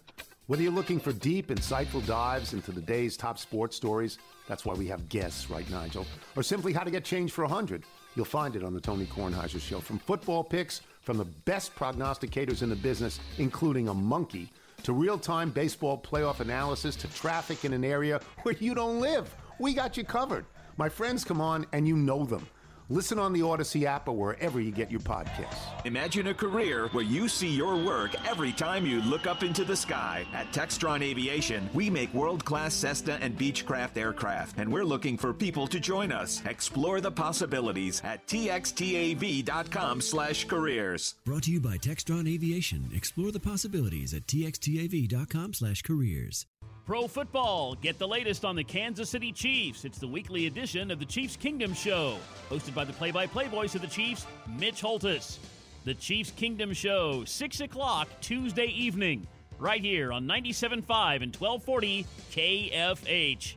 Whether 0.49 0.63
you're 0.63 0.73
looking 0.73 0.99
for 0.99 1.13
deep, 1.13 1.49
insightful 1.49 2.07
dives 2.07 2.55
into 2.55 2.73
the 2.73 2.81
day's 2.81 3.19
top 3.19 3.39
sports 3.39 3.77
stories, 3.77 4.17
that's 4.47 4.65
why 4.65 4.73
we 4.73 4.87
have 4.87 5.07
guests, 5.11 5.51
right, 5.51 5.69
Nigel, 5.69 6.07
or 6.37 6.43
simply 6.43 6.73
how 6.73 6.85
to 6.85 6.91
get 6.91 7.05
change 7.05 7.33
for 7.33 7.45
a 7.45 7.47
100, 7.47 7.85
you'll 8.15 8.25
find 8.25 8.57
it 8.57 8.65
on 8.65 8.73
the 8.73 8.81
Tony 8.81 9.05
Kornheiser 9.05 9.61
Show. 9.61 9.79
From 9.79 9.99
football 9.99 10.43
picks 10.43 10.81
from 11.03 11.19
the 11.19 11.27
best 11.27 11.77
prognosticators 11.77 12.63
in 12.63 12.71
the 12.71 12.77
business, 12.77 13.21
including 13.37 13.89
a 13.89 13.95
monkey, 13.95 14.51
to 14.85 14.95
real 14.95 15.19
time 15.19 15.51
baseball 15.51 15.99
playoff 15.99 16.41
analysis, 16.41 16.97
to 16.97 17.09
traffic 17.09 17.67
in 17.67 17.75
an 17.75 17.85
area 17.85 18.19
where 18.41 18.55
you 18.59 18.75
don't 18.75 19.03
live. 19.03 19.31
We 19.59 19.75
got 19.75 19.99
you 19.99 20.05
covered. 20.05 20.47
My 20.79 20.89
friends 20.89 21.25
come 21.25 21.43
on 21.43 21.67
and 21.75 21.87
you 21.87 21.95
know 21.95 22.25
them. 22.25 22.49
Listen 22.91 23.19
on 23.19 23.33
the 23.33 23.43
Odyssey 23.43 23.87
app 23.87 24.09
or 24.09 24.17
wherever 24.17 24.61
you 24.61 24.71
get 24.71 24.91
your 24.91 25.01
podcasts. 25.01 25.59
Imagine 25.85 26.29
a 26.29 26.35
career 26.35 26.89
where 26.89 27.05
you 27.05 27.29
see 27.29 27.49
your 27.49 27.77
work 27.77 28.15
every 28.27 28.53
time 28.53 28.87
you 28.87 29.03
look 29.03 29.27
up 29.27 29.43
into 29.43 29.65
the 29.65 29.77
sky. 29.77 30.27
At 30.33 30.53
Textron 30.53 31.03
Aviation, 31.03 31.69
we 31.75 31.91
make 31.91 32.13
world 32.15 32.45
class 32.45 32.75
Cessna 32.75 33.19
and 33.21 33.39
Beechcraft 33.39 33.97
aircraft, 33.99 34.59
and 34.59 34.73
we're 34.73 34.85
looking 34.85 35.19
for 35.19 35.35
people 35.35 35.67
to 35.67 35.79
join 35.79 36.11
us. 36.13 36.43
Explore 36.47 37.01
the 37.01 37.11
possibilities 37.11 38.01
at 38.05 38.27
txtav.com 38.27 40.01
slash 40.01 40.47
careers. 40.47 41.15
Brought 41.25 41.43
to 41.43 41.51
you 41.51 41.61
by 41.61 41.77
Textron 41.77 42.27
Aviation. 42.27 42.91
Explore 42.95 43.33
the 43.33 43.41
possibilities 43.41 44.15
at 44.15 44.27
txtav.com 44.27 45.53
slash 45.53 45.83
careers. 45.83 46.47
Pro 46.89 47.07
football. 47.07 47.75
Get 47.75 47.99
the 47.99 48.09
latest 48.09 48.47
on 48.47 48.57
the 48.57 48.65
Kansas 48.65 49.11
City 49.11 49.31
Chiefs. 49.31 49.85
It's 49.85 49.99
the 49.99 50.09
weekly 50.09 50.47
edition 50.47 50.91
of 50.91 50.99
the 50.99 51.05
Chiefs 51.05 51.37
Kingdom 51.37 51.75
Show, 51.75 52.17
hosted 52.49 52.75
by 52.75 52.85
the 52.87 52.95
play 52.95 53.11
by 53.11 53.27
play 53.27 53.47
voice 53.47 53.75
of 53.75 53.83
the 53.83 53.87
Chiefs, 53.87 54.27
Mitch 54.59 54.81
Holthus. 54.81 55.39
The 55.85 55.93
Chiefs 55.93 56.31
Kingdom 56.31 56.73
Show, 56.73 57.27
6 57.27 57.61
o'clock 57.61 58.09
Tuesday 58.23 58.69
evening, 58.69 59.27
right 59.59 59.83
here 59.85 60.15
on 60.15 60.27
97.5 60.27 61.23
and 61.23 61.37
1240 61.37 62.07
KFH. 62.33 63.57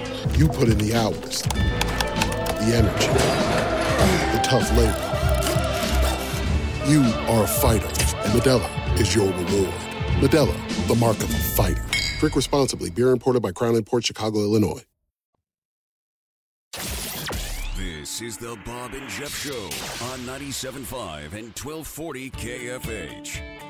You 0.37 0.47
put 0.47 0.69
in 0.69 0.77
the 0.77 0.95
hours, 0.95 1.41
the 1.43 2.73
energy, 2.75 3.07
the 4.31 4.41
tough 4.43 4.69
labor. 4.77 5.07
You 6.89 7.01
are 7.29 7.43
a 7.43 7.47
fighter, 7.47 7.87
and 7.87 8.33
Modelo 8.33 8.99
is 8.99 9.13
your 9.13 9.27
reward. 9.27 9.73
Modelo, 10.19 10.87
the 10.87 10.95
mark 10.95 11.17
of 11.17 11.29
a 11.29 11.37
fighter. 11.37 11.83
Drink 12.19 12.35
responsibly. 12.35 12.89
Beer 12.89 13.11
imported 13.11 13.41
by 13.41 13.51
Crown 13.51 13.81
Port 13.83 14.05
Chicago, 14.05 14.39
Illinois. 14.39 14.83
This 17.77 18.21
is 18.21 18.37
the 18.37 18.57
Bob 18.65 18.93
and 18.93 19.09
Jeff 19.09 19.35
Show 19.35 19.65
on 20.11 20.19
97.5 20.21 21.33
and 21.33 21.53
1240 21.55 22.31
KFH. 22.31 23.60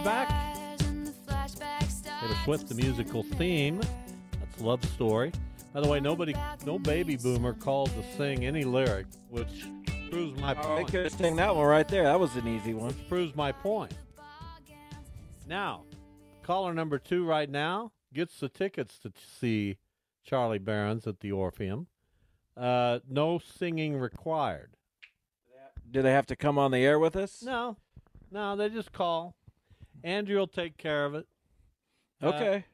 Are 0.00 0.02
back. 0.02 0.30
eyes 0.30 0.80
and 0.88 1.06
the. 1.06 1.12
Taylor 2.22 2.34
Swift, 2.44 2.68
the 2.70 2.74
musical 2.74 3.22
theme. 3.22 3.82
That's 4.32 4.60
Love 4.62 4.82
Story. 4.86 5.30
By 5.74 5.82
the 5.82 5.88
way, 5.88 6.00
nobody, 6.00 6.34
no 6.64 6.78
baby 6.78 7.16
boomer 7.16 7.52
called 7.52 7.90
to 7.90 8.16
sing 8.16 8.46
any 8.46 8.64
lyric, 8.64 9.04
which 9.28 9.66
proves 10.10 10.40
my 10.40 10.54
They 10.54 10.60
point. 10.62 10.86
They 10.86 10.92
could 10.92 11.04
have 11.04 11.12
sang 11.12 11.36
that 11.36 11.54
one 11.54 11.66
right 11.66 11.86
there. 11.86 12.04
That 12.04 12.18
was 12.18 12.34
an 12.36 12.48
easy 12.48 12.72
one. 12.72 12.88
Which 12.88 13.08
proves 13.10 13.36
my 13.36 13.52
point. 13.52 13.92
Now, 15.46 15.82
caller 16.42 16.72
number 16.72 16.98
two 16.98 17.26
right 17.26 17.50
now 17.50 17.92
gets 18.14 18.40
the 18.40 18.48
tickets 18.48 18.98
to 19.00 19.12
see 19.38 19.76
Charlie 20.24 20.58
Berens 20.58 21.06
at 21.06 21.20
the 21.20 21.30
Orpheum. 21.30 21.88
Uh, 22.56 23.00
no 23.06 23.38
singing 23.38 23.98
required. 23.98 24.76
Do 25.90 26.00
they 26.00 26.12
have 26.12 26.26
to 26.28 26.36
come 26.36 26.56
on 26.56 26.70
the 26.70 26.86
air 26.86 26.98
with 26.98 27.16
us? 27.16 27.42
No, 27.42 27.76
no, 28.30 28.56
they 28.56 28.70
just 28.70 28.92
call. 28.92 29.36
Andrew 30.04 30.38
will 30.38 30.46
take 30.46 30.76
care 30.76 31.04
of 31.04 31.14
it. 31.14 31.26
Uh, 32.22 32.28
Okay. 32.28 32.64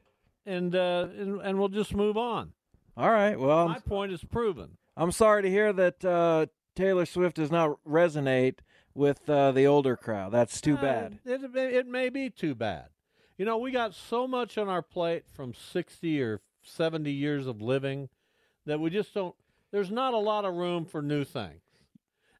and, 0.45 0.75
uh, 0.75 1.07
and 1.17 1.41
and 1.41 1.59
we'll 1.59 1.69
just 1.69 1.93
move 1.95 2.17
on. 2.17 2.53
All 2.95 3.11
right. 3.11 3.39
Well, 3.39 3.67
My 3.69 3.79
point 3.79 4.11
is 4.11 4.23
proven. 4.23 4.77
I'm 4.95 5.11
sorry 5.11 5.43
to 5.43 5.49
hear 5.49 5.71
that 5.73 6.03
uh, 6.03 6.47
Taylor 6.75 7.05
Swift 7.05 7.35
does 7.35 7.51
not 7.51 7.77
resonate 7.87 8.59
with 8.95 9.29
uh, 9.29 9.51
the 9.51 9.67
older 9.67 9.95
crowd. 9.95 10.31
That's 10.31 10.59
too 10.59 10.75
Uh, 10.77 10.81
bad. 10.81 11.19
It, 11.25 11.41
it, 11.43 11.55
it 11.55 11.87
may 11.87 12.09
be 12.09 12.29
too 12.29 12.55
bad. 12.55 12.87
You 13.37 13.45
know, 13.45 13.57
we 13.59 13.71
got 13.71 13.93
so 13.93 14.27
much 14.27 14.57
on 14.57 14.67
our 14.67 14.81
plate 14.81 15.25
from 15.31 15.53
60 15.53 16.21
or 16.23 16.41
70 16.63 17.11
years 17.11 17.45
of 17.45 17.61
living 17.61 18.09
that 18.65 18.79
we 18.79 18.89
just 18.89 19.13
don't. 19.13 19.35
There's 19.71 19.91
not 19.91 20.13
a 20.15 20.17
lot 20.17 20.43
of 20.45 20.55
room 20.55 20.85
for 20.85 21.01
new 21.03 21.23
things. 21.23 21.61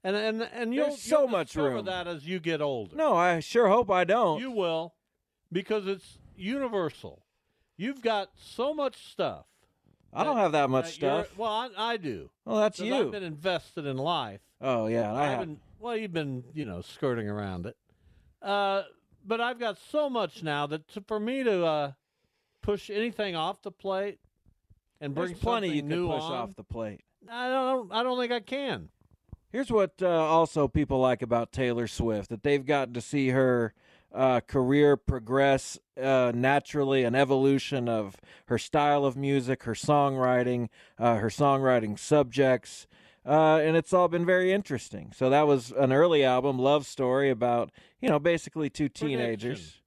And 0.07 0.15
and 0.15 0.41
and 0.53 0.73
you'll, 0.73 0.87
There's 0.87 1.01
so 1.01 1.23
you'll 1.23 1.27
much 1.27 1.53
room. 1.57 1.83
that 1.83 2.07
as 2.07 2.25
you 2.25 2.39
get 2.39 2.61
older. 2.61 2.95
No, 2.95 3.17
I 3.17 3.41
sure 3.41 3.67
hope 3.67 3.91
I 3.91 4.05
don't. 4.05 4.39
You 4.39 4.51
will, 4.51 4.93
because 5.51 5.85
it's 5.85 6.17
universal. 6.33 7.25
You've 7.75 8.01
got 8.01 8.29
so 8.37 8.73
much 8.73 9.11
stuff. 9.11 9.47
I 10.13 10.23
don't 10.23 10.37
have 10.37 10.53
that 10.53 10.69
much 10.69 10.93
stuff. 10.93 11.37
Well, 11.37 11.51
I, 11.51 11.69
I 11.77 11.97
do. 11.97 12.29
Well, 12.45 12.55
that's 12.55 12.79
you. 12.79 12.95
I've 12.95 13.11
been 13.11 13.21
invested 13.21 13.85
in 13.85 13.97
life. 13.97 14.39
Oh 14.61 14.87
yeah, 14.87 15.13
I 15.13 15.23
have. 15.23 15.39
haven't. 15.39 15.59
Well, 15.77 15.97
you've 15.97 16.13
been, 16.13 16.45
you 16.53 16.63
know, 16.63 16.79
skirting 16.79 17.27
around 17.27 17.65
it. 17.65 17.75
Uh, 18.41 18.83
but 19.25 19.41
I've 19.41 19.59
got 19.59 19.77
so 19.91 20.09
much 20.09 20.41
now 20.41 20.67
that 20.67 20.87
to, 20.93 21.01
for 21.01 21.19
me 21.19 21.43
to 21.43 21.65
uh, 21.65 21.91
push 22.61 22.89
anything 22.89 23.35
off 23.35 23.61
the 23.61 23.71
plate 23.71 24.19
and 25.01 25.13
bring 25.13 25.31
There's 25.31 25.39
plenty 25.39 25.67
you 25.67 25.81
can 25.81 25.89
new 25.89 26.07
push 26.07 26.21
on, 26.21 26.31
off 26.31 26.55
the 26.55 26.63
plate. 26.63 27.01
I 27.29 27.49
don't. 27.49 27.91
I 27.91 28.03
don't 28.03 28.17
think 28.17 28.31
I 28.31 28.39
can. 28.39 28.87
Here's 29.49 29.71
what 29.71 29.93
uh, 30.01 30.07
also 30.07 30.67
people 30.67 30.99
like 30.99 31.21
about 31.21 31.51
Taylor 31.51 31.87
Swift 31.87 32.29
that 32.29 32.43
they've 32.43 32.65
gotten 32.65 32.93
to 32.93 33.01
see 33.01 33.29
her 33.29 33.73
uh, 34.13 34.41
career 34.41 34.97
progress 34.97 35.79
uh, 36.01 36.31
naturally, 36.35 37.03
an 37.03 37.15
evolution 37.15 37.87
of 37.87 38.15
her 38.47 38.57
style 38.57 39.05
of 39.05 39.15
music, 39.15 39.63
her 39.63 39.73
songwriting, 39.73 40.69
uh, 40.99 41.15
her 41.15 41.29
songwriting 41.29 41.97
subjects. 41.97 42.87
Uh, 43.25 43.57
and 43.57 43.75
it's 43.75 43.93
all 43.93 44.07
been 44.07 44.25
very 44.25 44.53
interesting. 44.53 45.11
So 45.15 45.29
that 45.29 45.47
was 45.47 45.71
an 45.71 45.91
early 45.91 46.23
album, 46.23 46.59
Love 46.59 46.85
Story, 46.85 47.29
about 47.29 47.71
you 48.01 48.09
know 48.09 48.19
basically 48.19 48.69
two 48.69 48.89
teenagers. 48.89 49.59
Prediction. 49.59 49.81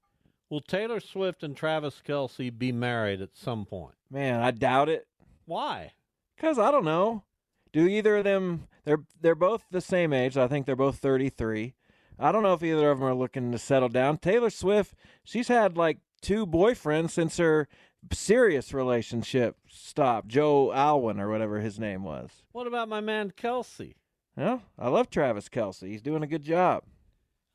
Will 0.49 0.61
Taylor 0.61 0.99
Swift 0.99 1.43
and 1.43 1.55
Travis 1.55 2.01
Kelce 2.05 2.55
be 2.55 2.71
married 2.71 3.21
at 3.21 3.29
some 3.33 3.65
point? 3.65 3.95
Man, 4.09 4.41
I 4.41 4.51
doubt 4.51 4.89
it. 4.89 5.07
Why? 5.45 5.93
Because 6.35 6.59
I 6.59 6.71
don't 6.71 6.83
know. 6.83 7.23
Do 7.71 7.87
either 7.87 8.17
of 8.17 8.25
them? 8.25 8.67
They're 8.83 9.03
they're 9.21 9.35
both 9.35 9.65
the 9.71 9.81
same 9.81 10.13
age. 10.13 10.37
I 10.37 10.47
think 10.47 10.65
they're 10.65 10.75
both 10.75 10.97
thirty 10.97 11.29
three. 11.29 11.75
I 12.19 12.31
don't 12.31 12.43
know 12.43 12.53
if 12.53 12.63
either 12.63 12.91
of 12.91 12.99
them 12.99 13.07
are 13.07 13.15
looking 13.15 13.51
to 13.51 13.57
settle 13.57 13.89
down. 13.89 14.17
Taylor 14.17 14.49
Swift, 14.49 14.95
she's 15.23 15.47
had 15.47 15.77
like 15.77 15.99
two 16.21 16.45
boyfriends 16.45 17.11
since 17.11 17.37
her 17.37 17.67
serious 18.11 18.73
relationship 18.73 19.57
stopped. 19.69 20.27
Joe 20.27 20.71
Alwyn 20.71 21.19
or 21.19 21.29
whatever 21.29 21.59
his 21.59 21.79
name 21.79 22.03
was. 22.03 22.29
What 22.51 22.67
about 22.67 22.89
my 22.89 23.01
man 23.01 23.31
Kelce? 23.31 23.95
Yeah, 24.37 24.59
I 24.77 24.89
love 24.89 25.09
Travis 25.09 25.49
Kelce. 25.49 25.87
He's 25.87 26.01
doing 26.01 26.23
a 26.23 26.27
good 26.27 26.43
job. 26.43 26.83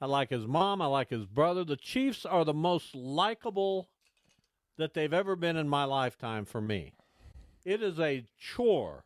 I 0.01 0.07
like 0.07 0.31
his 0.31 0.47
mom. 0.47 0.83
I 0.83 0.87
like 0.87 1.11
his 1.11 1.25
brother. 1.25 1.65
The 1.65 1.77
Chiefs 1.77 2.27
are 2.27 2.45
the 2.45 2.53
most 2.53 2.95
likable 2.95 3.89
that 4.77 4.93
they've 4.93 5.13
ever 5.13 5.37
been 5.37 5.57
in 5.57 5.69
my 5.69 5.85
lifetime 5.85 6.45
for 6.45 6.61
me. 6.61 6.93
It 7.65 7.83
is 7.83 7.99
a 7.99 8.25
chore 8.39 9.05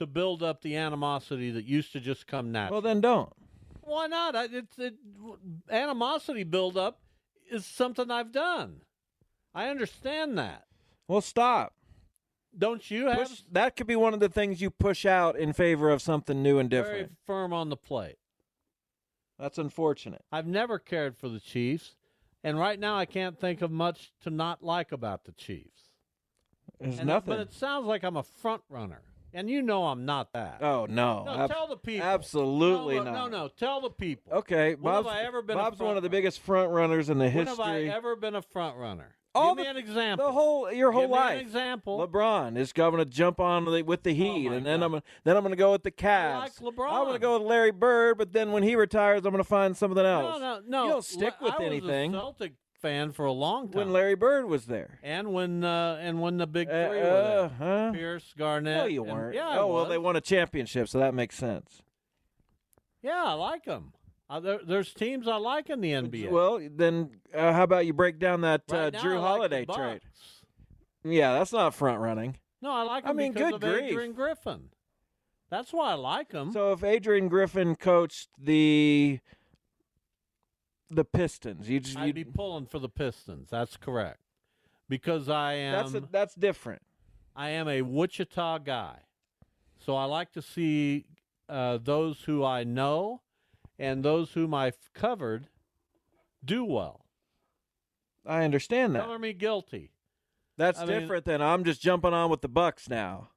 to 0.00 0.06
build 0.06 0.42
up 0.42 0.62
the 0.62 0.76
animosity 0.76 1.50
that 1.50 1.64
used 1.66 1.92
to 1.92 2.00
just 2.00 2.26
come 2.26 2.50
naturally. 2.50 2.72
Well, 2.74 2.80
then 2.80 3.00
don't. 3.00 3.32
Why 3.82 4.06
not? 4.06 4.34
I, 4.34 4.44
it's 4.50 4.78
it, 4.78 4.94
animosity 5.70 6.42
buildup 6.42 7.00
is 7.50 7.66
something 7.66 8.10
I've 8.10 8.32
done. 8.32 8.80
I 9.54 9.68
understand 9.68 10.38
that. 10.38 10.64
Well, 11.06 11.20
stop. 11.20 11.74
Don't 12.56 12.90
you 12.90 13.06
have 13.06 13.18
Push, 13.28 13.42
that 13.52 13.76
could 13.76 13.86
be 13.86 13.94
one 13.94 14.14
of 14.14 14.20
the 14.20 14.28
things 14.28 14.60
you 14.60 14.70
push 14.70 15.04
out 15.04 15.36
in 15.38 15.52
favor 15.52 15.90
of 15.90 16.02
something 16.02 16.42
new 16.42 16.58
and 16.58 16.70
very 16.70 16.82
different. 16.84 17.12
firm 17.26 17.52
on 17.52 17.68
the 17.68 17.76
plate? 17.76 18.16
That's 19.38 19.58
unfortunate. 19.58 20.24
I've 20.32 20.46
never 20.46 20.78
cared 20.78 21.16
for 21.16 21.28
the 21.28 21.40
Chiefs, 21.40 21.94
and 22.42 22.58
right 22.58 22.78
now 22.78 22.96
I 22.96 23.04
can't 23.06 23.38
think 23.38 23.60
of 23.62 23.70
much 23.70 24.12
to 24.22 24.30
not 24.30 24.62
like 24.62 24.92
about 24.92 25.24
the 25.24 25.32
Chiefs. 25.32 25.90
There's 26.80 26.98
And- 26.98 27.08
nothing. 27.08 27.34
But 27.34 27.40
it 27.40 27.52
sounds 27.52 27.86
like 27.86 28.02
I'm 28.02 28.16
a 28.16 28.22
front 28.22 28.62
runner, 28.68 29.02
and 29.34 29.48
you 29.50 29.62
know 29.62 29.86
I'm 29.86 30.04
not 30.04 30.32
that. 30.32 30.58
Oh 30.62 30.86
no! 30.88 31.24
No, 31.24 31.32
Ab- 31.44 31.50
tell 31.50 31.66
the 31.68 31.76
people. 31.76 32.06
Absolutely 32.06 32.96
no, 32.96 33.02
no, 33.04 33.12
not. 33.12 33.30
No, 33.30 33.38
no, 33.44 33.48
tell 33.48 33.80
the 33.80 33.90
people. 33.90 34.32
Okay, 34.38 34.74
When 34.74 34.92
have 34.94 35.04
Bob's, 35.04 35.16
I 35.16 35.22
ever 35.22 35.42
been 35.42 35.56
Bob's 35.56 35.78
one 35.78 35.96
of 35.96 36.02
the 36.02 36.10
biggest 36.10 36.40
front 36.40 36.70
runners 36.70 37.08
in 37.10 37.18
the 37.18 37.24
When 37.24 37.46
history. 37.46 37.86
have 37.86 37.94
I 37.94 37.96
ever 37.96 38.16
been 38.16 38.34
a 38.34 38.42
front 38.42 38.76
runner? 38.76 39.14
All 39.32 39.54
Give 39.54 39.58
the- 39.58 39.62
me 39.72 39.78
an 39.80 39.88
example. 39.88 40.26
the 40.26 40.32
whole 40.32 40.72
your 40.72 40.90
whole 40.90 41.02
Give 41.02 41.10
me 41.10 41.16
life. 41.16 41.34
An 41.40 41.46
example. 41.46 42.06
LeBron 42.08 42.56
is 42.56 42.72
going 42.72 42.96
to 42.96 43.04
jump 43.04 43.38
on 43.38 43.64
the, 43.64 43.82
with 43.82 44.02
the 44.02 44.10
oh, 44.10 44.14
Heat, 44.14 44.48
my 44.48 44.56
and 44.56 44.66
then 44.66 44.80
God. 44.80 44.84
I'm 44.86 44.90
gonna, 44.92 45.02
then 45.22 45.36
I'm 45.36 45.42
going 45.44 45.52
to 45.52 45.56
go 45.56 45.70
with 45.70 45.84
the 45.84 45.92
Cavs. 45.92 46.34
I 46.34 46.38
like 46.38 46.54
LeBron. 46.56 46.90
I'm 46.90 47.04
going 47.04 47.12
to 47.12 47.18
go 47.20 47.38
with 47.38 47.46
Larry 47.46 47.70
Bird, 47.70 48.18
but 48.18 48.32
then 48.32 48.50
when 48.50 48.64
he 48.64 48.74
retires, 48.74 49.18
I'm 49.24 49.30
going 49.30 49.36
to 49.36 49.48
find 49.48 49.76
something 49.76 50.04
else. 50.04 50.40
No, 50.40 50.58
no, 50.58 50.62
no. 50.66 50.84
You 50.84 50.90
don't 50.90 51.04
stick 51.04 51.34
Le- 51.40 51.44
with 51.46 51.54
I 51.54 51.58
was 51.58 51.66
anything. 51.66 52.14
a 52.14 52.18
Celtic 52.18 52.52
fan 52.80 53.12
for 53.12 53.24
a 53.24 53.32
long 53.32 53.68
time. 53.68 53.78
When 53.78 53.92
Larry 53.92 54.14
Bird 54.14 54.46
was 54.46 54.66
there, 54.66 54.98
and 55.02 55.32
when 55.32 55.64
uh, 55.64 55.98
and 56.00 56.20
when 56.20 56.36
the 56.38 56.46
big 56.46 56.68
three 56.68 56.76
Uh, 56.76 56.88
were 56.88 56.94
there. 56.94 57.40
uh, 57.40 57.48
huh? 57.58 57.92
Pierce, 57.92 58.34
Garnett. 58.36 58.76
no, 58.78 58.84
you 58.86 59.02
weren't. 59.02 59.34
yeah, 59.34 59.48
I 59.48 59.58
oh 59.58 59.66
well, 59.72 59.84
they 59.86 59.98
won 59.98 60.16
a 60.16 60.20
championship, 60.20 60.88
so 60.88 60.98
that 60.98 61.14
makes 61.14 61.36
sense. 61.36 61.82
Yeah, 63.02 63.22
I 63.24 63.32
like 63.34 63.64
them. 63.64 63.92
Uh, 64.28 64.40
there, 64.40 64.60
there's 64.64 64.92
teams 64.94 65.26
I 65.26 65.36
like 65.36 65.70
in 65.70 65.80
the 65.80 65.90
NBA. 65.92 66.30
Well, 66.30 66.60
then 66.76 67.10
uh, 67.34 67.52
how 67.52 67.64
about 67.64 67.86
you 67.86 67.92
break 67.92 68.18
down 68.18 68.42
that 68.42 68.62
uh, 68.72 68.76
Right 68.76 68.92
now, 68.92 69.00
Jrue 69.02 69.16
I 69.18 69.20
Holiday 69.20 69.64
Bucks. 69.64 69.76
trade? 69.78 70.00
Yeah, 71.02 71.32
that's 71.34 71.52
not 71.52 71.74
front 71.74 71.98
running. 72.00 72.36
No, 72.62 72.70
I 72.70 72.82
like 72.82 73.06
I 73.06 73.12
mean, 73.12 73.32
good 73.32 73.54
of 73.54 73.60
grief. 73.60 73.84
Adrian 73.84 74.12
Griffin. 74.12 74.68
That's 75.50 75.72
why 75.72 75.90
I 75.90 75.94
like 75.94 76.28
them. 76.28 76.52
So 76.52 76.72
if 76.72 76.84
Adrian 76.84 77.28
Griffin 77.28 77.74
coached 77.74 78.28
the 78.38 79.18
the 80.90 81.04
Pistons, 81.04 81.68
you 81.68 81.80
just 81.80 81.96
I'd 81.96 82.06
you'd, 82.06 82.14
be 82.14 82.24
pulling 82.24 82.66
for 82.66 82.78
the 82.78 82.88
Pistons. 82.88 83.48
That's 83.50 83.76
correct. 83.76 84.20
Because 84.88 85.28
I 85.28 85.54
am 85.54 85.72
that's 85.72 85.94
a, 85.94 86.08
that's 86.10 86.34
different. 86.34 86.82
I 87.36 87.50
am 87.50 87.68
a 87.68 87.82
Wichita 87.82 88.58
guy. 88.58 88.96
So 89.78 89.96
I 89.96 90.04
like 90.04 90.32
to 90.32 90.42
see 90.42 91.06
uh, 91.48 91.78
those 91.82 92.22
who 92.22 92.44
I 92.44 92.64
know 92.64 93.22
and 93.78 94.04
those 94.04 94.32
whom 94.32 94.52
I've 94.52 94.92
covered 94.92 95.48
do 96.44 96.64
well. 96.64 97.06
I 98.26 98.44
understand 98.44 98.94
that. 98.94 99.04
Color 99.04 99.18
me 99.18 99.32
guilty. 99.32 99.92
That's 100.56 100.78
I 100.78 100.84
mean- 100.84 101.00
different 101.00 101.24
than 101.24 101.40
I'm 101.40 101.64
just 101.64 101.80
jumping 101.80 102.12
on 102.12 102.30
with 102.30 102.42
the 102.42 102.48
Bucks 102.48 102.88
now. 102.88 103.28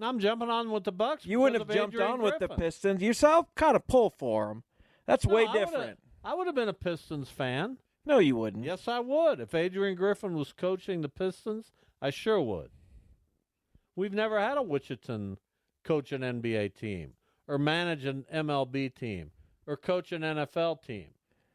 I'm 0.00 0.18
jumping 0.18 0.50
on 0.50 0.70
with 0.70 0.84
the 0.84 0.92
Bucks. 0.92 1.24
You 1.24 1.40
wouldn't 1.40 1.60
have 1.60 1.74
jumped 1.74 1.94
Adrian 1.94 2.12
on 2.12 2.22
with 2.22 2.38
the 2.38 2.48
Pistons. 2.48 3.02
You 3.02 3.14
saw 3.14 3.44
kind 3.54 3.76
of 3.76 3.86
pull 3.86 4.10
for 4.10 4.48
them. 4.48 4.62
That's 5.06 5.26
No, 5.26 5.34
way 5.34 5.46
I 5.46 5.52
different. 5.52 5.98
I 6.26 6.34
would 6.34 6.48
have 6.48 6.56
been 6.56 6.68
a 6.68 6.72
Pistons 6.72 7.28
fan. 7.28 7.78
No, 8.04 8.18
you 8.18 8.34
wouldn't. 8.34 8.64
Yes, 8.64 8.88
I 8.88 8.98
would. 8.98 9.38
If 9.38 9.54
Adrian 9.54 9.94
Griffin 9.94 10.34
was 10.34 10.52
coaching 10.52 11.00
the 11.00 11.08
Pistons, 11.08 11.70
I 12.02 12.10
sure 12.10 12.40
would. 12.40 12.70
We've 13.94 14.12
never 14.12 14.40
had 14.40 14.58
a 14.58 14.62
Wichita 14.62 15.36
coach 15.84 16.10
an 16.10 16.22
NBA 16.22 16.74
team 16.74 17.12
or 17.46 17.58
manage 17.58 18.04
an 18.04 18.24
MLB 18.34 18.92
team 18.92 19.30
or 19.68 19.76
coach 19.76 20.10
an 20.10 20.22
NFL 20.22 20.82
team. 20.82 21.06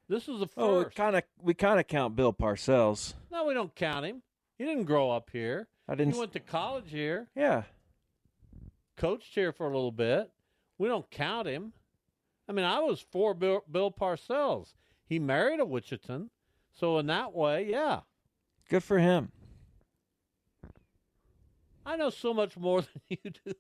This 0.08 0.30
is 0.30 0.40
the 0.40 0.46
oh, 0.46 0.48
first. 0.48 0.58
Oh, 0.58 0.84
first. 0.84 0.96
kind 0.96 1.16
of. 1.18 1.24
We 1.42 1.54
kind 1.54 1.78
of 1.80 1.88
count 1.88 2.16
Bill 2.16 2.32
Parcells. 2.32 3.14
no, 3.30 3.46
we 3.46 3.54
don't 3.54 3.76
count 3.76 4.06
him. 4.06 4.22
He 4.58 4.64
didn't 4.64 4.86
grow 4.86 5.12
up 5.12 5.32
here. 5.34 5.68
I 5.90 5.96
didn't 5.96 6.14
He 6.14 6.20
went 6.20 6.32
to 6.32 6.40
college 6.40 6.92
here, 6.92 7.28
Yeah. 7.36 7.64
coached 8.96 9.36
here 9.36 9.52
for 9.52 9.66
a 9.66 9.74
little 9.74 9.92
bit. 9.92 10.32
We 10.78 10.88
don't 10.88 11.10
count 11.12 11.48
him. 11.48 11.74
I 12.52 12.54
mean, 12.54 12.66
I 12.66 12.82
was 12.82 13.00
for 13.00 13.34
Bill, 13.34 13.64
Bill 13.72 13.90
Parcells. 13.90 14.74
He 15.06 15.20
married 15.20 15.62
a 15.62 15.64
Wichitan, 15.64 16.28
so 16.78 16.98
in 16.98 17.06
that 17.06 17.34
way, 17.34 17.66
yeah. 17.70 18.02
Good 18.68 18.84
for 18.84 19.00
him. 19.00 19.32
I 21.86 21.96
know 21.96 22.10
so 22.10 22.34
much 22.34 22.58
more 22.58 22.82
than 23.10 23.18
you 23.24 23.32
do. 23.46 23.54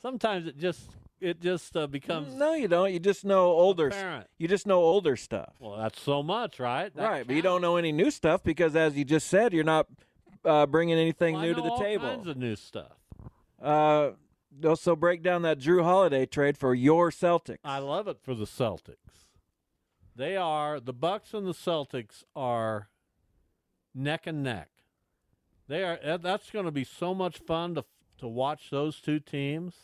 Sometimes 0.00 0.46
it 0.46 0.58
just 0.58 0.90
it 1.20 1.40
just 1.40 1.76
uh, 1.76 1.88
becomes 1.88 2.34
No, 2.34 2.54
you 2.54 2.68
don't. 2.68 2.92
You 2.92 3.00
just 3.00 3.24
know 3.24 3.46
older. 3.46 3.88
apparent. 3.88 4.28
You 4.38 4.46
just 4.46 4.64
know 4.64 4.80
older 4.80 5.16
stuff. 5.16 5.52
Well, 5.58 5.76
that's 5.76 6.00
so 6.00 6.22
much, 6.22 6.60
right? 6.60 6.94
That 6.94 7.02
right, 7.10 7.26
but 7.26 7.34
you 7.34 7.42
don't 7.42 7.62
know 7.62 7.74
any 7.78 7.90
new 7.90 8.12
stuff 8.12 8.44
because, 8.44 8.76
as 8.76 8.96
you 8.96 9.04
just 9.04 9.26
said, 9.26 9.52
you're 9.52 9.64
not 9.64 9.88
uh, 10.44 10.66
bringing 10.66 10.96
anything 11.00 11.34
Well, 11.34 11.42
new 11.42 11.54
to 11.54 11.60
the 11.62 11.68
all 11.70 11.80
table. 11.80 12.08
kinds 12.08 12.28
of 12.28 12.36
new 12.36 12.54
stuff. 12.54 12.92
Uh, 13.60 14.10
also, 14.64 14.94
break 14.96 15.22
down 15.22 15.42
that 15.42 15.58
Jrue 15.58 15.82
Holiday 15.82 16.26
trade 16.26 16.58
for 16.58 16.74
your 16.74 17.10
Celtics. 17.10 17.58
I 17.64 17.78
love 17.78 18.08
it 18.08 18.18
for 18.22 18.34
the 18.34 18.44
Celtics. 18.44 19.26
They 20.14 20.36
are 20.36 20.78
the 20.78 20.92
Bucks 20.92 21.32
and 21.32 21.46
the 21.46 21.54
Celtics 21.54 22.22
are 22.36 22.88
neck 23.94 24.26
and 24.26 24.42
neck. 24.42 24.68
They 25.68 25.84
are. 25.84 26.18
That's 26.18 26.50
going 26.50 26.66
to 26.66 26.70
be 26.70 26.84
so 26.84 27.14
much 27.14 27.38
fun 27.38 27.74
to 27.76 27.84
to 28.18 28.28
watch 28.28 28.70
those 28.70 29.00
two 29.00 29.18
teams. 29.18 29.74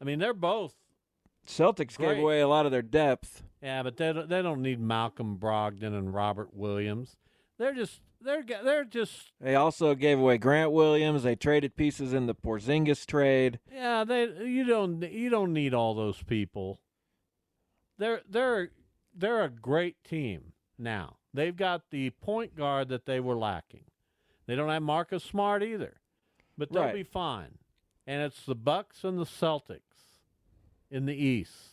I 0.00 0.04
mean, 0.04 0.20
they're 0.20 0.32
both. 0.32 0.74
Celtics 1.46 1.96
Great. 1.96 2.14
gave 2.14 2.18
away 2.18 2.40
a 2.40 2.48
lot 2.48 2.64
of 2.64 2.72
their 2.72 2.80
depth. 2.80 3.42
Yeah, 3.60 3.82
but 3.82 3.96
they 3.96 4.12
don't, 4.12 4.28
they 4.28 4.40
don't 4.40 4.62
need 4.62 4.80
Malcolm 4.80 5.36
Brogdon 5.36 5.98
and 5.98 6.14
Robert 6.14 6.54
Williams. 6.54 7.16
They're 7.58 7.74
just 7.74 8.00
they're 8.20 8.42
they're 8.42 8.84
just 8.84 9.32
They 9.40 9.54
also 9.54 9.94
gave 9.94 10.18
away 10.18 10.38
Grant 10.38 10.72
Williams. 10.72 11.22
They 11.22 11.36
traded 11.36 11.76
pieces 11.76 12.12
in 12.12 12.26
the 12.26 12.34
Porzingis 12.34 13.06
trade. 13.06 13.58
Yeah, 13.72 14.04
they 14.04 14.24
you 14.44 14.64
don't 14.64 15.02
you 15.02 15.30
don't 15.30 15.52
need 15.52 15.74
all 15.74 15.94
those 15.94 16.22
people. 16.22 16.80
They're 17.98 18.22
they're 18.28 18.70
they're 19.14 19.44
a 19.44 19.48
great 19.50 20.02
team 20.04 20.52
now. 20.78 21.16
They've 21.32 21.56
got 21.56 21.90
the 21.90 22.10
point 22.10 22.56
guard 22.56 22.88
that 22.88 23.06
they 23.06 23.20
were 23.20 23.36
lacking. 23.36 23.84
They 24.46 24.56
don't 24.56 24.68
have 24.70 24.82
Marcus 24.82 25.22
Smart 25.22 25.62
either. 25.62 26.00
But 26.58 26.72
they'll 26.72 26.84
Right. 26.84 26.94
be 26.94 27.02
fine. 27.04 27.58
And 28.06 28.22
it's 28.22 28.44
the 28.44 28.54
Bucks 28.56 29.04
and 29.04 29.18
the 29.18 29.24
Celtics 29.24 30.16
in 30.90 31.06
the 31.06 31.14
East. 31.14 31.69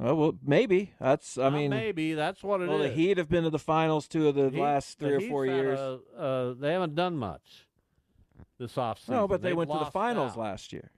Oh 0.00 0.14
well, 0.14 0.38
maybe 0.44 0.92
that's. 1.00 1.38
I 1.38 1.44
Not 1.44 1.52
mean, 1.54 1.70
maybe 1.70 2.14
that's 2.14 2.42
what 2.42 2.60
it 2.60 2.64
is. 2.64 2.68
well, 2.70 2.78
the 2.78 2.88
Heat 2.90 3.16
have 3.18 3.28
been 3.28 3.44
to 3.44 3.50
the 3.50 3.58
finals 3.60 4.08
two 4.08 4.26
of 4.28 4.34
the 4.34 4.50
Heat- 4.50 4.60
last 4.60 4.98
the 4.98 5.06
three 5.06 5.14
or 5.14 5.18
Heat's 5.20 5.30
four 5.30 5.46
years. 5.46 5.78
a- 5.78 6.00
uh, 6.20 6.54
they 6.58 6.72
haven't 6.72 6.94
done 6.96 7.16
much 7.16 7.66
this 8.58 8.74
offseason. 8.74 9.10
no, 9.10 9.28
but 9.28 9.40
they 9.42 9.50
They've 9.50 9.56
went 9.56 9.70
to 9.70 9.78
the 9.78 9.84
finals 9.86 10.32
out. 10.32 10.38
last 10.38 10.72
year. 10.72 10.90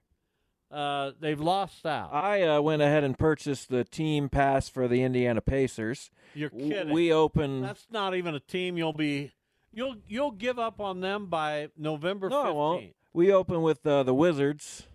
Uh, 0.71 1.11
they've 1.21 1.39
lost 1.39 1.85
out. 1.85 2.13
I 2.13 2.41
uh, 2.43 2.59
went 2.61 2.81
ahead 2.81 3.03
and 3.05 3.17
purchased 3.17 3.69
the 3.69 3.83
team 3.85 4.27
pass 4.29 4.67
for 4.67 4.87
the 4.87 5.01
Indiana 5.01 5.41
Pacers. 5.41 6.11
You're 6.33 6.49
kidding. 6.49 6.91
We 6.91 7.13
open. 7.13 7.61
That's 7.61 7.87
not 7.89 8.15
even 8.15 8.35
a 8.35 8.39
team 8.41 8.77
you'll 8.77 8.91
be. 8.93 9.31
You'll 9.71 9.95
you'll 10.07 10.31
give 10.31 10.57
up 10.59 10.81
on 10.81 10.99
them 11.01 11.27
by 11.27 11.69
November 11.77 12.29
no, 12.29 12.41
I 12.41 12.45
15th. 12.47 12.55
won't. 12.55 12.95
We 13.13 13.31
open 13.31 13.61
with 13.61 13.85
uh, 13.87 14.03
the 14.03 14.13
Wizards 14.13 14.87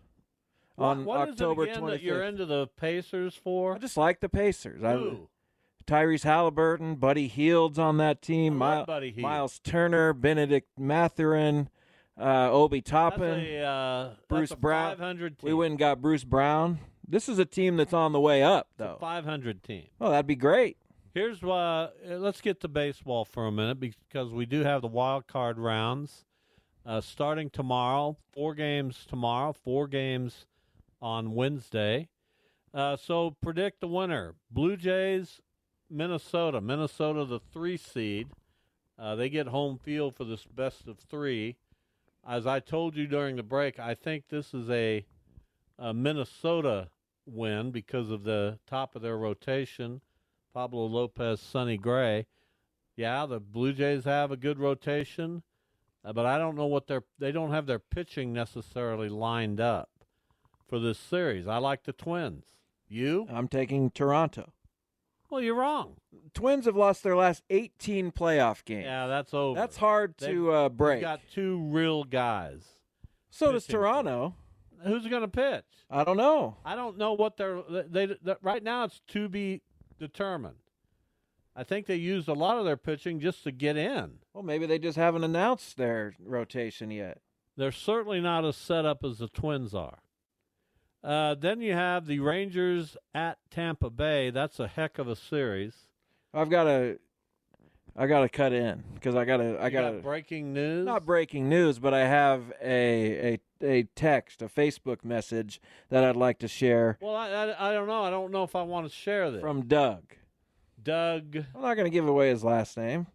on 0.79 1.05
what 1.05 1.29
it 1.29 1.33
October 1.33 1.65
again 1.65 1.83
25th. 1.83 2.03
you're 2.03 2.23
into 2.25 2.47
the 2.47 2.67
Pacers 2.67 3.35
for? 3.35 3.75
I 3.75 3.79
just 3.79 3.97
like 3.97 4.21
the 4.21 4.29
Pacers. 4.29 4.83
I, 4.83 4.93
Who? 4.95 5.29
Tyrese 5.87 6.23
Halliburton, 6.25 6.95
Buddy 6.97 7.27
Hield's 7.29 7.79
on 7.79 7.97
that 7.99 8.23
team. 8.23 8.63
I 8.63 8.79
Mi- 8.81 8.85
Buddy 8.85 9.11
Hield. 9.11 9.23
Miles 9.23 9.59
Turner, 9.59 10.13
Bennedict 10.13 10.69
Mathurin, 10.79 11.69
uh, 12.19 12.51
Obi 12.53 12.81
Toppin, 12.81 13.41
a, 13.41 13.63
uh, 13.63 14.11
Bruce 14.29 14.55
Brown. 14.55 14.97
team. 15.19 15.37
We 15.43 15.53
went 15.55 15.71
and 15.73 15.79
got 15.79 16.01
Bruce 16.01 16.25
Brown. 16.25 16.79
This 17.07 17.29
is 17.29 17.39
a 17.39 17.45
team 17.45 17.77
that's 17.77 17.93
on 17.93 18.13
the 18.13 18.21
way 18.21 18.43
up, 18.43 18.69
though. 18.77 18.97
500 19.01 19.63
team. 19.63 19.87
Oh, 20.01 20.11
that'd 20.11 20.27
be 20.27 20.37
great. 20.37 20.77
Here's 21.15 21.43
why. 21.43 21.89
uh, 22.09 22.17
let's 22.19 22.41
get 22.41 22.61
to 22.61 22.69
baseball 22.69 23.25
for 23.25 23.47
a 23.47 23.53
minute 23.53 23.81
because 23.81 24.31
we 24.31 24.47
do 24.47 24.63
have 24.63 24.81
the 24.83 24.89
wild 24.89 25.27
card 25.27 25.59
rounds. 25.59 26.25
uh, 26.87 27.01
starting 27.01 27.51
tomorrow. 27.51 28.17
Four 28.33 28.55
games 28.55 29.05
tomorrow, 29.07 29.53
four 29.53 29.87
games 29.89 30.47
on 31.03 31.35
Wednesday. 31.35 32.09
Uh, 32.73 32.97
so 32.97 33.37
predict 33.43 33.81
the 33.81 33.89
winner: 33.89 34.35
Blue 34.51 34.77
Jays, 34.77 35.43
Minnesota. 35.91 36.61
Minnesota, 36.61 37.25
the 37.25 37.41
three 37.53 37.77
seed. 37.77 38.29
Uh, 38.99 39.17
they 39.17 39.29
get 39.29 39.49
home 39.49 39.79
field 39.83 40.15
for 40.17 40.25
this 40.25 40.45
best 40.45 40.87
of 40.87 40.99
three. 40.99 41.57
As 42.27 42.47
I 42.47 42.61
told 42.61 42.97
you 42.97 43.07
during 43.07 43.37
the 43.37 43.43
break, 43.43 43.81
I 43.81 43.95
think 43.95 44.29
this 44.29 44.55
is 44.55 44.71
a, 44.71 45.05
a 45.79 45.93
Minnesota 45.93 46.89
win 47.27 47.73
because 47.73 48.11
of 48.11 48.23
the 48.23 48.59
top 48.67 48.95
of 48.95 49.03
their 49.03 49.19
rotation. 49.19 50.01
Pablo 50.55 50.87
Lopez, 50.87 51.41
Sonny 51.41 51.77
Gray. 51.77 52.27
Yeah, 52.95 53.27
the 53.27 53.41
Blue 53.41 53.73
Jays 53.73 54.05
have 54.05 54.31
a 54.31 54.37
good 54.37 54.59
rotation, 54.59 55.43
uh, 56.05 56.13
but 56.13 56.27
I 56.27 56.39
don't 56.39 56.57
know 56.57 56.67
what 56.67 56.87
their 56.87 57.03
they 57.19 57.33
don't 57.33 57.51
have 57.51 57.67
their 57.67 57.79
pitching 57.79 58.33
necessarily 58.33 59.09
lined 59.09 59.61
up 59.61 59.89
for 60.73 60.79
this 60.79 60.99
series. 60.99 61.47
I 61.47 61.59
like 61.59 61.85
the 61.85 61.93
Twins. 61.93 62.47
You? 62.89 63.27
I'm 63.31 63.47
taking 63.47 63.91
Toronto. 63.91 64.55
Well, 65.29 65.43
you're 65.43 65.55
wrong. 65.55 65.97
Twins 66.33 66.65
have 66.65 66.77
lost 66.77 67.03
their 67.03 67.15
last 67.15 67.43
18 67.51 68.11
playoff 68.11 68.65
games. 68.65 68.87
Yeah, 68.87 69.07
that's 69.07 69.35
over. 69.35 69.61
That's 69.61 69.77
hard 69.77 70.15
They've- 70.17 70.31
to 70.31 70.51
uh, 70.51 70.69
break. 70.71 71.03
got 71.03 71.21
two 71.31 71.59
real 71.71 72.05
guys. 72.05 72.63
so 73.29 73.53
does 73.53 73.67
Toronto. 73.67 74.35
Who's 74.83 75.07
going 75.09 75.21
to 75.21 75.29
pitch? 75.29 75.67
I 75.91 76.05
don't 76.05 76.17
know. 76.17 76.57
I 76.65 76.75
don't 76.75 76.97
know 76.97 77.13
what 77.13 77.37
they're 77.37 77.61
they, 77.69 78.07
they 78.07 78.35
right 78.41 78.63
now. 78.63 78.85
It's 78.85 79.03
to 79.09 79.29
be 79.29 79.61
determined. 80.01 80.57
I 81.55 81.65
think 81.65 81.85
they 81.85 81.97
used 81.97 82.29
a 82.29 82.33
lot 82.33 82.57
of 82.57 82.65
their 82.65 82.79
pitching 82.79 83.21
just 83.21 83.45
to 83.45 83.53
get 83.53 83.77
in. 83.77 84.21
Well, 84.33 84.43
maybe 84.43 84.65
they 84.65 84.79
just 84.79 84.97
haven't 84.97 85.23
announced 85.23 85.77
their 85.77 86.15
rotation 86.19 86.91
yet. 86.91 87.19
They're 87.59 87.73
certainly 87.73 88.23
not 88.23 88.47
as 88.47 88.57
set 88.57 88.87
up 88.87 89.05
as 89.05 89.19
the 89.19 89.29
Twins 89.29 89.75
are. 89.75 89.99
Uh, 91.03 91.35
then 91.35 91.61
you 91.61 91.73
have 91.73 92.07
the 92.07 92.21
Rangers 92.21 92.97
at 93.15 93.39
Tampa 93.51 93.91
Bay. 93.91 94.31
That's 94.31 94.61
a 94.61 94.69
heck 94.69 94.99
of 94.99 95.09
a 95.09 95.17
series. 95.17 95.75
I've 96.33 96.49
got 96.49 96.65
to, 96.65 96.99
I 97.97 98.07
got 98.07 98.21
to 98.21 98.29
cut 98.29 98.53
in 98.53 98.85
because 98.95 99.17
I 99.17 99.25
got 99.25 99.39
to, 99.39 99.59
I 99.59 99.67
You 99.67 99.71
got 99.73 99.93
got 99.95 100.03
breaking 100.03 100.53
news. 100.53 100.87
Not 100.87 101.05
breaking 101.05 101.49
news, 101.49 101.79
but 101.79 101.93
I 101.93 102.07
have 102.07 102.53
a, 102.63 103.35
a 103.35 103.41
a 103.65 103.83
text, 103.95 104.43
a 104.43 104.47
Facebook 104.49 105.05
message 105.05 105.61
that 105.89 106.03
I'd 106.03 106.17
like 106.17 106.39
to 106.41 106.49
share 106.49 106.99
Well, 107.01 107.15
I, 107.15 107.29
I, 107.29 107.71
I 107.71 107.73
don't 107.73 107.87
know. 107.87 108.03
I 108.03 108.11
don't 108.11 108.33
know 108.33 108.43
if 108.43 108.57
I 108.57 108.63
want 108.63 108.89
to 108.89 108.93
share 108.93 109.31
this. 109.31 109.41
from 109.41 109.67
Doug. 109.67 110.03
Doug. 110.83 111.37
I'm 111.55 111.63
not 111.63 111.75
going 111.75 111.85
to 111.85 111.91
give 111.91 112.09
away 112.09 112.29
his 112.31 112.43
last 112.43 112.77
name. 112.77 113.07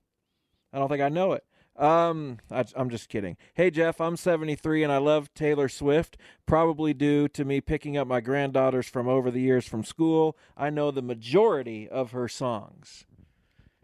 I 0.72 0.80
don't 0.80 0.88
think 0.90 1.02
I 1.02 1.10
know 1.10 1.34
it. 1.34 1.44
Um, 1.78 2.40
I, 2.50 2.66
I'm 2.76 2.90
just 2.90 3.08
kidding. 3.08 3.38
Hey 3.54 3.70
Jeff, 3.70 4.02
I'm 4.02 4.18
73 4.18 4.84
and 4.84 4.92
I 4.92 4.98
love 4.98 5.32
Taylor 5.36 5.70
Swift. 5.70 6.18
Probably 6.48 6.94
due 6.94 7.28
to 7.30 7.46
me 7.46 7.62
picking 7.62 7.96
up 7.98 8.08
my 8.08 8.20
granddaughters 8.20 8.88
from 8.88 9.08
over 9.08 9.30
the 9.30 9.42
years 9.42 9.68
from 9.68 9.84
school. 9.84 10.36
I 10.56 10.72
know 10.72 10.90
the 10.90 11.04
majority 11.04 11.88
of 11.88 12.12
her 12.12 12.28
songs. 12.28 13.06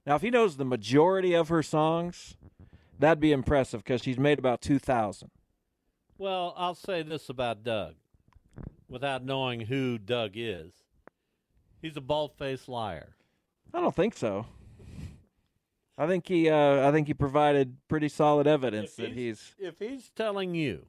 Now, 0.05 0.15
if 0.15 0.21
he 0.21 0.31
knows 0.31 0.57
the 0.57 0.65
majority 0.65 1.33
of 1.33 1.49
her 1.49 1.63
songs, 1.63 2.35
that'd 2.99 3.19
be 3.21 3.31
impressive 3.31 3.83
because 3.83 4.01
she's 4.01 4.19
made 4.19 4.39
about 4.39 4.61
2,000. 4.61 5.29
Well, 6.17 6.53
I'll 6.57 6.75
say 6.75 7.03
this 7.03 7.29
about 7.29 7.63
Doug, 7.63 7.95
without 8.89 9.23
knowing 9.23 9.61
who 9.61 9.97
Doug 9.97 10.31
is. 10.35 10.73
He's 11.81 11.97
a 11.97 12.01
bald-faced 12.01 12.67
liar. 12.67 13.15
I 13.73 13.79
don't 13.79 13.95
think 13.95 14.15
so. 14.15 14.45
I 15.97 16.07
think 16.07 16.27
he, 16.27 16.49
uh, 16.49 16.87
I 16.87 16.91
think 16.91 17.07
he 17.07 17.13
provided 17.13 17.77
pretty 17.87 18.09
solid 18.09 18.47
evidence 18.47 18.91
If 18.91 18.95
that 18.97 19.11
he's. 19.13 19.55
If 19.59 19.79
he's 19.79 20.09
telling 20.15 20.55
you 20.55 20.87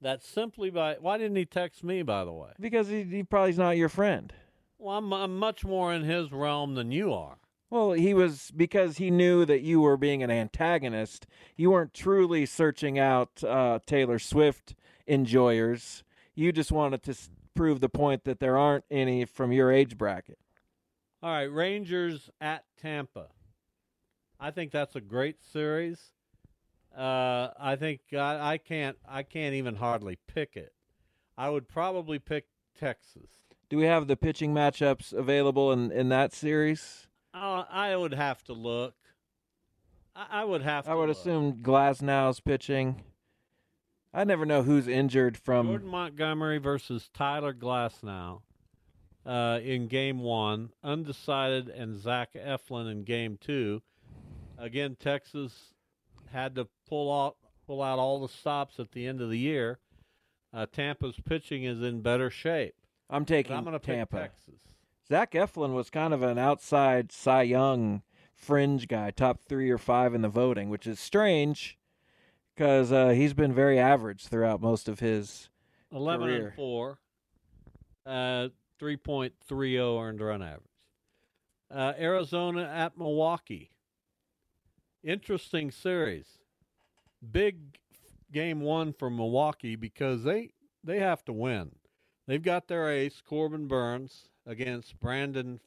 that 0.00 0.22
simply 0.22 0.70
by 0.70 0.96
why 1.00 1.18
didn't 1.18 1.36
he 1.36 1.44
text 1.44 1.82
me? 1.82 2.02
By 2.02 2.24
the 2.24 2.32
way, 2.32 2.50
Because 2.60 2.88
he, 2.88 3.02
he 3.04 3.22
probably's 3.22 3.58
not 3.58 3.76
your 3.76 3.88
friend. 3.88 4.32
well, 4.78 4.98
I'm, 4.98 5.12
I'm 5.12 5.38
much 5.38 5.64
more 5.64 5.92
in 5.92 6.02
his 6.04 6.30
realm 6.30 6.74
than 6.74 6.92
you 6.92 7.12
are. 7.12 7.38
Well, 7.70 7.92
he 7.92 8.14
was 8.14 8.52
because 8.54 8.98
he 8.98 9.10
knew 9.10 9.44
that 9.46 9.62
you 9.62 9.80
were 9.80 9.96
being 9.96 10.22
an 10.22 10.30
antagonist. 10.30 11.26
You 11.56 11.70
weren't 11.72 11.92
truly 11.94 12.46
searching 12.46 12.98
out 13.00 13.42
uh, 13.42 13.80
Taylor 13.86 14.20
Swift 14.20 14.76
enjoyers. 15.06 16.04
You 16.36 16.52
just 16.52 16.70
wanted 16.70 17.02
to 17.04 17.10
s- 17.12 17.30
prove 17.56 17.80
the 17.80 17.88
point 17.88 18.24
that 18.24 18.38
there 18.38 18.56
aren't 18.56 18.84
any 18.90 19.24
from 19.24 19.50
your 19.50 19.72
age 19.72 19.96
bracket. 19.98 20.38
All 21.22 21.30
right, 21.30 21.50
Rangers 21.50 22.30
at 22.40 22.64
Tampa. 22.80 23.28
I 24.40 24.50
think 24.50 24.72
that's 24.72 24.96
a 24.96 25.00
great 25.00 25.42
series. 25.42 26.12
Uh, 26.96 27.48
I 27.58 27.76
think 27.76 28.00
I, 28.12 28.52
I 28.52 28.58
can't 28.58 28.96
I 29.08 29.22
can't 29.24 29.54
even 29.54 29.76
hardly 29.76 30.18
pick 30.26 30.56
it. 30.56 30.72
I 31.36 31.50
would 31.50 31.68
probably 31.68 32.18
pick 32.18 32.46
Texas. 32.78 33.30
Do 33.68 33.78
we 33.78 33.86
have 33.86 34.06
the 34.06 34.16
pitching 34.16 34.54
matchups 34.54 35.12
available 35.12 35.72
in, 35.72 35.90
in 35.90 36.08
that 36.10 36.32
series? 36.32 37.08
Uh, 37.32 37.64
I 37.68 37.96
would 37.96 38.14
have 38.14 38.44
to 38.44 38.52
look. 38.52 38.94
I, 40.14 40.26
I 40.42 40.44
would 40.44 40.62
have. 40.62 40.84
To 40.84 40.90
I 40.92 40.94
would 40.94 41.08
look. 41.08 41.18
assume 41.18 41.54
Glasnow's 41.54 42.38
pitching. 42.38 43.02
I 44.12 44.22
never 44.22 44.46
know 44.46 44.62
who's 44.62 44.86
injured 44.86 45.36
from. 45.36 45.66
Jordan 45.66 45.88
Montgomery 45.88 46.58
versus 46.58 47.10
Tyler 47.12 47.52
Glasnow 47.52 48.42
uh, 49.26 49.58
in 49.64 49.88
game 49.88 50.20
one, 50.20 50.70
undecided, 50.84 51.68
and 51.68 52.00
Zach 52.00 52.34
Eflin 52.34 52.88
in 52.88 53.02
game 53.02 53.36
two. 53.40 53.82
Again, 54.58 54.96
Texas 54.98 55.74
had 56.32 56.54
to 56.56 56.68
pull 56.88 57.12
out 57.12 57.36
pull 57.66 57.82
out 57.82 57.98
all 57.98 58.20
the 58.20 58.28
stops 58.28 58.78
at 58.78 58.92
the 58.92 59.06
end 59.06 59.20
of 59.20 59.30
the 59.30 59.38
year. 59.38 59.78
Uh, 60.52 60.66
Tampa's 60.66 61.16
pitching 61.24 61.64
is 61.64 61.82
in 61.82 62.00
better 62.02 62.30
shape. 62.30 62.74
I'm 63.10 63.24
taking 63.24 63.56
I'm 63.56 63.64
going 63.64 63.72
to 63.72 63.80
pick 63.80 63.96
Tampa. 63.96 64.18
Texas. 64.18 64.54
Zach 65.08 65.32
Eflin 65.32 65.74
was 65.74 65.90
kind 65.90 66.14
of 66.14 66.22
an 66.22 66.38
outside 66.38 67.12
Cy 67.12 67.42
Young 67.42 68.02
fringe 68.34 68.88
guy, 68.88 69.10
top 69.10 69.40
three 69.40 69.70
or 69.70 69.78
five 69.78 70.14
in 70.14 70.22
the 70.22 70.28
voting, 70.28 70.68
which 70.70 70.86
is 70.86 70.98
strange 71.00 71.78
because 72.54 72.92
uh, 72.92 73.10
he's 73.10 73.34
been 73.34 73.52
very 73.52 73.78
average 73.78 74.26
throughout 74.26 74.60
most 74.60 74.88
of 74.88 75.00
his 75.00 75.50
11 75.92 76.26
career. 76.26 76.46
and 76.46 76.54
4, 76.54 76.98
uh, 78.06 78.48
3.30 78.80 80.02
earned 80.02 80.20
run 80.20 80.42
average. 80.42 80.62
Uh, 81.70 81.92
Arizona 81.98 82.62
at 82.72 82.96
Milwaukee. 82.96 83.70
Interesting 85.04 85.70
series. 85.70 86.38
Big 87.30 87.76
game 88.32 88.60
one 88.60 88.94
for 88.94 89.10
Milwaukee 89.10 89.76
because 89.76 90.24
they, 90.24 90.52
they 90.82 90.98
have 90.98 91.22
to 91.26 91.32
win. 91.32 91.72
They've 92.26 92.42
got 92.42 92.68
their 92.68 92.90
ace, 92.90 93.20
Corbin 93.20 93.68
Burnes, 93.68 94.30
against 94.46 94.98
Brandon 94.98 95.60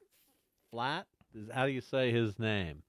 Flat. 0.71 1.05
Is, 1.35 1.49
how 1.53 1.67
do 1.67 1.71
you 1.71 1.81
say 1.81 2.11
his 2.11 2.39
name? 2.39 2.81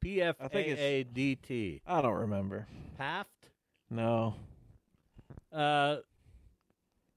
P 0.00 0.22
F 0.22 0.36
A 0.40 0.56
A 0.56 1.02
D 1.02 1.34
T. 1.34 1.82
I 1.84 2.00
don't 2.00 2.14
remember. 2.14 2.66
Paft? 2.96 3.28
No. 3.90 4.36
Uh, 5.52 5.96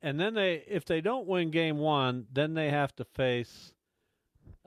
and 0.01 0.19
then 0.19 0.33
they, 0.33 0.63
if 0.67 0.85
they 0.85 1.01
don't 1.01 1.27
win 1.27 1.51
game 1.51 1.77
one, 1.77 2.25
then 2.33 2.55
they 2.55 2.71
have 2.71 2.95
to 2.95 3.05
face 3.05 3.73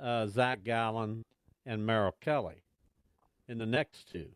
uh, 0.00 0.28
Zach 0.28 0.62
Gallen 0.62 1.24
and 1.66 1.84
Merrill 1.84 2.16
Kelly 2.20 2.62
in 3.48 3.58
the 3.58 3.66
next 3.66 4.10
two. 4.10 4.28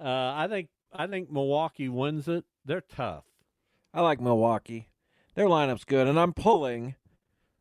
Uh, 0.00 0.32
I 0.34 0.46
think 0.48 0.68
I 0.92 1.06
think 1.06 1.30
Milwaukee 1.30 1.88
wins 1.88 2.28
it. 2.28 2.44
They're 2.64 2.80
tough. 2.80 3.24
I 3.92 4.00
like 4.00 4.20
Milwaukee. 4.20 4.88
Their 5.34 5.46
lineup's 5.46 5.84
good, 5.84 6.06
and 6.06 6.18
I'm 6.18 6.32
pulling 6.32 6.94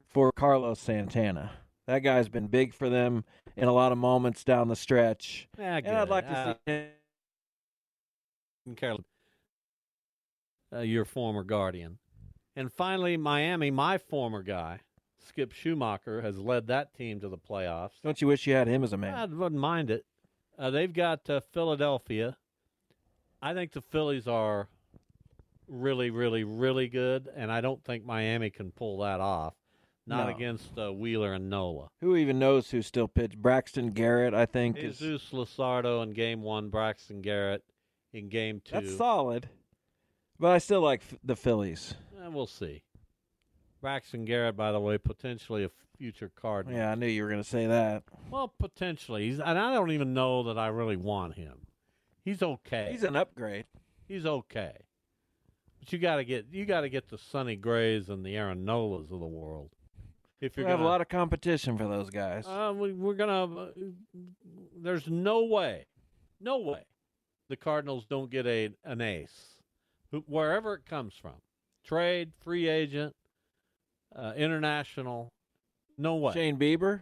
for 0.10 0.32
Carlos 0.32 0.80
Santana. 0.80 1.52
That 1.88 2.00
guy's 2.00 2.30
been 2.30 2.48
big 2.48 2.74
for 2.74 2.90
them 2.90 3.26
in 3.56 3.68
a 3.68 3.74
lot 3.74 3.92
of 3.92 3.98
moments 3.98 4.44
down 4.44 4.68
the 4.68 4.76
stretch. 4.76 5.48
Yeah, 5.58 5.78
and 5.78 5.98
I'd 5.98 6.10
like 6.10 6.28
to 6.28 6.38
Uh, 6.38 6.54
see 6.66 6.92
him 8.66 9.04
uh, 10.74 10.80
your 10.80 11.06
former 11.06 11.44
guardian. 11.44 11.98
And 12.56 12.72
finally, 12.72 13.18
Miami, 13.18 13.72
my 13.72 13.98
former 13.98 14.44
guy, 14.44 14.82
Skip 15.18 15.54
Schumaker, 15.54 16.24
has 16.24 16.40
led 16.40 16.68
that 16.68 16.94
team 16.94 17.20
to 17.20 17.30
the 17.30 17.38
playoffs. 17.38 18.02
Don't 18.04 18.22
you 18.22 18.28
wish 18.28 18.48
you 18.48 18.54
had 18.54 18.68
him 18.68 18.84
as 18.84 18.94
a 18.94 18.98
man? 18.98 19.16
I 19.16 19.26
wouldn't 19.26 19.60
mind 19.60 19.90
it. 19.90 20.06
Uh, 20.58 20.70
they've 20.70 20.94
got 20.94 21.30
uh, 21.30 21.42
Philadelphia. 21.52 22.38
I 23.42 23.54
think 23.54 23.72
the 23.74 23.82
Phillies 23.82 24.28
are 24.28 24.68
really, 25.68 26.10
really, 26.10 26.44
really 26.44 26.88
good, 26.88 27.28
and 27.36 27.52
I 27.52 27.62
don't 27.62 27.84
think 27.84 28.06
Miami 28.06 28.50
can 28.50 28.72
pull 28.72 29.00
that 29.00 29.20
off. 29.20 29.54
Not 30.06 30.28
No. 30.30 30.36
against 30.36 30.78
uh, 30.78 30.92
Wheeler 30.94 31.34
and 31.34 31.50
Nola. 31.50 31.90
Who 32.02 32.16
even 32.18 32.38
knows 32.38 32.72
who 32.72 32.82
still 32.82 33.08
pitched? 33.08 33.38
Braxton 33.42 33.92
Garrett, 33.92 34.34
I 34.34 34.46
think, 34.46 34.78
is 34.78 35.00
Jesus 35.00 35.30
Luzardo 35.32 36.04
in 36.04 36.12
game 36.12 36.42
one, 36.42 36.70
Braxton 36.70 37.22
Garrett 37.22 37.64
in 38.12 38.28
game 38.30 38.62
two. 38.64 38.74
that's 38.76 38.98
solid. 38.98 39.50
But 40.40 40.52
I 40.52 40.58
still 40.58 40.82
like 40.82 41.02
f- 41.10 41.18
the 41.24 41.36
Phillies. 41.38 41.96
Eh, 42.22 42.28
we'll 42.28 42.48
see. 42.48 42.84
Braxton 43.82 44.26
Garrett, 44.26 44.58
by 44.58 44.72
the 44.74 44.80
way, 44.80 44.98
potentially 44.98 45.64
a 45.64 45.70
future 46.04 46.30
Cardinal. 46.36 46.78
Yeah, 46.78 46.92
I 46.92 46.96
knew 46.96 47.08
you 47.08 47.24
were 47.24 47.30
going 47.30 47.42
to 47.42 47.48
say 47.50 47.66
that. 47.66 48.04
Well, 48.30 48.54
potentially. 48.60 49.30
He's, 49.30 49.40
and 49.40 49.58
I 49.58 49.74
don't 49.74 49.92
even 49.92 50.14
know 50.14 50.44
that 50.44 50.58
I 50.58 50.68
really 50.68 50.98
want 50.98 51.36
him. 51.36 51.60
He's 52.26 52.42
okay. 52.44 52.90
He's 52.92 53.04
an 53.04 53.16
upgrade. 53.16 53.66
He's 54.06 54.26
okay. 54.26 54.74
But 55.80 55.94
you 55.94 56.00
got 56.00 56.18
to 56.18 56.26
get 56.26 56.48
you 56.52 56.66
got 56.66 56.82
to 56.82 56.90
get 56.90 57.08
the 57.10 57.18
Sonny 57.18 57.56
Grays 57.56 58.10
and 58.10 58.26
the 58.26 58.36
Aaron 58.36 58.66
Nolas 58.66 59.12
of 59.12 59.20
the 59.22 59.28
world. 59.28 59.70
If 60.42 60.58
We 60.58 60.64
you're 60.64 60.70
have 60.72 60.82
a 60.82 60.84
lot 60.84 61.00
of 61.00 61.08
competition 61.08 61.78
for 61.78 61.88
those 61.88 62.10
guys. 62.10 62.46
uh, 62.46 62.74
we, 62.76 62.92
we're 62.92 63.14
gonna. 63.14 63.46
Uh, 63.62 63.68
there's 64.78 65.08
no 65.08 65.46
way, 65.46 65.86
no 66.42 66.58
way, 66.60 66.84
the 67.48 67.56
Cardinals 67.56 68.06
don't 68.06 68.30
get 68.30 68.46
a 68.46 68.70
an 68.84 69.00
ace, 69.00 69.62
who- 70.12 70.24
wherever 70.28 70.74
it 70.74 70.86
comes 70.86 71.14
from, 71.16 71.36
trade, 71.86 72.32
free 72.42 72.68
agent, 72.68 73.16
uh, 74.16 74.34
international. 74.36 75.32
No 75.98 76.16
way. 76.16 76.34
Shane 76.34 76.58
Bieber. 76.58 77.02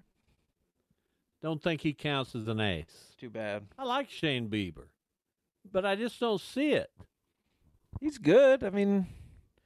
Don't 1.41 1.61
think 1.61 1.81
he 1.81 1.93
counts 1.93 2.35
as 2.35 2.47
an 2.47 2.59
ace. 2.59 3.15
Too 3.19 3.29
bad. 3.29 3.63
I 3.77 3.83
like 3.83 4.09
Shane 4.09 4.49
Bieber, 4.49 4.85
but 5.71 5.85
I 5.85 5.95
just 5.95 6.19
don't 6.19 6.41
see 6.41 6.73
it. 6.73 6.91
He's 7.99 8.17
good. 8.17 8.63
I 8.63 8.69
mean, 8.69 9.07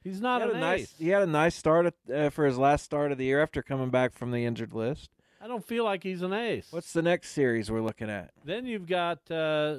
he's 0.02 0.20
not 0.20 0.42
he 0.42 0.50
a 0.50 0.52
nice. 0.54 0.80
ace. 0.80 0.94
He 0.98 1.08
had 1.08 1.22
a 1.22 1.26
nice 1.26 1.54
start 1.54 1.86
at, 1.86 2.14
uh, 2.14 2.30
for 2.30 2.46
his 2.46 2.58
last 2.58 2.84
start 2.84 3.12
of 3.12 3.18
the 3.18 3.24
year 3.24 3.42
after 3.42 3.62
coming 3.62 3.90
back 3.90 4.14
from 4.14 4.30
the 4.30 4.44
injured 4.44 4.72
list. 4.72 5.10
I 5.40 5.48
don't 5.48 5.64
feel 5.64 5.84
like 5.84 6.02
he's 6.02 6.22
an 6.22 6.32
ace. 6.32 6.68
What's 6.70 6.92
the 6.92 7.02
next 7.02 7.30
series 7.30 7.70
we're 7.70 7.82
looking 7.82 8.10
at? 8.10 8.30
Then 8.44 8.64
you've 8.66 8.86
got 8.86 9.30
uh, 9.30 9.78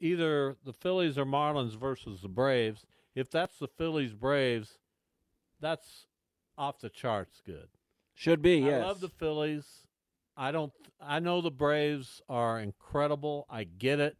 either 0.00 0.56
the 0.64 0.72
Phillies 0.72 1.18
or 1.18 1.26
Marlins 1.26 1.76
versus 1.76 2.22
the 2.22 2.28
Braves. 2.28 2.86
If 3.14 3.30
that's 3.30 3.58
the 3.58 3.66
Phillies 3.66 4.12
Braves, 4.12 4.78
that's 5.60 6.06
off 6.56 6.78
the 6.80 6.88
charts 6.88 7.42
good. 7.44 7.68
Should 8.18 8.42
be. 8.42 8.58
Yes. 8.58 8.82
I 8.82 8.86
love 8.88 8.98
the 9.00 9.08
Phillies. 9.08 9.64
I 10.36 10.50
don't. 10.50 10.72
I 11.00 11.20
know 11.20 11.40
the 11.40 11.52
Braves 11.52 12.20
are 12.28 12.58
incredible. 12.58 13.46
I 13.48 13.62
get 13.62 14.00
it. 14.00 14.16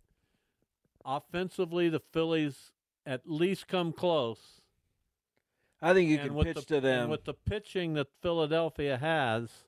Offensively, 1.05 1.89
the 1.89 1.99
Phillies 2.13 2.71
at 3.05 3.23
least 3.29 3.67
come 3.67 3.93
close. 3.93 4.61
I 5.83 5.95
think 5.95 6.11
you 6.11 6.19
And 6.19 6.31
can 6.31 6.45
pitch 6.45 6.57
the- 6.57 6.63
to 6.67 6.77
and 6.77 6.85
them. 6.85 7.11
with 7.11 7.25
the 7.25 7.35
pitching 7.35 7.95
that 7.95 8.07
Philadelphia 8.23 8.99
has. 8.99 9.65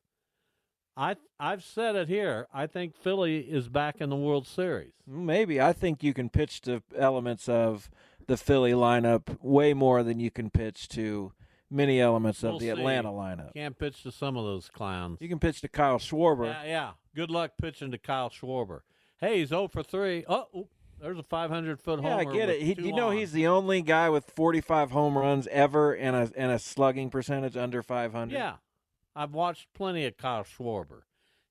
I 0.97 1.17
I've 1.41 1.65
said 1.65 1.97
it 1.97 2.07
here. 2.09 2.47
I 2.53 2.69
think 2.69 2.95
Philly 2.95 3.41
is 3.51 3.69
back 3.69 4.01
in 4.01 4.11
the 4.11 4.17
World 4.17 4.47
Series. 4.47 4.93
Maybe 5.09 5.61
I 5.61 5.73
think 5.73 6.05
you 6.05 6.15
can 6.15 6.29
pitch 6.29 6.61
to 6.63 6.83
elements 6.95 7.49
of 7.49 7.91
the 8.29 8.37
Philly 8.37 8.73
lineup 8.73 9.41
way 9.43 9.75
more 9.75 10.05
than 10.05 10.21
you 10.21 10.31
can 10.31 10.51
pitch 10.51 10.89
to 10.91 11.33
many 11.71 12.01
elements 12.01 12.43
of 12.43 12.51
We'll 12.51 12.59
the 12.59 12.67
see. 12.67 12.71
Atlanta 12.71 13.11
lineup. 13.11 13.55
Can't 13.55 13.79
pitch 13.79 14.03
to 14.03 14.13
some 14.13 14.37
of 14.37 14.45
those 14.45 14.69
clowns. 14.69 15.19
You 15.21 15.29
can 15.29 15.39
pitch 15.39 15.61
to 15.63 15.69
Kyle 15.69 15.99
Schwarber. 15.99 16.47
Yeah, 16.47 16.65
yeah. 16.65 16.91
Good 17.15 17.31
luck 17.31 17.53
pitching 17.61 17.91
to 17.93 17.99
Kyle 17.99 18.31
Schwarber. 18.31 18.81
Hey, 19.19 19.39
he's 19.41 19.49
0 19.49 19.69
for 19.69 19.83
3. 19.83 20.25
Oh, 20.29 20.69
there's 21.01 21.19
a 21.19 21.23
500 21.23 21.81
foot 21.81 22.01
homer. 22.01 22.23
Yeah, 22.23 22.29
I 22.31 22.33
get 22.33 22.49
it. 22.49 22.63
He, 22.63 22.75
you 22.75 22.95
know, 22.95 23.09
on. 23.09 23.17
he's 23.17 23.33
the 23.33 23.47
only 23.47 23.83
guy 23.83 24.09
with 24.11 24.25
45 24.37 24.91
home 24.91 25.17
runs 25.17 25.47
ever 25.49 25.93
and 25.95 26.17
a 26.17 26.31
and 26.37 26.51
a 26.53 26.59
slugging 26.59 27.11
percentage 27.11 27.57
under 27.57 27.83
500. 27.83 28.33
Yeah. 28.35 28.57
I've 29.15 29.33
watched 29.33 29.73
plenty 29.75 30.05
of 30.07 30.17
Kyle 30.17 30.45
Schwarber. 30.45 31.03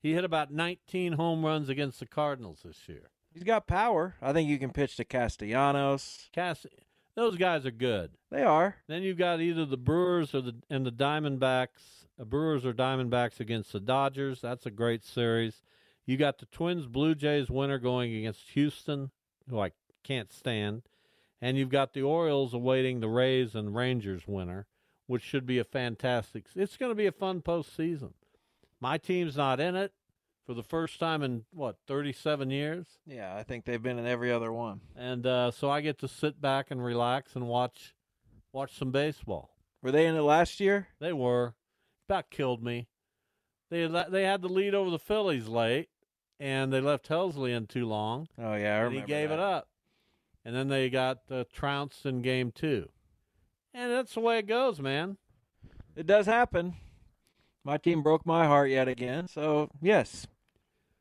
He 0.02 0.14
hit 0.14 0.24
about 0.24 0.52
19 0.52 1.14
home 1.14 1.46
runs 1.46 1.68
against 1.68 2.00
the 2.00 2.06
Cardinals 2.06 2.62
this 2.64 2.88
year. 2.88 3.10
he's 3.34 3.44
got 3.44 3.68
power. 3.68 4.16
I 4.22 4.32
think 4.34 4.50
you 4.50 4.58
can 4.58 4.72
pitch 4.72 4.96
to 4.96 5.04
Castellanos. 5.06 6.30
Cass, 6.32 6.66
those 7.16 7.38
guys 7.38 7.66
are 7.66 7.72
good. 7.72 8.12
They 8.32 8.44
are. 8.44 8.76
Then 8.88 9.04
you've 9.04 9.18
got 9.18 9.42
either 9.42 9.66
the 9.66 9.78
Brewers 9.78 10.34
or 10.34 10.42
the 10.42 10.56
and 10.70 10.86
the 10.86 10.92
Diamondbacks. 10.92 12.06
The 12.18 12.26
Brewers 12.26 12.66
or 12.66 12.74
Diamondbacks 12.74 13.40
against 13.40 13.72
the 13.72 13.80
Dodgers. 13.80 14.42
That's 14.42 14.66
a 14.66 14.72
great 14.72 15.06
series. 15.06 15.62
You 16.06 16.18
got 16.18 16.40
the 16.40 16.48
Twins 16.48 16.86
Blue 16.86 17.16
Jays 17.16 17.50
winner 17.50 17.78
going 17.78 18.14
against 18.14 18.50
Houston, 18.50 19.12
who 19.50 19.60
I 19.60 19.72
can't 20.04 20.32
stand, 20.34 20.82
and 21.42 21.58
you've 21.58 21.70
got 21.70 21.94
the 21.94 22.02
Orioles 22.02 22.54
awaiting 22.54 23.00
the 23.00 23.08
Rays 23.08 23.56
and 23.56 23.76
Rangers 23.76 24.24
winner, 24.28 24.68
which 25.08 25.24
should 25.24 25.46
be 25.46 25.60
a 25.60 25.64
fantastic. 25.64 26.46
It's 26.56 26.78
going 26.78 26.92
to 26.92 26.96
be 26.96 27.06
a 27.06 27.12
fun 27.12 27.42
postseason. 27.42 28.14
My 28.82 28.98
team's 28.98 29.38
not 29.38 29.60
in 29.60 29.76
it 29.76 29.94
for 30.50 30.56
the 30.56 30.64
first 30.64 31.00
time 31.00 31.22
in 31.22 31.46
what 31.52 31.76
37 31.86 32.50
years. 32.50 32.88
Yeah, 33.06 33.36
I 33.36 33.44
think 33.44 33.66
they've 33.66 33.84
been 33.84 34.00
in 34.00 34.08
every 34.08 34.32
other 34.32 34.52
one. 34.52 34.82
and 34.96 35.24
uh, 35.28 35.52
so 35.52 35.70
I 35.70 35.82
get 35.82 36.00
to 36.00 36.08
sit 36.08 36.42
back 36.42 36.72
and 36.72 36.84
relax 36.84 37.36
and 37.36 37.48
watch 37.48 37.94
watch 38.52 38.76
some 38.76 38.90
baseball. 38.90 39.52
Were 39.84 39.92
they 39.92 40.08
in 40.08 40.16
it 40.16 40.22
last 40.22 40.60
year? 40.60 40.88
They 41.00 41.14
were 41.14 41.54
about 42.08 42.32
killed 42.32 42.64
me. 42.64 42.88
They 43.70 43.82
had, 43.82 44.08
they 44.10 44.24
had 44.24 44.42
the 44.42 44.48
lead 44.48 44.74
over 44.74 44.90
the 44.90 44.98
Phillies 44.98 45.48
late, 45.48 45.90
and 46.40 46.74
they 46.74 46.82
left 46.82 47.08
Helsley 47.08 47.56
in 47.56 47.68
too 47.68 47.86
long. 47.86 48.28
Oh 48.40 48.56
yeah, 48.56 48.78
I 48.78 48.86
and 48.86 48.94
he 48.94 49.02
remember 49.02 49.06
gave 49.06 49.30
it 49.30 49.40
up, 49.40 49.68
and 50.44 50.56
then 50.56 50.68
they 50.68 50.90
got 50.90 51.20
uh, 51.30 51.44
trounced 51.54 52.08
in 52.08 52.24
game 52.24 52.52
two, 52.52 52.90
and 53.72 53.92
that's 53.92 54.16
the 54.16 54.22
way 54.22 54.40
it 54.40 54.48
goes, 54.48 54.82
man. 54.82 55.18
It 55.96 56.08
does 56.08 56.26
happen. 56.26 56.74
My 57.64 57.78
team 57.78 58.02
broke 58.02 58.26
my 58.26 58.48
heart 58.48 58.72
yet 58.72 58.88
again. 58.88 59.28
So 59.28 59.70
yes, 59.80 60.26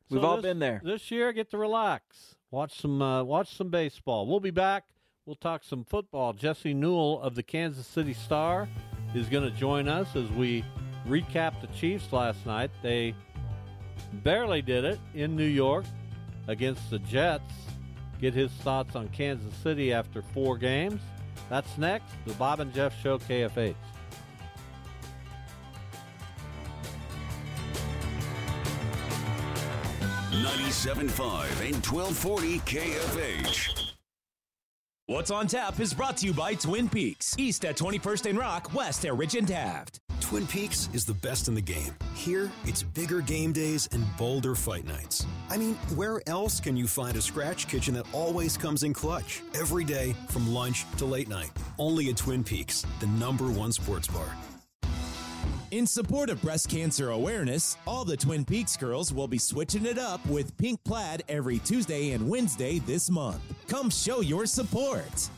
we've 0.09 0.21
So 0.21 0.27
all 0.27 0.35
this- 0.37 0.43
been 0.43 0.59
there. 0.59 0.81
This 0.83 1.11
year, 1.11 1.31
get 1.33 1.49
to 1.51 1.57
relax, 1.57 2.35
watch 2.51 2.79
some 2.79 3.01
uh, 3.01 3.23
watch 3.23 3.55
some 3.55 3.69
baseball. 3.69 4.27
We'll 4.27 4.39
be 4.39 4.51
back. 4.51 4.85
We'll 5.25 5.35
talk 5.35 5.63
some 5.63 5.83
football. 5.83 6.33
Jesse 6.33 6.73
Newell 6.73 7.21
of 7.21 7.35
the 7.35 7.43
Kansas 7.43 7.85
City 7.85 8.13
Star 8.13 8.67
is 9.13 9.27
going 9.27 9.43
to 9.49 9.55
join 9.55 9.87
us 9.87 10.15
as 10.15 10.27
we 10.31 10.63
recap 11.07 11.61
the 11.61 11.67
Chiefs 11.67 12.11
last 12.11 12.45
night. 12.45 12.71
They 12.81 13.13
barely 14.23 14.61
did 14.61 14.83
it 14.85 14.99
in 15.13 15.35
New 15.35 15.45
York 15.45 15.85
against 16.47 16.89
the 16.89 16.99
Jets. 16.99 17.53
Get 18.19 18.33
his 18.33 18.51
thoughts 18.51 18.95
on 18.95 19.07
Kansas 19.09 19.53
City 19.55 19.93
after 19.93 20.21
four 20.21 20.57
games. 20.57 21.01
That's 21.49 21.77
next. 21.77 22.13
The 22.25 22.33
Bob 22.33 22.59
and 22.59 22.73
Jeff 22.73 22.99
Show, 23.01 23.17
KFH. 23.19 23.75
97.5 30.43 31.65
and 31.65 31.85
1240 31.85 32.59
KFH. 32.59 33.91
What's 35.07 35.31
on 35.31 35.47
Tap 35.47 35.79
is 35.79 35.93
brought 35.93 36.17
to 36.17 36.27
you 36.27 36.33
by 36.33 36.53
Twin 36.53 36.87
Peaks, 36.87 37.35
east 37.37 37.65
at 37.65 37.75
21st 37.75 38.29
and 38.29 38.39
Rock, 38.39 38.73
west 38.73 39.03
at 39.05 39.17
Ridge 39.17 39.35
and 39.35 39.47
Taft. 39.47 39.99
Twin 40.21 40.47
Peaks 40.47 40.87
is 40.93 41.03
the 41.03 41.15
best 41.15 41.47
in 41.47 41.55
the 41.55 41.61
game. 41.61 41.93
Here, 42.13 42.49
it's 42.63 42.83
bigger 42.83 43.19
game 43.19 43.51
days 43.51 43.89
and 43.91 44.05
bolder 44.17 44.55
fight 44.55 44.85
nights. 44.85 45.25
I 45.49 45.57
mean, 45.57 45.73
where 45.95 46.21
else 46.27 46.59
can 46.61 46.77
you 46.77 46.87
find 46.87 47.17
a 47.17 47.21
scratch 47.21 47.67
kitchen 47.67 47.95
that 47.95 48.05
always 48.13 48.55
comes 48.55 48.83
in 48.83 48.93
clutch? 48.93 49.41
Every 49.55 49.83
day, 49.83 50.15
from 50.29 50.53
lunch 50.53 50.85
to 50.97 51.05
late 51.05 51.27
night. 51.27 51.51
Only 51.77 52.09
at 52.09 52.17
Twin 52.17 52.43
Peaks, 52.43 52.85
the 52.99 53.07
number 53.07 53.49
one 53.49 53.71
sports 53.71 54.07
bar. 54.07 54.29
In 55.71 55.85
support 55.85 56.31
of 56.31 56.41
breast 56.41 56.67
cancer 56.67 57.11
awareness, 57.11 57.77
all 57.85 58.03
the 58.03 58.17
Twin 58.17 58.43
Peaks 58.43 58.75
girls 58.75 59.13
will 59.13 59.27
be 59.27 59.37
switching 59.37 59.85
it 59.85 59.99
up 59.99 60.25
with 60.25 60.57
pink 60.57 60.83
plaid 60.83 61.23
every 61.29 61.59
Tuesday 61.59 62.13
and 62.13 62.27
Wednesday 62.27 62.79
this 62.79 63.07
month. 63.07 63.39
Come 63.67 63.91
show 63.91 64.21
your 64.21 64.47
support. 64.47 65.29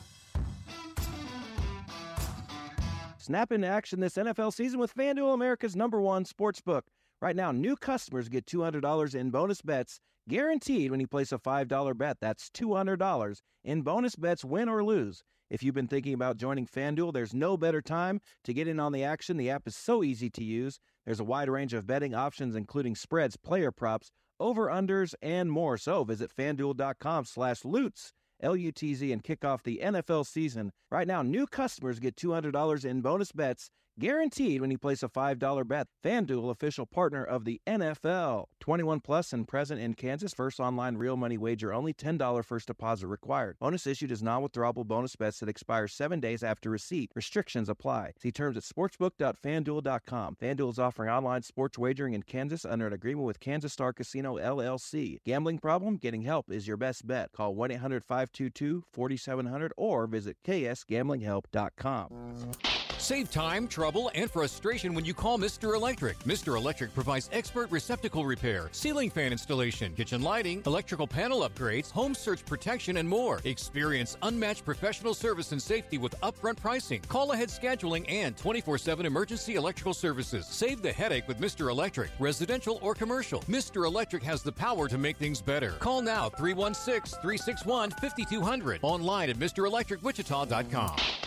Snap 3.17 3.51
into 3.51 3.67
action 3.67 3.99
this 3.99 4.15
NFL 4.15 4.53
season 4.53 4.79
with 4.79 4.95
FanDuel, 4.95 5.33
America's 5.33 5.75
number 5.75 5.99
one 5.99 6.23
sports 6.23 6.61
book. 6.61 6.85
Right 7.21 7.35
now, 7.35 7.51
new 7.51 7.75
customers 7.75 8.29
get 8.29 8.45
$200 8.45 9.13
in 9.13 9.31
bonus 9.31 9.61
bets 9.61 9.99
guaranteed 10.29 10.91
when 10.91 11.01
you 11.01 11.07
place 11.07 11.33
a 11.33 11.39
$5 11.39 11.97
bet. 11.97 12.17
That's 12.21 12.49
$200 12.51 13.41
in 13.65 13.81
bonus 13.81 14.15
bets, 14.15 14.45
win 14.45 14.69
or 14.69 14.81
lose. 14.81 15.23
If 15.51 15.61
you've 15.61 15.75
been 15.75 15.89
thinking 15.89 16.13
about 16.13 16.37
joining 16.37 16.65
FanDuel, 16.65 17.11
there's 17.11 17.33
no 17.33 17.57
better 17.57 17.81
time 17.81 18.21
to 18.45 18.53
get 18.53 18.69
in 18.69 18.79
on 18.79 18.93
the 18.93 19.03
action. 19.03 19.35
The 19.35 19.49
app 19.49 19.67
is 19.67 19.75
so 19.75 20.01
easy 20.01 20.29
to 20.29 20.43
use. 20.43 20.79
There's 21.05 21.19
a 21.19 21.25
wide 21.25 21.49
range 21.49 21.73
of 21.73 21.85
betting 21.85 22.15
options, 22.15 22.55
including 22.55 22.95
spreads, 22.95 23.35
player 23.35 23.69
props, 23.69 24.11
over-unders, 24.39 25.13
and 25.21 25.51
more. 25.51 25.77
So 25.77 26.05
visit 26.05 26.31
FanDuel.com 26.33 27.25
slash 27.25 27.65
Lutz 27.65 28.13
L-U-T-Z, 28.41 29.11
and 29.11 29.23
kick 29.23 29.45
off 29.45 29.63
the 29.63 29.79
NFL 29.83 30.25
season. 30.25 30.71
Right 30.89 31.07
now, 31.07 31.21
new 31.21 31.45
customers 31.45 31.99
get 31.99 32.15
$200 32.15 32.85
in 32.85 33.01
bonus 33.01 33.31
bets 33.31 33.69
guaranteed 34.01 34.59
when 34.61 34.71
you 34.71 34.79
place 34.79 35.03
a 35.03 35.07
$5 35.07 35.67
bet. 35.67 35.87
FanDuel, 36.03 36.49
official 36.49 36.87
partner 36.87 37.23
of 37.23 37.45
the 37.45 37.61
NFL. 37.67 38.45
21 38.59 38.99
plus 38.99 39.31
and 39.31 39.47
present 39.47 39.79
in 39.79 39.93
Kansas. 39.93 40.33
First 40.33 40.59
online 40.59 40.97
real 40.97 41.15
money 41.15 41.37
wager 41.37 41.71
only. 41.71 41.93
$10 41.93 42.43
first 42.43 42.65
deposit 42.67 43.05
required. 43.07 43.57
Bonus 43.59 43.85
issued 43.85 44.11
is 44.11 44.23
non-withdrawable 44.23 44.87
bonus 44.87 45.15
bets 45.15 45.39
that 45.39 45.49
expire 45.49 45.87
seven 45.87 46.19
days 46.19 46.41
after 46.43 46.71
receipt. 46.71 47.11
Restrictions 47.15 47.69
apply. 47.69 48.13
See 48.17 48.31
terms 48.31 48.57
at 48.57 48.63
sportsbook.fanduel.com. 48.63 50.37
FanDuel 50.41 50.71
is 50.71 50.79
offering 50.79 51.09
online 51.09 51.43
sports 51.43 51.77
wagering 51.77 52.15
in 52.15 52.23
Kansas 52.23 52.65
under 52.65 52.87
an 52.87 52.93
agreement 52.93 53.27
with 53.27 53.39
Kansas 53.39 53.71
Star 53.71 53.93
Casino 53.93 54.37
LLC. 54.37 55.19
Gambling 55.23 55.59
problem? 55.59 55.97
Getting 55.97 56.23
help 56.23 56.51
is 56.51 56.67
your 56.67 56.77
best 56.77 57.05
bet. 57.05 57.31
Call 57.33 57.55
1-800-522-4700 57.55 59.69
or 59.77 60.07
visit 60.07 60.37
ksgamblinghelp.com. 60.43 62.80
Save 63.11 63.29
time, 63.29 63.67
trouble, 63.67 64.09
and 64.15 64.31
frustration 64.31 64.93
when 64.93 65.03
you 65.03 65.13
call 65.13 65.37
Mr. 65.37 65.75
Electric. 65.75 66.17
Mr. 66.19 66.55
Electric 66.55 66.93
provides 66.93 67.29
expert 67.33 67.69
receptacle 67.69 68.25
repair, 68.25 68.69
ceiling 68.71 69.09
fan 69.09 69.33
installation, 69.33 69.93
kitchen 69.95 70.21
lighting, 70.21 70.63
electrical 70.65 71.05
panel 71.05 71.41
upgrades, 71.41 71.91
home 71.91 72.15
surge 72.15 72.45
protection, 72.45 72.95
and 72.95 73.09
more. 73.09 73.41
Experience 73.43 74.15
unmatched 74.21 74.63
professional 74.63 75.13
service 75.13 75.51
and 75.51 75.61
safety 75.61 75.97
with 75.97 76.17
upfront 76.21 76.55
pricing, 76.55 77.01
call 77.09 77.33
ahead 77.33 77.49
scheduling, 77.49 78.09
and 78.09 78.37
24 78.37 78.77
7 78.77 79.05
emergency 79.05 79.55
electrical 79.55 79.93
services. 79.93 80.47
Save 80.47 80.81
the 80.81 80.93
headache 80.93 81.27
with 81.27 81.37
Mr. 81.41 81.69
Electric, 81.69 82.11
residential 82.17 82.79
or 82.81 82.95
commercial. 82.95 83.41
Mr. 83.41 83.85
Electric 83.85 84.23
has 84.23 84.41
the 84.41 84.53
power 84.53 84.87
to 84.87 84.97
make 84.97 85.17
things 85.17 85.41
better. 85.41 85.71
Call 85.79 86.01
now 86.01 86.29
316 86.29 87.19
361 87.19 87.91
5200. 87.91 88.79
Online 88.83 89.31
at 89.31 89.35
MrElectricWichita.com. 89.35 91.20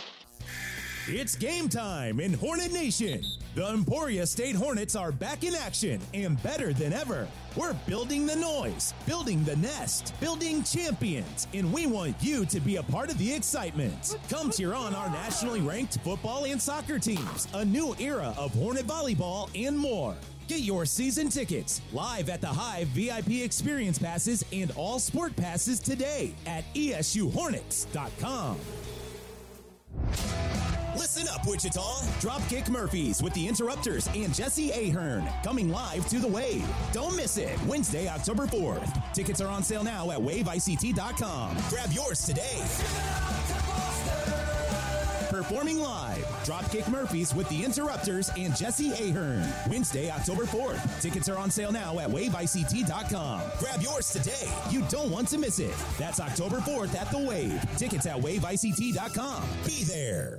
It's 1.07 1.37
game 1.37 1.69
time 1.69 2.19
in 2.19 2.33
Hornet 2.33 2.73
Nation. 2.73 3.23
The 3.55 3.69
Emporia 3.69 4.27
State 4.27 4.57
Hornets 4.57 4.97
are 4.97 5.13
back 5.13 5.45
in 5.45 5.55
action 5.55 6.01
and 6.15 6.43
better 6.43 6.73
than 6.73 6.95
ever. 6.95 7.29
We're 7.57 7.75
building 7.87 8.25
the 8.25 8.37
noise, 8.37 8.95
building 9.07 9.45
the 9.45 9.57
nest, 9.57 10.19
building 10.19 10.63
champions, 10.63 11.47
and 11.53 11.71
we 11.71 11.85
want 11.87 12.17
you 12.21 12.47
to 12.47 12.59
be 12.59 12.77
a 12.77 12.83
part 12.83 13.11
of 13.11 13.19
the 13.19 13.31
excitement. 13.31 14.17
Come 14.31 14.51
cheer 14.51 14.73
on 14.73 14.95
our 14.95 15.11
nationally 15.11 15.61
ranked 15.61 15.99
football 15.99 16.45
and 16.45 16.61
soccer 16.61 16.99
teams, 16.99 17.49
a 17.53 17.63
new 17.63 17.95
era 17.99 18.33
of 18.39 18.55
Hornet 18.55 18.87
volleyball, 18.87 19.51
and 19.55 19.77
more. 19.79 20.17
Get 20.49 20.61
your 20.61 20.87
season 20.87 21.29
tickets 21.29 21.83
live 21.93 22.31
at 22.31 22.41
the 22.41 22.47
Hive 22.47 22.89
VIP 22.89 23.43
experience 23.43 23.99
passes 23.99 24.43
and 24.55 24.71
all 24.75 24.99
sport 24.99 25.37
passes 25.37 25.81
today 25.81 26.35
at 26.47 26.65
ESUHornets.com. 26.75 28.57
Listen 30.97 31.27
up, 31.29 31.47
Wichita. 31.47 31.81
Dropkick 32.21 32.69
Murphys 32.69 33.23
with 33.23 33.35
the 33.35 33.47
Interrupters 33.47 34.09
and 34.15 34.33
Jesse 34.35 34.71
Ahern 34.71 35.29
coming 35.43 35.69
live 35.69 36.07
to 36.09 36.19
the 36.19 36.29
Wave. 36.29 36.67
Don't 36.93 37.17
miss 37.17 37.37
it. 37.37 37.61
Wednesday, 37.67 38.09
October 38.09 38.47
4th. 38.47 39.13
Tickets 39.13 39.41
are 39.41 39.49
on 39.49 39.63
sale 39.63 39.85
now 39.85 40.11
at 40.11 40.19
waveict.com. 40.19 41.57
Grab 41.69 41.93
yours 41.93 42.25
today. 42.25 42.63
Performing 45.31 45.81
live, 45.81 46.25
Dropkick 46.45 46.89
Murphys 46.89 47.35
with 47.35 47.49
the 47.49 47.65
Interrupters 47.65 48.31
and 48.39 48.55
Jesse 48.57 48.93
Ahern. 48.93 49.45
Wednesday, 49.69 50.09
October 50.11 50.45
4th. 50.45 51.01
Tickets 51.01 51.29
are 51.29 51.39
on 51.39 51.51
sale 51.51 51.73
now 51.73 51.99
at 51.99 52.09
waveict.com. 52.09 53.43
Grab 53.59 53.83
yours 53.83 54.13
today. 54.13 54.49
You 54.71 54.83
don't 54.89 55.11
want 55.11 55.27
to 55.29 55.39
miss 55.39 55.59
it. 55.59 55.75
That's 55.99 56.21
October 56.21 56.59
4th 56.59 56.95
at 56.95 57.11
the 57.11 57.19
Wave. 57.19 57.61
Tickets 57.77 58.07
at 58.07 58.19
waveict.com. 58.19 59.43
Be 59.67 59.83
there. 59.83 60.39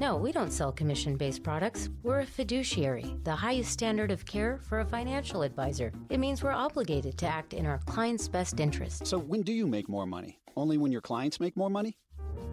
No, 0.00 0.16
we 0.16 0.32
don't 0.32 0.50
sell 0.50 0.72
commission 0.72 1.16
based 1.16 1.42
products. 1.42 1.90
We're 2.02 2.20
a 2.20 2.26
fiduciary, 2.26 3.16
the 3.24 3.36
highest 3.36 3.70
standard 3.70 4.10
of 4.10 4.24
care 4.24 4.58
for 4.62 4.80
a 4.80 4.84
financial 4.84 5.42
advisor. 5.42 5.92
It 6.08 6.20
means 6.20 6.42
we're 6.42 6.52
obligated 6.52 7.18
to 7.18 7.26
act 7.26 7.52
in 7.52 7.66
our 7.66 7.78
clients' 7.86 8.26
best 8.26 8.60
interest. 8.60 9.06
So 9.06 9.18
when 9.18 9.42
do 9.42 9.52
you 9.52 9.66
make 9.66 9.88
more 9.88 10.06
money? 10.06 10.38
Only 10.56 10.78
when 10.78 10.90
your 10.90 11.02
clients 11.02 11.38
make 11.38 11.56
more 11.56 11.68
money? 11.68 11.98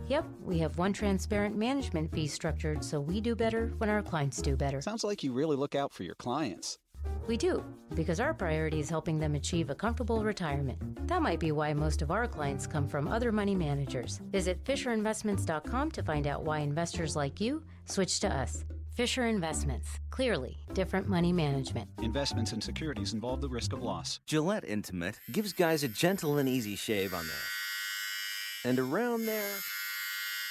Yep, 0.07 0.26
we 0.43 0.59
have 0.59 0.78
one 0.78 0.93
transparent 0.93 1.57
management 1.57 2.13
fee 2.13 2.28
structured 2.28 2.84
so 2.84 2.99
we 2.99 3.20
do 3.20 3.36
better 3.36 3.74
when 3.78 3.89
our 3.89 4.01
clients 4.01 4.41
do 4.41 4.55
better. 4.55 4.82
Sounds 4.82 5.03
like 5.03 5.24
you 5.24 5.34
really 5.34 5.57
look 5.57 5.76
out 5.76 5.93
for 5.93 6.03
your 6.03 6.15
clients. 6.15 6.80
We 7.27 7.37
do, 7.37 7.63
because 7.93 8.19
our 8.19 8.33
priority 8.33 8.79
is 8.79 8.89
helping 8.89 9.19
them 9.19 9.35
achieve 9.35 9.69
a 9.69 9.75
comfortable 9.75 10.23
retirement. 10.23 11.07
That 11.07 11.21
might 11.21 11.39
be 11.39 11.51
why 11.51 11.73
most 11.73 12.01
of 12.01 12.11
our 12.11 12.27
clients 12.27 12.67
come 12.67 12.87
from 12.87 13.07
other 13.07 13.31
money 13.31 13.55
managers. 13.55 14.21
Visit 14.31 14.63
FisherInvestments.com 14.63 15.91
to 15.91 16.03
find 16.03 16.27
out 16.27 16.43
why 16.43 16.59
investors 16.59 17.15
like 17.15 17.41
you 17.41 17.63
switch 17.85 18.19
to 18.21 18.33
us. 18.33 18.65
Fisher 18.95 19.27
Investments. 19.27 19.99
Clearly, 20.09 20.57
different 20.73 21.07
money 21.07 21.31
management. 21.31 21.87
Investments 22.01 22.51
in 22.51 22.59
securities 22.61 23.13
involve 23.13 23.41
the 23.41 23.47
risk 23.47 23.71
of 23.71 23.83
loss. 23.83 24.19
Gillette 24.25 24.63
Intimate 24.65 25.19
gives 25.31 25.53
guys 25.53 25.83
a 25.83 25.87
gentle 25.87 26.39
and 26.39 26.49
easy 26.49 26.75
shave 26.75 27.13
on 27.13 27.23
there. 27.27 28.69
And 28.71 28.79
around 28.79 29.27
there. 29.27 29.57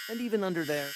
And 0.08 0.20
even 0.20 0.44
under 0.44 0.64
there. 0.64 0.90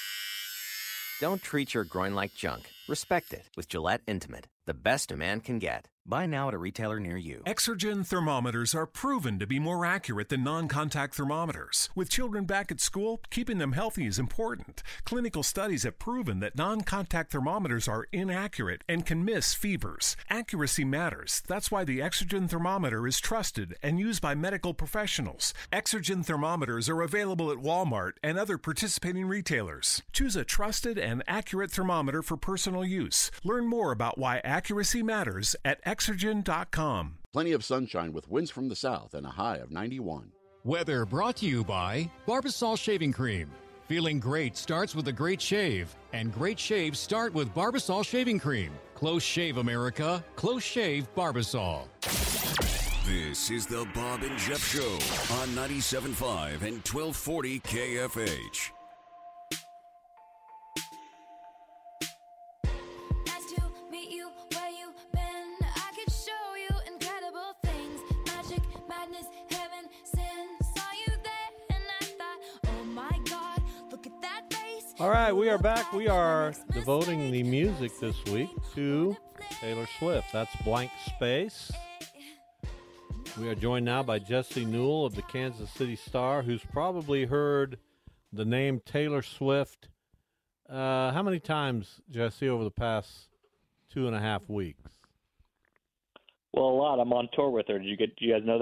Don't 1.21 1.43
treat 1.43 1.75
your 1.75 1.83
groin 1.83 2.15
like 2.15 2.35
junk. 2.37 2.71
Respect 2.89 3.33
it 3.33 3.47
with 3.57 3.69
Gillette 3.69 4.03
Intimate, 4.07 4.47
the 4.71 4.75
best 4.75 5.11
a 5.11 5.17
man 5.17 5.41
can 5.41 5.59
get. 5.59 5.89
Buy 6.07 6.25
now 6.25 6.49
at 6.49 6.55
a 6.55 6.59
retailer 6.59 6.99
near 6.99 7.19
you. 7.19 7.43
Exergen 7.47 8.07
thermometers 8.07 8.75
are 8.75 8.87
proven 8.87 9.39
to 9.39 9.47
be 9.47 9.59
more 9.59 9.85
accurate 9.85 10.31
than 10.31 10.43
non 10.43 10.67
contact 10.67 11.15
thermometers. 11.15 11.91
With 11.95 12.09
children 12.09 12.47
back 12.47 12.73
at 12.73 12.81
school, 12.81 13.21
keeping 13.31 13.59
them 13.59 13.73
healthy 13.73 14.07
is 14.07 14.19
important. 14.19 14.83
Clinical 15.05 15.43
studies 15.43 15.83
have 15.83 15.99
proven 15.99 16.41
that 16.41 16.57
non 16.57 16.81
contact 16.81 17.33
thermometers 17.33 17.87
are 17.87 18.09
inaccurate 18.13 18.83
and 18.89 19.05
can 19.05 19.25
miss 19.27 19.53
fevers. 19.53 20.17
Accuracy 20.31 20.85
matters. 20.85 21.43
That's 21.47 21.71
why 21.71 21.85
the 21.85 21.99
Exergen 21.99 22.49
thermometer 22.49 23.07
is 23.07 23.21
trusted 23.21 23.77
and 23.83 24.01
used 24.01 24.23
by 24.23 24.35
medical 24.35 24.73
professionals. 24.73 25.53
Exergen 25.71 26.25
thermometers 26.25 26.89
are 26.89 27.03
available 27.03 27.51
at 27.53 27.59
Walmart 27.59 28.13
and 28.23 28.39
other 28.39 28.57
participating 28.57 29.27
retailers. 29.27 30.03
Choose 30.13 30.35
a 30.35 30.45
trusted 30.45 30.99
and 30.99 31.23
accurate 31.29 31.71
thermometer 31.71 32.23
for 32.23 32.39
personal 32.39 32.87
use. 32.87 33.31
Learn 33.45 33.69
more 33.69 33.93
about 33.93 34.17
why 34.17 34.41
accuracy 34.43 35.03
matters 35.03 35.55
at 35.63 35.79
Exergen.com. 35.91 37.19
Plenty 37.33 37.51
of 37.51 37.65
sunshine 37.65 38.13
with 38.13 38.29
winds 38.29 38.49
from 38.49 38.69
the 38.69 38.77
south 38.77 39.13
and 39.13 39.27
a 39.27 39.31
high 39.31 39.57
of 39.57 39.73
91. 39.73 40.31
Weather 40.63 41.05
brought 41.05 41.35
to 41.39 41.47
you 41.47 41.65
by 41.65 42.09
Barbasol 42.29 42.79
Shaving 42.79 43.13
Cream. 43.13 43.51
Feeling 43.89 44.21
great 44.21 44.57
starts 44.57 44.95
with 44.95 45.09
a 45.09 45.13
great 45.13 45.43
shave, 45.43 45.97
and 46.13 46.33
great 46.33 46.61
shaves 46.61 47.01
start 47.01 47.35
with 47.35 47.53
Barbasol 47.53 48.05
Shaving 48.05 48.39
Cream. 48.39 48.71
Close 48.95 49.25
shave, 49.25 49.57
America. 49.57 50.25
Close 50.37 50.63
shave 50.63 51.13
Barbasol. 51.17 51.89
This 53.05 53.51
is 53.51 53.67
the 53.67 53.85
Bob 53.93 54.23
and 54.23 54.39
Jeff 54.39 54.65
Show 54.65 54.93
on 55.41 55.49
97.5 55.57 56.63
and 56.63 56.87
1240 56.87 57.59
KFH. 57.61 58.80
All 75.01 75.09
right, 75.09 75.33
we 75.33 75.49
are 75.49 75.57
back. 75.57 75.95
We 75.95 76.09
are 76.09 76.53
devoting 76.75 77.31
the 77.31 77.43
music 77.43 77.91
this 78.01 78.23
week 78.27 78.51
to 78.75 79.17
Taylor 79.59 79.87
Swift. 79.99 80.31
That's 80.31 80.55
Blank 80.57 80.91
Space. 81.07 81.73
We 83.41 83.49
are 83.49 83.55
joined 83.55 83.87
now 83.87 84.03
by 84.03 84.19
Jesse 84.19 84.67
Newell 84.67 85.07
of 85.07 85.15
the 85.15 85.23
Kansas 85.23 85.71
City 85.71 85.97
Star, 85.97 86.43
who's 86.43 86.63
probably 86.71 87.25
heard 87.25 87.79
the 88.31 88.45
name 88.45 88.83
Taylor 88.85 89.23
Swift. 89.23 89.89
Uh, 90.69 91.13
how 91.13 91.23
many 91.23 91.41
times, 91.41 92.03
Jesse, 92.11 92.51
over 92.51 92.65
the 92.65 92.71
past 92.71 93.31
two 93.91 94.07
and 94.07 94.15
a 94.15 94.21
half 94.21 94.51
weeks? 94.51 94.91
Well, 96.53 96.67
a 96.67 96.77
lot. 96.77 97.01
I'm 97.01 97.15
on 97.15 97.31
tour 97.33 97.49
with 97.49 97.69
her. 97.69 97.79
Did 97.79 97.89
you 97.89 97.97
get? 97.97 98.17
Do 98.17 98.27
you 98.27 98.35
guys 98.35 98.43
know 98.45 98.59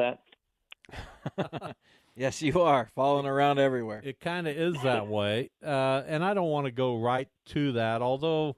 that? 1.36 1.76
Yes, 2.18 2.42
you 2.42 2.62
are 2.62 2.88
following 2.96 3.26
around 3.26 3.60
everywhere. 3.60 4.00
It 4.02 4.18
kind 4.18 4.48
of 4.48 4.56
is 4.56 4.74
that 4.82 5.06
way, 5.06 5.50
uh, 5.64 6.02
and 6.04 6.24
I 6.24 6.34
don't 6.34 6.50
want 6.50 6.64
to 6.64 6.72
go 6.72 6.98
right 6.98 7.28
to 7.50 7.70
that. 7.72 8.02
Although 8.02 8.56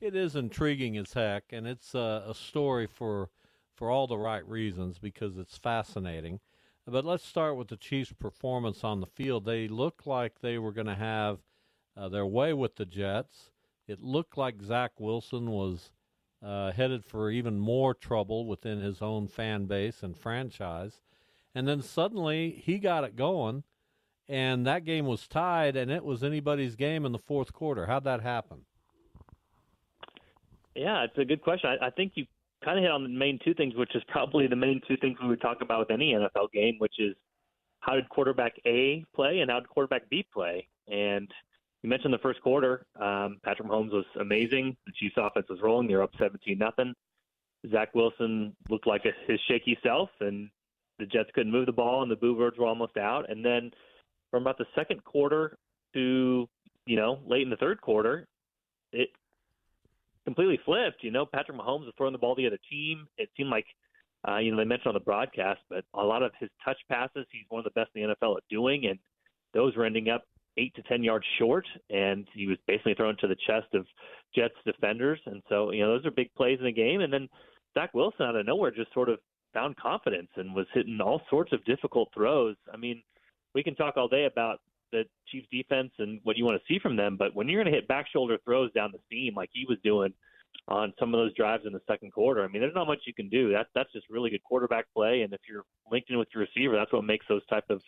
it 0.00 0.16
is 0.16 0.34
intriguing 0.34 0.96
as 0.96 1.12
heck, 1.12 1.44
and 1.50 1.68
it's 1.68 1.94
uh, 1.94 2.24
a 2.26 2.34
story 2.34 2.88
for 2.88 3.30
for 3.76 3.92
all 3.92 4.08
the 4.08 4.18
right 4.18 4.44
reasons 4.48 4.98
because 4.98 5.38
it's 5.38 5.56
fascinating. 5.56 6.40
But 6.84 7.04
let's 7.04 7.24
start 7.24 7.56
with 7.56 7.68
the 7.68 7.76
Chiefs' 7.76 8.12
performance 8.12 8.82
on 8.82 8.98
the 8.98 9.06
field. 9.06 9.44
They 9.44 9.68
looked 9.68 10.08
like 10.08 10.40
they 10.40 10.58
were 10.58 10.72
going 10.72 10.88
to 10.88 10.96
have 10.96 11.38
uh, 11.96 12.08
their 12.08 12.26
way 12.26 12.54
with 12.54 12.74
the 12.74 12.86
Jets. 12.86 13.52
It 13.86 14.02
looked 14.02 14.36
like 14.36 14.60
Zach 14.60 14.98
Wilson 14.98 15.52
was 15.52 15.92
uh, 16.44 16.72
headed 16.72 17.04
for 17.04 17.30
even 17.30 17.60
more 17.60 17.94
trouble 17.94 18.46
within 18.46 18.80
his 18.80 19.00
own 19.00 19.28
fan 19.28 19.66
base 19.66 20.02
and 20.02 20.18
franchise. 20.18 21.02
And 21.56 21.66
then 21.66 21.80
suddenly 21.80 22.62
he 22.62 22.76
got 22.76 23.02
it 23.04 23.16
going, 23.16 23.64
and 24.28 24.66
that 24.66 24.84
game 24.84 25.06
was 25.06 25.26
tied, 25.26 25.74
and 25.74 25.90
it 25.90 26.04
was 26.04 26.22
anybody's 26.22 26.76
game 26.76 27.06
in 27.06 27.12
the 27.12 27.18
fourth 27.18 27.54
quarter. 27.54 27.86
How'd 27.86 28.04
that 28.04 28.20
happen? 28.20 28.66
Yeah, 30.74 31.04
it's 31.04 31.16
a 31.16 31.24
good 31.24 31.40
question. 31.40 31.70
I, 31.80 31.86
I 31.86 31.90
think 31.92 32.12
you 32.14 32.26
kind 32.62 32.76
of 32.78 32.82
hit 32.82 32.90
on 32.90 33.04
the 33.04 33.08
main 33.08 33.38
two 33.42 33.54
things, 33.54 33.74
which 33.74 33.96
is 33.96 34.02
probably 34.08 34.46
the 34.46 34.54
main 34.54 34.82
two 34.86 34.98
things 34.98 35.16
we 35.22 35.28
would 35.28 35.40
talk 35.40 35.62
about 35.62 35.78
with 35.78 35.90
any 35.90 36.12
NFL 36.12 36.52
game, 36.52 36.74
which 36.76 36.92
is 36.98 37.16
how 37.80 37.94
did 37.94 38.06
quarterback 38.10 38.52
A 38.66 39.02
play 39.14 39.38
and 39.38 39.50
how 39.50 39.60
did 39.60 39.70
quarterback 39.70 40.10
B 40.10 40.26
play? 40.30 40.68
And 40.88 41.30
you 41.82 41.88
mentioned 41.88 42.12
the 42.12 42.18
first 42.18 42.42
quarter. 42.42 42.84
Um, 43.00 43.38
Patrick 43.46 43.66
Mahomes 43.66 43.92
was 43.92 44.04
amazing. 44.20 44.76
The 44.84 44.92
Chiefs' 45.00 45.14
offense 45.16 45.46
was 45.48 45.60
rolling. 45.62 45.88
They 45.88 45.94
were 45.94 46.02
up 46.02 46.12
17 46.18 46.58
nothing. 46.58 46.92
Zach 47.70 47.94
Wilson 47.94 48.54
looked 48.68 48.86
like 48.86 49.06
a, 49.06 49.12
his 49.26 49.40
shaky 49.48 49.78
self, 49.82 50.10
and 50.20 50.50
the 50.98 51.06
Jets 51.06 51.30
couldn't 51.34 51.52
move 51.52 51.66
the 51.66 51.72
ball, 51.72 52.02
and 52.02 52.10
the 52.10 52.16
Boo 52.16 52.36
Birds 52.36 52.58
were 52.58 52.66
almost 52.66 52.96
out. 52.96 53.30
And 53.30 53.44
then 53.44 53.70
from 54.30 54.42
about 54.42 54.58
the 54.58 54.66
second 54.74 55.04
quarter 55.04 55.56
to 55.94 56.48
you 56.86 56.96
know 56.96 57.18
late 57.26 57.42
in 57.42 57.50
the 57.50 57.56
third 57.56 57.80
quarter, 57.80 58.26
it 58.92 59.10
completely 60.24 60.58
flipped. 60.64 61.02
You 61.02 61.10
know, 61.10 61.24
Patrick 61.24 61.56
Mahomes 61.56 61.84
was 61.84 61.94
throwing 61.96 62.12
the 62.12 62.18
ball 62.18 62.34
to 62.34 62.42
the 62.42 62.46
other 62.46 62.58
team. 62.70 63.06
It 63.16 63.30
seemed 63.36 63.50
like, 63.50 63.66
uh, 64.28 64.38
you 64.38 64.50
know, 64.50 64.56
they 64.56 64.64
mentioned 64.64 64.88
on 64.88 64.94
the 64.94 65.00
broadcast, 65.00 65.60
but 65.70 65.84
a 65.94 66.02
lot 66.02 66.22
of 66.22 66.32
his 66.38 66.50
touch 66.64 66.78
passes, 66.90 67.26
he's 67.30 67.46
one 67.48 67.60
of 67.60 67.64
the 67.64 67.78
best 67.78 67.90
in 67.94 68.02
the 68.02 68.14
NFL 68.14 68.36
at 68.36 68.42
doing, 68.50 68.86
and 68.86 68.98
those 69.54 69.74
were 69.76 69.84
ending 69.84 70.08
up 70.08 70.24
eight 70.58 70.74
to 70.74 70.82
ten 70.82 71.02
yards 71.02 71.24
short, 71.38 71.66
and 71.90 72.26
he 72.34 72.46
was 72.46 72.58
basically 72.66 72.94
thrown 72.94 73.16
to 73.20 73.28
the 73.28 73.36
chest 73.46 73.68
of 73.74 73.86
Jets 74.34 74.54
defenders. 74.64 75.20
And 75.26 75.42
so, 75.48 75.70
you 75.70 75.82
know, 75.82 75.96
those 75.96 76.06
are 76.06 76.10
big 76.10 76.32
plays 76.34 76.58
in 76.58 76.64
the 76.64 76.72
game. 76.72 77.00
And 77.00 77.12
then 77.12 77.28
Zach 77.74 77.92
Wilson 77.94 78.26
out 78.26 78.36
of 78.36 78.46
nowhere 78.46 78.70
just 78.70 78.92
sort 78.92 79.08
of 79.08 79.18
found 79.56 79.76
confidence 79.78 80.28
and 80.36 80.54
was 80.54 80.66
hitting 80.74 81.00
all 81.00 81.22
sorts 81.30 81.52
of 81.52 81.64
difficult 81.64 82.10
throws. 82.12 82.56
I 82.72 82.76
mean, 82.76 83.02
we 83.54 83.62
can 83.62 83.74
talk 83.74 83.96
all 83.96 84.06
day 84.06 84.26
about 84.26 84.60
the 84.92 85.04
Chiefs 85.28 85.48
defense 85.50 85.90
and 85.98 86.20
what 86.24 86.36
you 86.36 86.44
want 86.44 86.60
to 86.60 86.72
see 86.72 86.78
from 86.78 86.94
them, 86.94 87.16
but 87.18 87.34
when 87.34 87.48
you're 87.48 87.62
going 87.62 87.72
to 87.72 87.76
hit 87.76 87.88
back 87.88 88.06
shoulder 88.12 88.36
throws 88.44 88.70
down 88.72 88.92
the 88.92 89.00
seam 89.10 89.34
like 89.34 89.48
he 89.52 89.64
was 89.66 89.78
doing 89.82 90.12
on 90.68 90.92
some 90.98 91.14
of 91.14 91.18
those 91.18 91.34
drives 91.34 91.64
in 91.66 91.72
the 91.72 91.80
second 91.88 92.12
quarter, 92.12 92.44
I 92.44 92.48
mean, 92.48 92.60
there's 92.60 92.74
not 92.74 92.86
much 92.86 93.00
you 93.06 93.14
can 93.14 93.28
do. 93.30 93.50
That's 93.50 93.68
that's 93.74 93.92
just 93.92 94.08
really 94.10 94.30
good 94.30 94.44
quarterback 94.44 94.86
play, 94.94 95.22
and 95.22 95.32
if 95.32 95.40
you're 95.48 95.64
linked 95.90 96.10
in 96.10 96.18
with 96.18 96.28
your 96.34 96.44
receiver, 96.44 96.76
that's 96.76 96.92
what 96.92 97.04
makes 97.04 97.26
those 97.28 97.44
type 97.46 97.64
of 97.70 97.80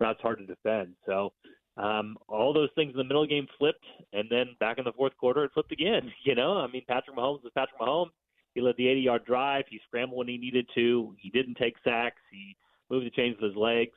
routes 0.00 0.20
hard 0.22 0.38
to 0.38 0.46
defend. 0.46 0.94
So 1.06 1.32
um, 1.76 2.16
all 2.28 2.52
those 2.54 2.70
things 2.74 2.92
in 2.92 2.98
the 2.98 3.04
middle 3.04 3.26
game 3.26 3.46
flipped, 3.58 3.84
and 4.12 4.28
then 4.30 4.56
back 4.60 4.78
in 4.78 4.84
the 4.84 4.92
fourth 4.92 5.16
quarter, 5.18 5.44
it 5.44 5.50
flipped 5.52 5.72
again. 5.72 6.12
You 6.24 6.34
know, 6.34 6.56
I 6.56 6.66
mean, 6.68 6.82
Patrick 6.88 7.16
Mahomes 7.16 7.42
was 7.42 7.52
Patrick 7.54 7.80
Mahomes. 7.80 8.10
He 8.56 8.62
led 8.62 8.74
the 8.78 8.86
80-yard 8.86 9.26
drive. 9.26 9.64
He 9.68 9.78
scrambled 9.86 10.16
when 10.16 10.28
he 10.28 10.38
needed 10.38 10.66
to. 10.74 11.14
He 11.18 11.28
didn't 11.28 11.56
take 11.56 11.74
sacks. 11.84 12.22
He 12.32 12.56
moved 12.88 13.04
the 13.04 13.10
chains 13.10 13.36
with 13.38 13.50
his 13.50 13.56
legs. 13.56 13.92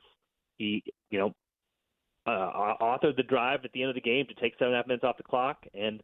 He, 0.58 0.84
you 1.08 1.18
know, 1.18 1.34
uh, 2.26 2.74
authored 2.78 3.16
the 3.16 3.22
drive 3.22 3.60
at 3.64 3.72
the 3.72 3.80
end 3.80 3.88
of 3.88 3.94
the 3.94 4.02
game 4.02 4.26
to 4.26 4.34
take 4.34 4.52
seven 4.58 4.68
and 4.68 4.74
a 4.74 4.76
half 4.76 4.86
minutes 4.86 5.02
off 5.02 5.16
the 5.16 5.22
clock, 5.22 5.64
and 5.72 6.02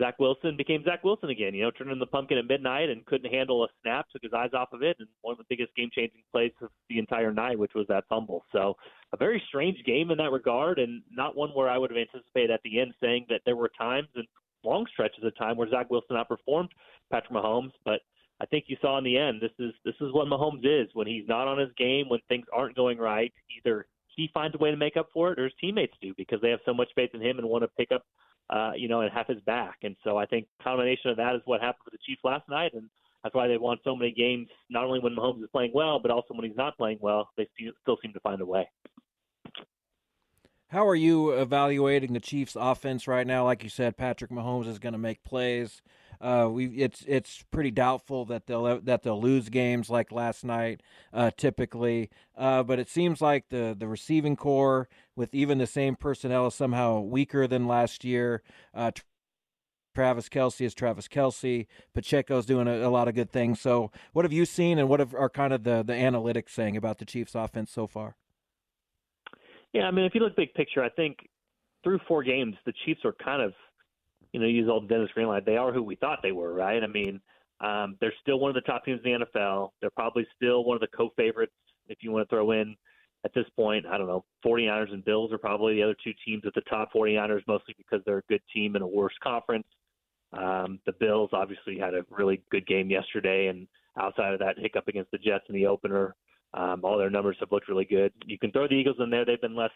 Zach 0.00 0.18
Wilson 0.18 0.56
became 0.56 0.82
Zach 0.82 1.04
Wilson 1.04 1.30
again. 1.30 1.54
You 1.54 1.62
know, 1.62 1.70
turned 1.70 1.92
in 1.92 2.00
the 2.00 2.06
pumpkin 2.06 2.36
at 2.36 2.48
midnight 2.48 2.90
and 2.90 3.06
couldn't 3.06 3.32
handle 3.32 3.62
a 3.62 3.68
snap, 3.80 4.06
took 4.10 4.22
his 4.22 4.32
eyes 4.32 4.50
off 4.54 4.72
of 4.72 4.82
it, 4.82 4.96
and 4.98 5.06
one 5.20 5.30
of 5.30 5.38
the 5.38 5.44
biggest 5.48 5.72
game-changing 5.76 6.22
plays 6.32 6.50
of 6.60 6.70
the 6.88 6.98
entire 6.98 7.32
night, 7.32 7.60
which 7.60 7.74
was 7.76 7.86
that 7.86 8.02
fumble. 8.08 8.44
So 8.50 8.74
a 9.12 9.16
very 9.16 9.40
strange 9.46 9.78
game 9.86 10.10
in 10.10 10.18
that 10.18 10.32
regard, 10.32 10.80
and 10.80 11.00
not 11.12 11.36
one 11.36 11.50
where 11.50 11.68
I 11.68 11.78
would 11.78 11.92
have 11.92 11.98
anticipated 11.98 12.50
at 12.50 12.62
the 12.64 12.80
end 12.80 12.92
saying 13.00 13.26
that 13.28 13.42
there 13.44 13.54
were 13.54 13.70
times 13.78 14.08
and 14.16 14.26
long 14.64 14.86
stretches 14.92 15.24
of 15.24 15.36
time 15.36 15.56
where 15.56 15.68
Zach 15.68 15.90
Wilson 15.90 16.16
outperformed 16.16 16.68
Patrick 17.10 17.32
Mahomes, 17.32 17.72
but 17.84 18.00
I 18.40 18.46
think 18.46 18.64
you 18.68 18.76
saw 18.80 18.98
in 18.98 19.04
the 19.04 19.16
end 19.16 19.40
this 19.40 19.52
is 19.58 19.72
this 19.84 19.94
is 20.00 20.12
what 20.12 20.26
Mahomes 20.26 20.64
is 20.64 20.88
when 20.94 21.06
he's 21.06 21.28
not 21.28 21.48
on 21.48 21.58
his 21.58 21.70
game 21.76 22.08
when 22.08 22.20
things 22.28 22.46
aren't 22.52 22.76
going 22.76 22.98
right. 22.98 23.32
Either 23.58 23.86
he 24.16 24.30
finds 24.32 24.54
a 24.54 24.58
way 24.58 24.70
to 24.70 24.76
make 24.76 24.96
up 24.96 25.08
for 25.12 25.32
it, 25.32 25.38
or 25.38 25.44
his 25.44 25.52
teammates 25.60 25.94
do 26.00 26.14
because 26.16 26.40
they 26.40 26.50
have 26.50 26.60
so 26.64 26.74
much 26.74 26.88
faith 26.94 27.10
in 27.14 27.22
him 27.22 27.38
and 27.38 27.48
want 27.48 27.62
to 27.62 27.68
pick 27.68 27.90
up, 27.92 28.04
uh, 28.50 28.72
you 28.76 28.88
know, 28.88 29.00
and 29.00 29.12
have 29.12 29.26
his 29.26 29.40
back. 29.42 29.78
And 29.82 29.96
so 30.04 30.16
I 30.16 30.26
think 30.26 30.46
combination 30.62 31.10
of 31.10 31.16
that 31.16 31.34
is 31.34 31.42
what 31.44 31.60
happened 31.60 31.84
for 31.84 31.90
the 31.90 31.98
Chiefs 32.06 32.22
last 32.24 32.48
night, 32.48 32.72
and 32.74 32.88
that's 33.22 33.34
why 33.34 33.48
they 33.48 33.56
won 33.56 33.78
so 33.84 33.96
many 33.96 34.12
games. 34.12 34.48
Not 34.70 34.84
only 34.84 35.00
when 35.00 35.16
Mahomes 35.16 35.42
is 35.42 35.48
playing 35.52 35.72
well, 35.74 35.98
but 35.98 36.10
also 36.10 36.34
when 36.34 36.44
he's 36.44 36.56
not 36.56 36.76
playing 36.76 36.98
well, 37.00 37.30
they 37.36 37.48
still 37.82 37.98
seem 38.02 38.12
to 38.12 38.20
find 38.20 38.40
a 38.40 38.46
way. 38.46 38.68
How 40.68 40.88
are 40.88 40.94
you 40.94 41.30
evaluating 41.30 42.12
the 42.12 42.20
Chiefs' 42.20 42.56
offense 42.58 43.06
right 43.06 43.26
now? 43.26 43.44
Like 43.44 43.62
you 43.62 43.68
said, 43.68 43.96
Patrick 43.96 44.30
Mahomes 44.30 44.66
is 44.66 44.78
going 44.78 44.94
to 44.94 44.98
make 44.98 45.22
plays. 45.22 45.82
Uh, 46.20 46.48
we 46.50 46.66
it's 46.68 47.04
it's 47.06 47.44
pretty 47.50 47.70
doubtful 47.70 48.24
that 48.24 48.46
they'll 48.46 48.80
that 48.80 49.02
they'll 49.02 49.20
lose 49.20 49.48
games 49.50 49.90
like 49.90 50.10
last 50.10 50.44
night, 50.44 50.82
uh, 51.12 51.30
typically. 51.36 52.10
Uh, 52.36 52.62
but 52.62 52.78
it 52.78 52.88
seems 52.88 53.20
like 53.20 53.48
the 53.50 53.76
the 53.78 53.86
receiving 53.86 54.36
corps 54.36 54.88
with 55.16 55.34
even 55.34 55.58
the 55.58 55.66
same 55.66 55.96
personnel 55.96 56.46
is 56.46 56.54
somehow 56.54 57.00
weaker 57.00 57.46
than 57.46 57.66
last 57.66 58.04
year. 58.04 58.42
Uh, 58.72 58.90
Travis 59.94 60.28
Kelce 60.28 60.64
is 60.64 60.74
Travis 60.74 61.08
Kelce. 61.08 61.66
Pacheco's 61.94 62.46
doing 62.46 62.66
a, 62.66 62.88
a, 62.88 62.90
lot 62.90 63.06
of 63.06 63.14
good 63.14 63.30
things. 63.30 63.60
So, 63.60 63.92
what 64.12 64.24
have 64.24 64.32
you 64.32 64.44
seen, 64.44 64.78
and 64.78 64.88
what 64.88 64.98
have, 65.00 65.14
are 65.14 65.30
kind 65.30 65.52
of 65.52 65.62
the 65.62 65.82
the 65.82 65.92
analytics 65.92 66.50
saying 66.50 66.76
about 66.76 66.98
the 66.98 67.04
Chiefs' 67.04 67.34
offense 67.34 67.70
so 67.70 67.86
far? 67.86 68.16
Yeah, 69.74 69.82
I 69.82 69.90
mean, 69.90 70.06
if 70.06 70.14
you 70.14 70.22
look 70.22 70.36
big 70.36 70.54
picture, 70.54 70.82
I 70.82 70.88
think 70.88 71.18
through 71.82 72.00
four 72.08 72.22
games, 72.22 72.54
the 72.64 72.72
Chiefs 72.86 73.04
are 73.04 73.12
kind 73.22 73.42
of 73.42 73.52
you 74.34 74.40
know, 74.40 74.46
use 74.46 74.68
old 74.68 74.88
Dennis 74.88 75.10
Greenlight, 75.16 75.46
they 75.46 75.56
are 75.56 75.72
who 75.72 75.82
we 75.82 75.94
thought 75.94 76.18
they 76.20 76.32
were, 76.32 76.52
right? 76.52 76.82
I 76.82 76.88
mean, 76.88 77.20
um, 77.60 77.96
they're 78.00 78.12
still 78.20 78.40
one 78.40 78.50
of 78.50 78.56
the 78.56 78.62
top 78.62 78.84
teams 78.84 79.00
in 79.04 79.12
the 79.12 79.24
NFL. 79.24 79.70
They're 79.80 79.90
probably 79.90 80.26
still 80.34 80.64
one 80.64 80.74
of 80.74 80.80
the 80.80 80.88
co-favorites 80.88 81.52
if 81.86 81.98
you 82.00 82.10
want 82.10 82.28
to 82.28 82.34
throw 82.34 82.50
in 82.50 82.74
at 83.24 83.32
this 83.32 83.44
point. 83.54 83.86
I 83.86 83.96
don't 83.96 84.08
know, 84.08 84.24
49ers 84.44 84.92
and 84.92 85.04
Bills 85.04 85.32
are 85.32 85.38
probably 85.38 85.76
the 85.76 85.84
other 85.84 85.94
two 86.02 86.12
teams 86.26 86.42
at 86.46 86.54
the 86.54 86.62
top. 86.62 86.92
49ers 86.92 87.42
mostly 87.46 87.76
because 87.78 88.00
they're 88.04 88.18
a 88.18 88.28
good 88.28 88.42
team 88.52 88.74
in 88.74 88.82
a 88.82 88.86
worse 88.86 89.14
conference. 89.22 89.68
Um, 90.32 90.80
the 90.84 90.94
Bills 90.98 91.30
obviously 91.32 91.78
had 91.78 91.94
a 91.94 92.04
really 92.10 92.42
good 92.50 92.66
game 92.66 92.90
yesterday, 92.90 93.46
and 93.46 93.68
outside 94.00 94.34
of 94.34 94.40
that 94.40 94.58
hiccup 94.58 94.88
against 94.88 95.12
the 95.12 95.18
Jets 95.18 95.44
in 95.48 95.54
the 95.54 95.66
opener, 95.66 96.16
um, 96.54 96.80
all 96.84 96.96
their 96.96 97.10
numbers 97.10 97.36
have 97.40 97.52
looked 97.52 97.68
really 97.68 97.84
good. 97.84 98.12
You 98.26 98.38
can 98.38 98.52
throw 98.52 98.68
the 98.68 98.74
Eagles 98.74 98.96
in 99.00 99.10
there; 99.10 99.24
they've 99.24 99.40
been 99.40 99.56
less 99.56 99.72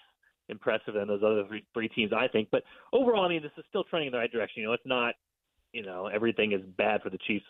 impressive 0.49 0.95
than 0.95 1.09
those 1.09 1.23
other 1.23 1.45
three, 1.47 1.65
three 1.75 1.89
teams, 1.89 2.13
I 2.13 2.29
think. 2.29 2.49
But 2.51 2.63
overall, 2.93 3.25
I 3.25 3.29
mean, 3.29 3.43
this 3.43 3.53
is 3.59 3.65
still 3.69 3.85
trending 3.85 4.09
in 4.09 4.13
the 4.13 4.19
right 4.19 4.33
direction. 4.33 4.63
You 4.63 4.69
know, 4.69 4.73
it's 4.73 4.87
not, 4.87 5.15
you 5.73 5.85
know, 5.85 6.07
everything 6.07 6.53
is 6.53 6.61
bad 6.77 7.03
for 7.03 7.11
the 7.11 7.19
Chiefs. 7.27 7.45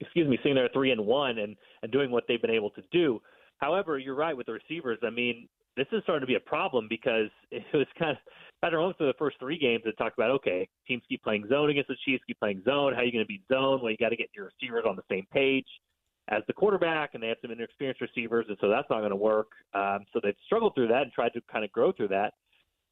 Excuse 0.00 0.28
me, 0.28 0.38
sitting 0.42 0.54
there 0.54 0.68
three 0.72 0.90
and 0.90 1.04
one 1.04 1.38
and 1.38 1.56
and 1.82 1.90
doing 1.90 2.10
what 2.10 2.24
they've 2.28 2.40
been 2.40 2.50
able 2.50 2.70
to 2.70 2.82
do. 2.92 3.20
However, 3.58 3.98
you're 3.98 4.14
right 4.14 4.36
with 4.36 4.46
the 4.46 4.52
receivers. 4.52 4.98
I 5.02 5.08
mean, 5.08 5.48
this 5.78 5.86
is 5.92 6.02
starting 6.02 6.20
to 6.20 6.26
be 6.26 6.34
a 6.34 6.40
problem 6.40 6.86
because 6.90 7.30
it 7.50 7.64
was 7.72 7.86
kind 7.98 8.10
of 8.10 8.18
Patrick 8.60 8.80
Mahomes 8.80 8.98
for 8.98 9.06
the 9.06 9.14
first 9.18 9.38
three 9.38 9.58
games 9.58 9.82
that 9.86 9.96
talked 9.96 10.18
about 10.18 10.30
okay, 10.32 10.68
teams 10.86 11.02
keep 11.08 11.22
playing 11.22 11.46
zone 11.48 11.70
against 11.70 11.88
the 11.88 11.96
Chiefs, 12.04 12.22
keep 12.26 12.38
playing 12.38 12.62
zone. 12.64 12.92
How 12.92 13.00
are 13.00 13.04
you 13.04 13.12
going 13.12 13.24
to 13.24 13.28
beat 13.28 13.44
zone? 13.50 13.80
Well, 13.80 13.90
you 13.90 13.96
got 13.96 14.10
to 14.10 14.16
get 14.16 14.28
your 14.36 14.50
receivers 14.60 14.84
on 14.86 14.96
the 14.96 15.02
same 15.10 15.26
page 15.32 15.66
as 16.28 16.42
the 16.46 16.52
quarterback, 16.52 17.14
and 17.14 17.22
they 17.22 17.28
have 17.28 17.36
some 17.40 17.50
inexperienced 17.50 18.00
receivers, 18.00 18.46
and 18.48 18.56
so 18.60 18.68
that's 18.68 18.88
not 18.90 18.98
going 18.98 19.10
to 19.10 19.16
work. 19.16 19.48
Um, 19.74 20.00
so 20.12 20.20
they've 20.22 20.34
struggled 20.44 20.74
through 20.74 20.88
that 20.88 21.02
and 21.02 21.12
tried 21.12 21.32
to 21.34 21.40
kind 21.50 21.64
of 21.64 21.70
grow 21.72 21.92
through 21.92 22.08
that. 22.08 22.34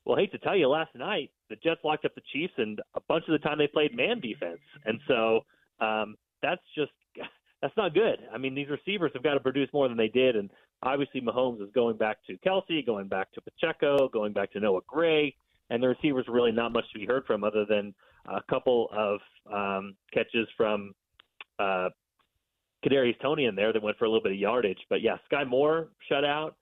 Well, 0.04 0.16
I 0.16 0.20
hate 0.20 0.32
to 0.32 0.38
tell 0.38 0.56
you, 0.56 0.68
last 0.68 0.94
night 0.94 1.30
the 1.48 1.56
Jets 1.56 1.80
locked 1.82 2.04
up 2.04 2.14
the 2.14 2.22
Chiefs, 2.32 2.52
and 2.58 2.80
a 2.94 3.00
bunch 3.08 3.24
of 3.28 3.32
the 3.32 3.38
time 3.38 3.58
they 3.58 3.66
played 3.66 3.96
man 3.96 4.20
defense, 4.20 4.60
and 4.84 5.00
so 5.08 5.40
um, 5.80 6.16
that's 6.42 6.62
just 6.76 6.92
that's 7.62 7.76
not 7.76 7.94
good. 7.94 8.18
I 8.32 8.38
mean, 8.38 8.54
these 8.54 8.68
receivers 8.68 9.10
have 9.14 9.22
got 9.22 9.34
to 9.34 9.40
produce 9.40 9.68
more 9.72 9.88
than 9.88 9.96
they 9.96 10.08
did, 10.08 10.36
and 10.36 10.50
obviously 10.82 11.20
Mahomes 11.20 11.62
is 11.62 11.70
going 11.74 11.96
back 11.96 12.18
to 12.26 12.36
Kelce, 12.46 12.84
going 12.84 13.08
back 13.08 13.32
to 13.32 13.40
Pacheco, 13.40 14.08
going 14.08 14.32
back 14.32 14.52
to 14.52 14.60
Noah 14.60 14.82
Gray, 14.86 15.34
and 15.70 15.82
the 15.82 15.88
receivers 15.88 16.26
really 16.28 16.52
not 16.52 16.72
much 16.72 16.84
to 16.92 16.98
be 16.98 17.06
heard 17.06 17.24
from 17.26 17.42
other 17.42 17.64
than 17.64 17.94
a 18.26 18.42
couple 18.48 18.88
of 18.92 19.20
um, 19.52 19.94
catches 20.12 20.46
from 20.56 20.92
uh, 21.58 21.88
Kadarius 22.84 23.20
Toney 23.20 23.46
in 23.46 23.54
there 23.54 23.72
that 23.72 23.82
went 23.82 23.96
for 23.98 24.04
a 24.04 24.08
little 24.08 24.22
bit 24.22 24.32
of 24.32 24.38
yardage. 24.38 24.78
But 24.90 25.02
yeah, 25.02 25.16
Skyy 25.30 25.46
Moore 25.48 25.88
shut 26.08 26.24
out. 26.24 26.56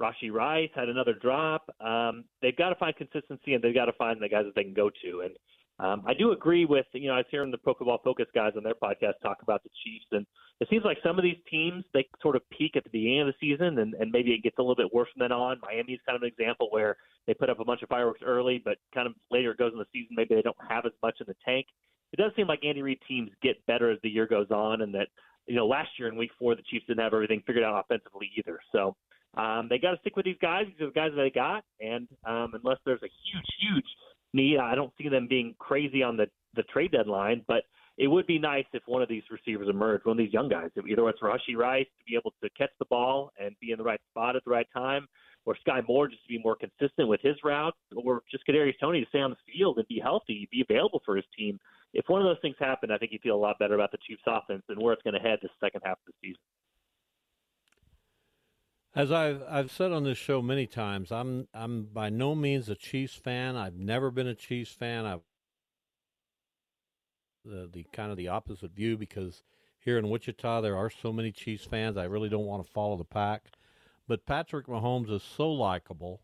Rashee 0.00 0.32
Rice 0.32 0.70
had 0.74 0.88
another 0.88 1.14
drop. 1.14 1.68
Um, 1.80 2.24
they've 2.40 2.56
got 2.56 2.70
to 2.70 2.74
find 2.76 2.94
consistency 2.96 3.54
and 3.54 3.62
they've 3.62 3.74
got 3.74 3.86
to 3.86 3.92
find 3.92 4.20
the 4.20 4.28
guys 4.28 4.44
that 4.44 4.54
they 4.54 4.64
can 4.64 4.74
go 4.74 4.90
to. 5.04 5.20
And 5.20 5.34
um, 5.78 6.02
I 6.06 6.14
do 6.14 6.32
agree 6.32 6.64
with 6.64 6.86
you 6.92 7.08
know 7.08 7.14
I 7.14 7.18
was 7.18 7.26
hearing 7.30 7.50
the 7.50 7.58
Pro 7.58 7.74
Football 7.74 8.00
Focus 8.04 8.26
guys 8.34 8.52
on 8.56 8.62
their 8.62 8.74
podcast 8.74 9.14
talk 9.22 9.38
about 9.42 9.62
the 9.62 9.70
Chiefs, 9.82 10.06
and 10.12 10.26
it 10.60 10.68
seems 10.70 10.84
like 10.84 10.98
some 11.02 11.18
of 11.18 11.24
these 11.24 11.38
teams 11.50 11.84
they 11.92 12.06
sort 12.20 12.36
of 12.36 12.42
peak 12.50 12.76
at 12.76 12.84
the 12.84 12.90
beginning 12.90 13.22
of 13.22 13.26
the 13.26 13.34
season, 13.40 13.78
and, 13.78 13.94
and 13.94 14.12
maybe 14.12 14.32
it 14.32 14.42
gets 14.42 14.58
a 14.58 14.62
little 14.62 14.76
bit 14.76 14.92
worse 14.92 15.08
from 15.12 15.20
then 15.20 15.32
on. 15.32 15.58
Miami's 15.62 15.98
kind 16.06 16.14
of 16.16 16.22
an 16.22 16.28
example 16.28 16.68
where 16.70 16.96
they 17.26 17.34
put 17.34 17.50
up 17.50 17.58
a 17.58 17.64
bunch 17.64 17.82
of 17.82 17.88
fireworks 17.88 18.20
early, 18.24 18.60
but 18.64 18.76
kind 18.94 19.06
of 19.06 19.14
later 19.30 19.52
it 19.52 19.58
goes 19.58 19.72
in 19.72 19.78
the 19.78 19.86
season, 19.92 20.14
maybe 20.14 20.34
they 20.34 20.42
don't 20.42 20.56
have 20.68 20.86
as 20.86 20.92
much 21.02 21.16
in 21.20 21.26
the 21.26 21.36
tank. 21.44 21.66
It 22.12 22.18
does 22.18 22.32
seem 22.36 22.46
like 22.46 22.64
Andy 22.64 22.82
Reid 22.82 22.98
teams 23.08 23.30
get 23.42 23.64
better 23.66 23.90
as 23.90 23.98
the 24.02 24.10
year 24.10 24.26
goes 24.26 24.50
on, 24.50 24.82
and 24.82 24.94
that 24.94 25.08
you 25.46 25.56
know, 25.56 25.66
last 25.66 25.90
year 25.98 26.08
in 26.08 26.16
week 26.16 26.30
four, 26.38 26.54
the 26.54 26.62
Chiefs 26.62 26.86
didn't 26.86 27.02
have 27.02 27.14
everything 27.14 27.42
figured 27.46 27.64
out 27.64 27.84
offensively 27.84 28.30
either. 28.36 28.58
So 28.70 28.94
um, 29.36 29.66
they 29.68 29.78
got 29.78 29.92
to 29.92 29.98
stick 30.00 30.16
with 30.16 30.24
these 30.24 30.36
guys. 30.40 30.66
These 30.66 30.80
are 30.80 30.86
the 30.86 30.92
guys 30.92 31.10
that 31.14 31.22
they 31.22 31.30
got. 31.30 31.64
And 31.80 32.08
um, 32.26 32.52
unless 32.54 32.78
there's 32.84 33.02
a 33.02 33.10
huge, 33.24 33.46
huge 33.60 33.86
need, 34.32 34.58
I 34.58 34.74
don't 34.74 34.92
see 35.00 35.08
them 35.08 35.26
being 35.28 35.54
crazy 35.58 36.02
on 36.02 36.16
the, 36.16 36.26
the 36.54 36.62
trade 36.64 36.92
deadline. 36.92 37.44
But 37.48 37.64
it 37.98 38.08
would 38.08 38.26
be 38.26 38.38
nice 38.38 38.64
if 38.72 38.82
one 38.86 39.02
of 39.02 39.08
these 39.08 39.22
receivers 39.30 39.68
emerged, 39.68 40.06
one 40.06 40.18
of 40.18 40.24
these 40.24 40.32
young 40.32 40.48
guys, 40.48 40.70
either 40.76 41.08
it's 41.08 41.20
Rashee 41.20 41.56
Rice 41.56 41.86
to 41.98 42.04
be 42.06 42.16
able 42.16 42.32
to 42.42 42.48
catch 42.56 42.70
the 42.78 42.86
ball 42.86 43.30
and 43.38 43.54
be 43.60 43.72
in 43.72 43.78
the 43.78 43.84
right 43.84 44.00
spot 44.10 44.36
at 44.36 44.44
the 44.44 44.50
right 44.50 44.66
time, 44.74 45.06
or 45.44 45.56
Skyy 45.66 45.86
Moore 45.86 46.08
just 46.08 46.22
to 46.22 46.28
be 46.28 46.38
more 46.38 46.56
consistent 46.56 47.08
with 47.08 47.20
his 47.20 47.36
routes, 47.44 47.76
or 47.96 48.22
just 48.30 48.44
Kadarius 48.48 48.78
Toney 48.80 49.00
to 49.00 49.08
stay 49.08 49.20
on 49.20 49.30
the 49.30 49.52
field 49.52 49.76
and 49.76 49.86
be 49.88 50.00
healthy, 50.00 50.48
be 50.50 50.64
available 50.68 51.02
for 51.04 51.16
his 51.16 51.24
team 51.36 51.58
if 51.92 52.08
one 52.08 52.20
of 52.20 52.26
those 52.26 52.40
things 52.40 52.56
happen, 52.58 52.90
I 52.90 52.98
think 52.98 53.12
you 53.12 53.18
feel 53.22 53.36
a 53.36 53.36
lot 53.36 53.58
better 53.58 53.74
about 53.74 53.92
the 53.92 53.98
Chiefs' 54.06 54.22
offense 54.26 54.62
and 54.68 54.80
where 54.80 54.92
it's 54.92 55.02
going 55.02 55.14
to 55.14 55.20
head 55.20 55.38
the 55.42 55.48
second 55.60 55.82
half 55.84 55.98
of 55.98 56.06
the 56.06 56.28
season. 56.28 56.40
As 58.94 59.10
I've 59.10 59.42
I've 59.48 59.70
said 59.70 59.90
on 59.90 60.04
this 60.04 60.18
show 60.18 60.42
many 60.42 60.66
times, 60.66 61.10
I'm 61.10 61.48
I'm 61.54 61.84
by 61.84 62.10
no 62.10 62.34
means 62.34 62.68
a 62.68 62.74
Chiefs 62.74 63.14
fan. 63.14 63.56
I've 63.56 63.76
never 63.76 64.10
been 64.10 64.26
a 64.26 64.34
Chiefs 64.34 64.72
fan. 64.72 65.06
I've 65.06 65.22
the 67.44 67.68
the 67.72 67.86
kind 67.92 68.10
of 68.10 68.18
the 68.18 68.28
opposite 68.28 68.72
view 68.72 68.98
because 68.98 69.42
here 69.78 69.98
in 69.98 70.10
Wichita 70.10 70.60
there 70.60 70.76
are 70.76 70.90
so 70.90 71.10
many 71.10 71.32
Chiefs 71.32 71.64
fans. 71.64 71.96
I 71.96 72.04
really 72.04 72.28
don't 72.28 72.44
want 72.44 72.64
to 72.64 72.72
follow 72.72 72.96
the 72.98 73.04
pack, 73.04 73.46
but 74.06 74.26
Patrick 74.26 74.66
Mahomes 74.66 75.10
is 75.10 75.22
so 75.22 75.50
likable 75.50 76.20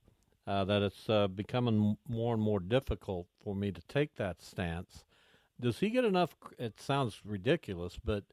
uh, 0.47 0.65
that 0.65 0.83
it's 0.83 1.09
uh, 1.09 1.27
becoming 1.27 1.97
more 2.07 2.35
and 2.35 2.43
more 2.43 2.61
difficult 2.61 3.27
for 3.43 3.55
me 3.55 3.73
to 3.73 3.81
take 3.89 4.15
that 4.17 4.43
stance. 4.43 5.05
Does 5.61 5.81
he 5.81 5.91
get 5.91 6.05
enough? 6.05 6.37
It 6.59 6.81
sounds 6.81 7.21
ridiculous, 7.25 7.99
but 8.03 8.25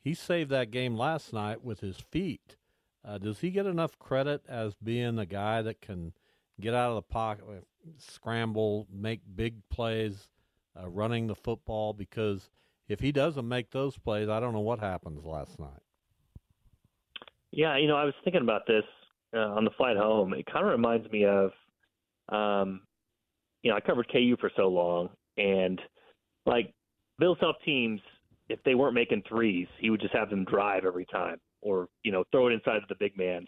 he 0.00 0.14
saved 0.14 0.50
that 0.50 0.70
game 0.70 0.96
last 0.96 1.32
night 1.32 1.64
with 1.64 1.80
his 1.80 1.98
feet. 1.98 2.56
Uh, 3.04 3.18
does 3.18 3.40
he 3.40 3.50
get 3.50 3.66
enough 3.66 3.98
credit 3.98 4.42
as 4.48 4.74
being 4.74 5.18
a 5.18 5.26
guy 5.26 5.62
that 5.62 5.80
can 5.80 6.12
get 6.60 6.74
out 6.74 6.90
of 6.90 6.96
the 6.96 7.02
pocket, 7.02 7.44
scramble, 7.98 8.86
make 8.92 9.20
big 9.34 9.56
plays, 9.68 10.28
uh, 10.80 10.88
running 10.88 11.26
the 11.26 11.34
football? 11.34 11.92
Because 11.92 12.50
if 12.88 13.00
he 13.00 13.12
doesn't 13.12 13.46
make 13.46 13.70
those 13.70 13.98
plays, 13.98 14.28
I 14.28 14.40
don't 14.40 14.52
know 14.52 14.60
what 14.60 14.80
happens 14.80 15.24
last 15.24 15.58
night. 15.58 15.82
Yeah, 17.50 17.76
you 17.76 17.86
know, 17.86 17.96
I 17.96 18.04
was 18.04 18.14
thinking 18.24 18.42
about 18.42 18.66
this 18.66 18.84
uh, 19.34 19.38
on 19.38 19.64
the 19.64 19.70
flight 19.70 19.96
home. 19.96 20.34
It 20.34 20.46
kind 20.46 20.66
of 20.66 20.72
reminds 20.72 21.10
me 21.10 21.24
of, 21.24 21.52
um, 22.30 22.80
you 23.62 23.70
know, 23.70 23.76
I 23.76 23.80
covered 23.80 24.10
KU 24.10 24.36
for 24.40 24.50
so 24.56 24.68
long, 24.68 25.10
and 25.36 25.80
like 26.46 26.72
Bill 27.18 27.36
Self 27.40 27.56
teams, 27.64 28.00
if 28.48 28.62
they 28.64 28.74
weren't 28.74 28.94
making 28.94 29.22
threes, 29.28 29.68
he 29.78 29.90
would 29.90 30.00
just 30.00 30.14
have 30.14 30.30
them 30.30 30.44
drive 30.44 30.84
every 30.84 31.06
time 31.06 31.38
or 31.64 31.88
you 32.04 32.12
know 32.12 32.24
throw 32.30 32.46
it 32.48 32.52
inside 32.52 32.76
of 32.76 32.88
the 32.88 32.94
big 33.00 33.16
man. 33.16 33.44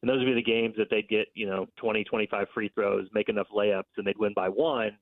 And 0.00 0.08
those 0.08 0.18
would 0.18 0.26
be 0.26 0.34
the 0.34 0.42
games 0.42 0.74
that 0.78 0.88
they'd 0.90 1.08
get 1.08 1.28
you 1.34 1.46
know 1.46 1.66
20, 1.76 2.04
25 2.04 2.46
free 2.52 2.70
throws, 2.74 3.06
make 3.12 3.28
enough 3.28 3.46
layups, 3.54 3.82
and 3.96 4.06
they'd 4.06 4.18
win 4.18 4.32
by 4.34 4.48
one. 4.48 4.96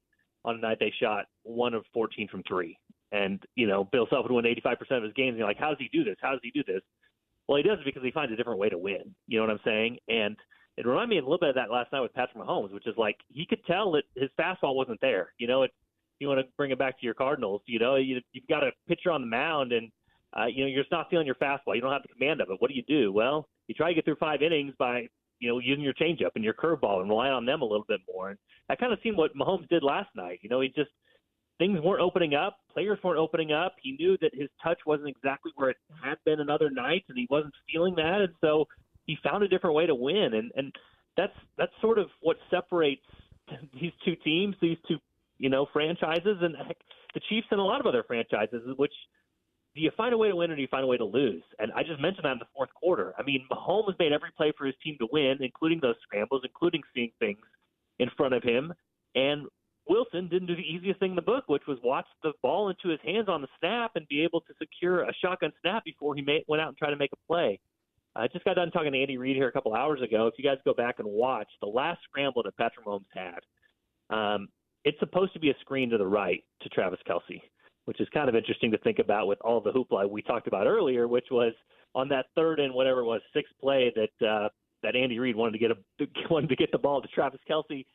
On 0.45 0.55
a 0.55 0.59
night 0.59 0.79
they 0.79 0.93
shot 1.01 1.25
one 1.43 1.75
of 1.75 1.85
14 1.93 2.29
from 2.29 2.43
three, 2.47 2.79
and 3.13 3.43
you 3.55 3.67
know 3.67 3.85
Bill 3.85 4.07
Self 4.11 4.27
would 4.29 4.33
win 4.33 4.45
85% 4.63 4.99
of 4.99 5.03
his 5.03 5.13
games. 5.15 5.31
And 5.31 5.39
you're 5.39 5.49
like, 5.49 5.59
how 5.59 5.71
does 5.71 5.79
he 5.79 5.89
do 5.93 6.05
this? 6.05 6.17
How 6.21 6.33
does 6.33 6.41
he 6.43 6.51
do 6.51 6.63
this? 6.67 6.83
Well, 7.49 7.57
he 7.57 7.63
does 7.63 7.79
it 7.79 7.85
because 7.85 8.03
he 8.03 8.11
finds 8.11 8.33
a 8.33 8.37
different 8.37 8.59
way 8.59 8.69
to 8.69 8.79
win. 8.79 9.15
You 9.29 9.39
know 9.39 9.47
what 9.47 9.53
I'm 9.53 9.61
saying? 9.65 9.99
And 10.09 10.37
it 10.77 10.87
reminded 10.87 11.11
me 11.11 11.19
a 11.19 11.23
little 11.23 11.39
bit 11.39 11.51
of 11.51 11.55
that 11.55 11.71
last 11.71 11.93
night 11.93 12.01
with 12.01 12.13
Patrick 12.13 12.45
Mahomes, 12.45 12.73
which 12.73 12.87
is 12.87 12.95
like 12.97 13.17
he 13.29 13.47
could 13.47 13.65
tell 13.67 13.93
that 13.93 14.03
his 14.17 14.31
fastball 14.39 14.75
wasn't 14.75 15.01
there. 15.01 15.33
You 15.39 15.47
know, 15.47 15.63
it, 15.63 15.71
you 16.19 16.29
want 16.29 16.41
to 16.41 16.47
bring 16.57 16.71
it 16.71 16.79
back 16.79 16.99
to 16.99 17.05
your 17.05 17.15
Cardinals. 17.15 17.63
You 17.67 17.79
know, 17.79 17.97
you, 17.97 18.21
you've 18.33 18.47
got 18.49 18.65
a 18.65 18.71
pitcher 18.89 19.11
on 19.11 19.21
the 19.21 19.27
mound, 19.27 19.73
and 19.73 19.91
uh, 20.37 20.47
you 20.47 20.65
know, 20.65 20.69
you're 20.69 20.83
just 20.83 20.93
not 20.93 21.09
feeling 21.11 21.27
your 21.27 21.37
fastball. 21.37 21.75
You 21.75 21.81
don't 21.81 21.93
have 21.93 22.03
the 22.03 22.15
command 22.15 22.41
of 22.41 22.51
it. 22.51 22.57
What 22.59 22.71
do 22.71 22.77
you 22.77 22.85
do? 22.87 23.13
Well, 23.13 23.49
you 23.69 23.75
try 23.75 23.89
to 23.89 23.95
get 23.95 24.05
through 24.05 24.17
five 24.17 24.43
innings 24.43 24.75
by, 24.79 25.09
you 25.41 25.49
know, 25.49 25.59
using 25.59 25.85
your 25.85 25.95
changeup 25.95 26.31
and 26.35 26.45
your 26.45 26.55
curveball 26.55 27.01
and 27.01 27.09
relying 27.09 27.33
on 27.33 27.47
them 27.47 27.63
a 27.63 27.65
little 27.65 27.85
bit 27.89 28.01
more. 28.13 28.31
And 28.31 28.39
I 28.69 28.77
kind 28.77 28.93
of 28.93 28.99
seen 29.03 29.17
what 29.17 29.35
Mahomes 29.35 29.69
did 29.69 29.83
last 29.83 30.11
night. 30.15 30.41
You 30.43 30.51
know, 30.51 30.61
he 30.61 30.69
just 30.69 30.91
things 31.59 31.81
weren't 31.81 32.03
opening 32.03 32.35
up, 32.35 32.59
players 32.73 32.99
weren't 33.03 33.19
opening 33.19 33.53
up. 33.53 33.75
He 33.83 33.93
knew 33.93 34.17
that 34.21 34.31
his 34.35 34.49
touch 34.63 34.79
wasn't 34.87 35.09
exactly 35.09 35.53
where 35.57 35.71
it 35.71 35.77
had 36.03 36.17
been 36.25 36.41
in 36.41 36.51
other 36.51 36.71
nights, 36.71 37.07
and 37.09 37.17
he 37.17 37.27
wasn't 37.31 37.55
feeling 37.73 37.95
that, 37.97 38.21
and 38.21 38.35
so 38.41 38.67
he 39.07 39.17
found 39.23 39.43
a 39.43 39.49
different 39.49 39.75
way 39.75 39.87
to 39.87 39.95
win. 39.95 40.35
And 40.35 40.53
and 40.57 40.73
that's 41.17 41.33
that's 41.57 41.73
sort 41.81 41.99
of 41.99 42.09
what 42.21 42.37
separates 42.51 43.07
these 43.81 43.93
two 44.05 44.17
teams, 44.17 44.55
these 44.61 44.79
two 44.87 44.99
you 45.39 45.49
know 45.49 45.67
franchises, 45.73 46.39
and 46.41 46.57
heck, 46.57 46.77
the 47.15 47.21
Chiefs 47.29 47.47
and 47.51 47.61
a 47.61 47.63
lot 47.63 47.81
of 47.81 47.87
other 47.87 48.03
franchises, 48.03 48.63
which 48.77 48.93
do 49.77 49.83
you 49.83 49.91
find 49.97 50.15
a 50.15 50.19
way 50.19 50.29
to 50.29 50.37
win 50.37 50.51
or 50.51 50.57
do 50.57 50.63
you 50.63 50.69
find 50.69 50.85
a 50.85 50.87
way 50.87 50.97
to 50.97 51.05
lose? 51.05 51.43
And 51.59 51.71
I 51.73 51.83
just 51.83 52.01
mentioned 52.01 52.25
that 52.25 52.33
in 52.33 52.39
the 52.39 52.49
fourth 52.55 52.71
quarter. 52.75 53.13
I 53.19 53.23
mean, 53.23 53.47
Mahomes 53.53 53.99
made 53.99 54.11
every 54.11 54.31
play 54.35 54.51
for 54.57 54.65
his 54.65 54.75
team 54.83 54.97
to 55.01 55.09
win, 55.13 55.37
including 55.41 55.81
those 55.81 55.97
scrambles, 56.03 56.43
including 56.45 56.81
seeing 56.95 57.13
things 57.19 57.45
in 57.99 58.09
front 58.17 58.33
of 58.33 58.43
him. 58.43 58.73
And 59.15 59.47
Wilson 59.87 60.29
didn't 60.29 60.49
do 60.49 60.57
the 60.57 60.63
easiest 60.63 60.99
thing 60.99 61.11
in 61.11 61.17
the 61.17 61.23
book, 61.23 61.45
which 61.49 61.67
was 61.69 61.79
watch 61.85 62.07
the 62.23 62.33
ball 62.43 62.71
into 62.71 62.89
his 62.89 63.01
hands 63.05 63.29
on 63.29 63.43
the 63.43 63.49
snap 63.61 63.93
and 63.97 64.09
be 64.09 64.23
able 64.23 64.41
to 64.41 64.55
secure 64.59 65.03
a 65.03 65.13
shotgun 65.23 65.53
snap 65.61 65.85
before 65.85 66.15
he 66.15 66.23
made, 66.23 66.45
went 66.49 66.63
out 66.63 66.69
and 66.69 66.77
tried 66.79 66.91
to 66.91 66.97
make 66.97 67.13
a 67.13 67.27
play. 67.27 67.61
I 68.17 68.29
just 68.29 68.47
got 68.47 68.55
done 68.55 68.71
talking 68.71 68.93
to 68.93 68.99
Andy 68.99 69.19
Reid 69.19 69.37
here 69.37 69.49
a 69.49 69.53
couple 69.53 69.75
hours 69.75 70.01
ago. 70.01 70.27
If 70.27 70.35
you 70.39 70.45
guys 70.45 70.57
go 70.65 70.73
back 70.73 71.01
and 71.01 71.09
watch 71.09 71.49
the 71.61 71.67
last 71.67 72.01
scramble 72.05 72.43
that 72.45 72.57
Patrick 72.57 72.87
Mahomes 72.87 73.05
had, 73.15 73.41
um, 74.09 74.49
it's 74.87 74.99
supposed 74.99 75.35
to 75.35 75.39
be 75.39 75.51
a 75.51 75.55
screen 75.61 75.91
to 75.91 75.99
the 75.99 76.07
right 76.07 76.43
to 76.63 76.69
Travis 76.71 77.01
Kelce 77.07 77.43
which 77.87 78.01
is 78.01 78.09
kind 78.13 78.29
of 78.29 78.35
interesting 78.35 78.71
to 78.71 78.79
think 78.79 78.99
about 78.99 79.27
with 79.27 79.41
all 79.41 79.61
the 79.61 79.73
hoopla 79.73 80.09
we 80.09 80.21
talked 80.21 80.47
about 80.47 80.67
earlier, 80.67 81.09
which 81.09 81.27
was 81.31 81.53
on 81.95 82.09
that 82.09 82.27
third 82.35 82.61
and 82.61 82.75
whatever 82.75 83.01
it 83.01 83.05
was 83.05 83.21
sixth 83.33 83.53
play 83.61 83.93
that 83.95 84.27
uh, 84.27 84.49
that 84.83 84.95
Andy 84.95 85.19
Reid 85.19 85.35
wanted 85.35 85.53
to 85.53 85.59
get 85.59 85.71
a 85.71 85.77
wanted 86.31 86.49
to 86.51 86.57
get 86.57 86.71
the 86.73 86.79
ball 86.79 87.01
to 87.01 87.09
Travis 87.09 87.41
Kelce. 87.49 87.87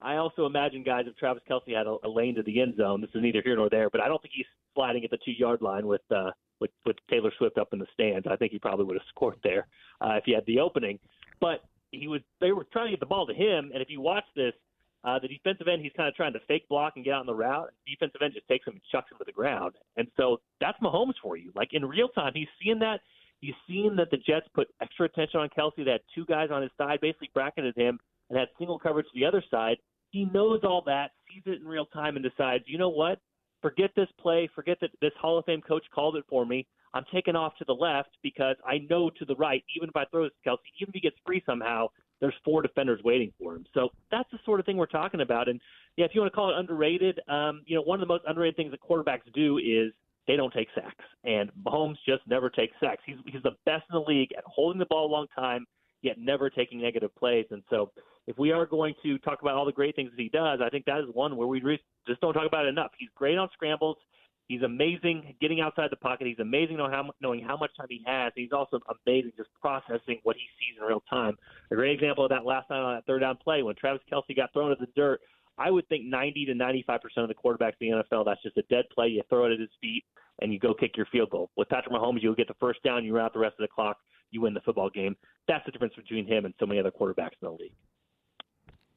I 0.00 0.16
also 0.16 0.46
imagine, 0.46 0.84
guys, 0.84 1.06
if 1.08 1.16
Travis 1.16 1.42
Kelce 1.50 1.76
had 1.76 1.86
a, 1.86 1.96
a 2.04 2.08
lane 2.08 2.36
to 2.36 2.42
the 2.42 2.60
end 2.60 2.76
zone, 2.76 3.00
this 3.00 3.10
is 3.14 3.22
neither 3.22 3.42
here 3.42 3.56
nor 3.56 3.68
there, 3.68 3.90
but 3.90 4.00
I 4.00 4.06
don't 4.06 4.22
think 4.22 4.34
he's 4.36 4.46
sliding 4.74 5.02
at 5.04 5.10
the 5.10 5.18
two 5.24 5.32
yard 5.32 5.62
line 5.62 5.86
with 5.86 6.02
uh, 6.14 6.30
with 6.60 6.70
with 6.84 6.96
Taylor 7.08 7.32
Swift 7.38 7.58
up 7.58 7.68
in 7.72 7.78
the 7.78 7.86
stands. 7.94 8.26
I 8.28 8.36
think 8.36 8.52
he 8.52 8.58
probably 8.58 8.84
would 8.86 8.96
have 8.96 9.06
scored 9.08 9.38
there 9.44 9.68
uh, 10.00 10.14
if 10.14 10.24
he 10.24 10.34
had 10.34 10.44
the 10.46 10.58
opening. 10.58 10.98
But 11.40 11.62
he 11.92 12.08
was 12.08 12.22
they 12.40 12.50
were 12.50 12.66
trying 12.72 12.86
to 12.86 12.90
get 12.90 13.00
the 13.00 13.06
ball 13.06 13.26
to 13.26 13.34
him, 13.34 13.70
and 13.72 13.80
if 13.80 13.88
you 13.88 14.00
watch 14.00 14.24
this, 14.34 14.52
uh, 15.04 15.18
the 15.18 15.28
defensive 15.28 15.68
end, 15.68 15.82
he's 15.82 15.92
kind 15.96 16.08
of 16.08 16.14
trying 16.14 16.32
to 16.32 16.40
fake 16.48 16.68
block 16.68 16.94
and 16.96 17.04
get 17.04 17.14
out 17.14 17.20
on 17.20 17.26
the 17.26 17.34
route. 17.34 17.70
The 17.86 17.92
Defensive 17.92 18.20
end 18.22 18.34
just 18.34 18.48
takes 18.48 18.66
him 18.66 18.74
and 18.74 18.82
chucks 18.90 19.10
him 19.10 19.18
to 19.18 19.24
the 19.24 19.32
ground. 19.32 19.74
And 19.96 20.08
so 20.16 20.40
that's 20.60 20.78
Mahomes 20.80 21.14
for 21.22 21.36
you. 21.36 21.52
Like 21.54 21.70
in 21.72 21.84
real 21.84 22.08
time, 22.08 22.32
he's 22.34 22.48
seeing 22.62 22.78
that. 22.80 23.00
He's 23.40 23.54
seeing 23.68 23.94
that 23.96 24.10
the 24.10 24.16
Jets 24.16 24.48
put 24.52 24.66
extra 24.82 25.06
attention 25.06 25.38
on 25.38 25.48
Kelce. 25.56 25.84
They 25.84 25.92
had 25.92 26.00
two 26.12 26.24
guys 26.26 26.48
on 26.50 26.62
his 26.62 26.72
side, 26.76 26.98
basically 27.00 27.30
bracketed 27.32 27.76
him, 27.76 28.00
and 28.28 28.38
had 28.38 28.48
single 28.58 28.80
coverage 28.80 29.06
to 29.06 29.12
the 29.14 29.24
other 29.24 29.44
side. 29.48 29.76
He 30.10 30.24
knows 30.24 30.60
all 30.64 30.82
that, 30.86 31.12
sees 31.32 31.44
it 31.46 31.60
in 31.60 31.68
real 31.68 31.86
time, 31.86 32.16
and 32.16 32.24
decides, 32.24 32.64
you 32.66 32.78
know 32.78 32.88
what? 32.88 33.20
Forget 33.62 33.90
this 33.94 34.08
play. 34.20 34.48
Forget 34.56 34.78
that 34.80 34.90
this 35.00 35.12
Hall 35.20 35.38
of 35.38 35.44
Fame 35.44 35.60
coach 35.60 35.84
called 35.94 36.16
it 36.16 36.24
for 36.28 36.44
me. 36.44 36.66
I'm 36.94 37.04
taking 37.12 37.36
off 37.36 37.56
to 37.58 37.64
the 37.64 37.74
left 37.74 38.10
because 38.22 38.56
I 38.66 38.78
know 38.90 39.10
to 39.10 39.24
the 39.24 39.36
right, 39.36 39.62
even 39.76 39.88
if 39.88 39.96
I 39.96 40.04
throw 40.06 40.24
this 40.24 40.32
to 40.42 40.50
Kelce, 40.50 40.58
even 40.80 40.88
if 40.90 40.94
he 40.94 41.00
gets 41.00 41.16
free 41.24 41.42
somehow, 41.46 41.88
there's 42.20 42.34
four 42.44 42.62
defenders 42.62 43.00
waiting 43.04 43.32
for 43.40 43.54
him. 43.54 43.64
So 43.74 43.90
that's 44.10 44.30
the 44.30 44.38
sort 44.44 44.60
of 44.60 44.66
thing 44.66 44.76
we're 44.76 44.86
talking 44.86 45.20
about. 45.20 45.48
And 45.48 45.60
yeah, 45.96 46.04
if 46.04 46.14
you 46.14 46.20
want 46.20 46.32
to 46.32 46.36
call 46.36 46.50
it 46.50 46.58
underrated, 46.58 47.20
um, 47.28 47.62
you 47.66 47.76
know, 47.76 47.82
one 47.82 48.00
of 48.00 48.06
the 48.06 48.12
most 48.12 48.24
underrated 48.26 48.56
things 48.56 48.70
that 48.72 48.80
quarterbacks 48.80 49.32
do 49.34 49.58
is 49.58 49.92
they 50.26 50.36
don't 50.36 50.52
take 50.52 50.68
sacks. 50.74 51.04
And 51.24 51.50
Mahomes 51.64 51.96
just 52.06 52.22
never 52.26 52.50
takes 52.50 52.74
sacks. 52.80 53.02
He's 53.06 53.16
he's 53.26 53.42
the 53.42 53.56
best 53.64 53.84
in 53.90 53.94
the 53.94 54.04
league 54.06 54.30
at 54.36 54.44
holding 54.46 54.78
the 54.78 54.86
ball 54.86 55.06
a 55.06 55.12
long 55.12 55.26
time, 55.34 55.66
yet 56.02 56.18
never 56.18 56.50
taking 56.50 56.80
negative 56.80 57.14
plays. 57.16 57.46
And 57.50 57.62
so 57.70 57.90
if 58.26 58.38
we 58.38 58.52
are 58.52 58.66
going 58.66 58.94
to 59.02 59.18
talk 59.18 59.40
about 59.40 59.54
all 59.54 59.64
the 59.64 59.72
great 59.72 59.96
things 59.96 60.10
that 60.10 60.20
he 60.20 60.28
does, 60.28 60.60
I 60.62 60.68
think 60.68 60.84
that 60.84 60.98
is 60.98 61.06
one 61.12 61.36
where 61.36 61.48
we 61.48 61.60
just 62.06 62.20
don't 62.20 62.34
talk 62.34 62.46
about 62.46 62.66
it 62.66 62.68
enough. 62.68 62.90
He's 62.98 63.08
great 63.14 63.38
on 63.38 63.48
scrambles. 63.54 63.96
He's 64.48 64.62
amazing 64.62 65.34
getting 65.42 65.60
outside 65.60 65.90
the 65.90 65.96
pocket. 65.96 66.26
He's 66.26 66.38
amazing 66.38 66.78
knowing 66.78 66.92
how, 66.92 67.10
knowing 67.20 67.44
how 67.44 67.56
much 67.58 67.70
time 67.76 67.86
he 67.90 68.02
has. 68.06 68.32
He's 68.34 68.52
also 68.52 68.80
amazing 69.06 69.32
just 69.36 69.50
processing 69.60 70.20
what 70.22 70.36
he 70.36 70.42
sees 70.58 70.80
in 70.80 70.86
real 70.86 71.02
time. 71.08 71.36
A 71.70 71.74
great 71.74 71.92
example 71.92 72.24
of 72.24 72.30
that 72.30 72.46
last 72.46 72.70
night 72.70 72.80
on 72.80 72.94
that 72.94 73.06
third 73.06 73.20
down 73.20 73.36
play 73.36 73.62
when 73.62 73.74
Travis 73.76 74.00
Kelce 74.10 74.34
got 74.34 74.50
thrown 74.54 74.70
to 74.70 74.76
the 74.80 74.88
dirt. 74.96 75.20
I 75.58 75.70
would 75.70 75.86
think 75.88 76.06
90 76.06 76.46
to 76.46 76.54
95 76.54 77.00
percent 77.02 77.24
of 77.24 77.28
the 77.28 77.34
quarterbacks 77.34 77.74
in 77.80 77.90
the 77.90 78.02
NFL, 78.04 78.24
that's 78.24 78.42
just 78.42 78.56
a 78.56 78.62
dead 78.70 78.86
play. 78.94 79.08
You 79.08 79.22
throw 79.28 79.44
it 79.44 79.52
at 79.52 79.60
his 79.60 79.68
feet 79.82 80.04
and 80.40 80.50
you 80.50 80.58
go 80.58 80.72
kick 80.72 80.96
your 80.96 81.06
field 81.12 81.28
goal. 81.30 81.50
With 81.56 81.68
Patrick 81.68 81.94
Mahomes, 81.94 82.22
you'll 82.22 82.34
get 82.34 82.48
the 82.48 82.54
first 82.58 82.82
down, 82.82 83.04
you 83.04 83.14
run 83.14 83.26
out 83.26 83.34
the 83.34 83.40
rest 83.40 83.56
of 83.58 83.64
the 83.64 83.68
clock, 83.68 83.98
you 84.30 84.40
win 84.40 84.54
the 84.54 84.60
football 84.60 84.88
game. 84.88 85.14
That's 85.46 85.64
the 85.66 85.72
difference 85.72 85.94
between 85.94 86.26
him 86.26 86.46
and 86.46 86.54
so 86.58 86.64
many 86.64 86.80
other 86.80 86.92
quarterbacks 86.92 87.36
in 87.42 87.48
the 87.48 87.50
league. 87.50 87.72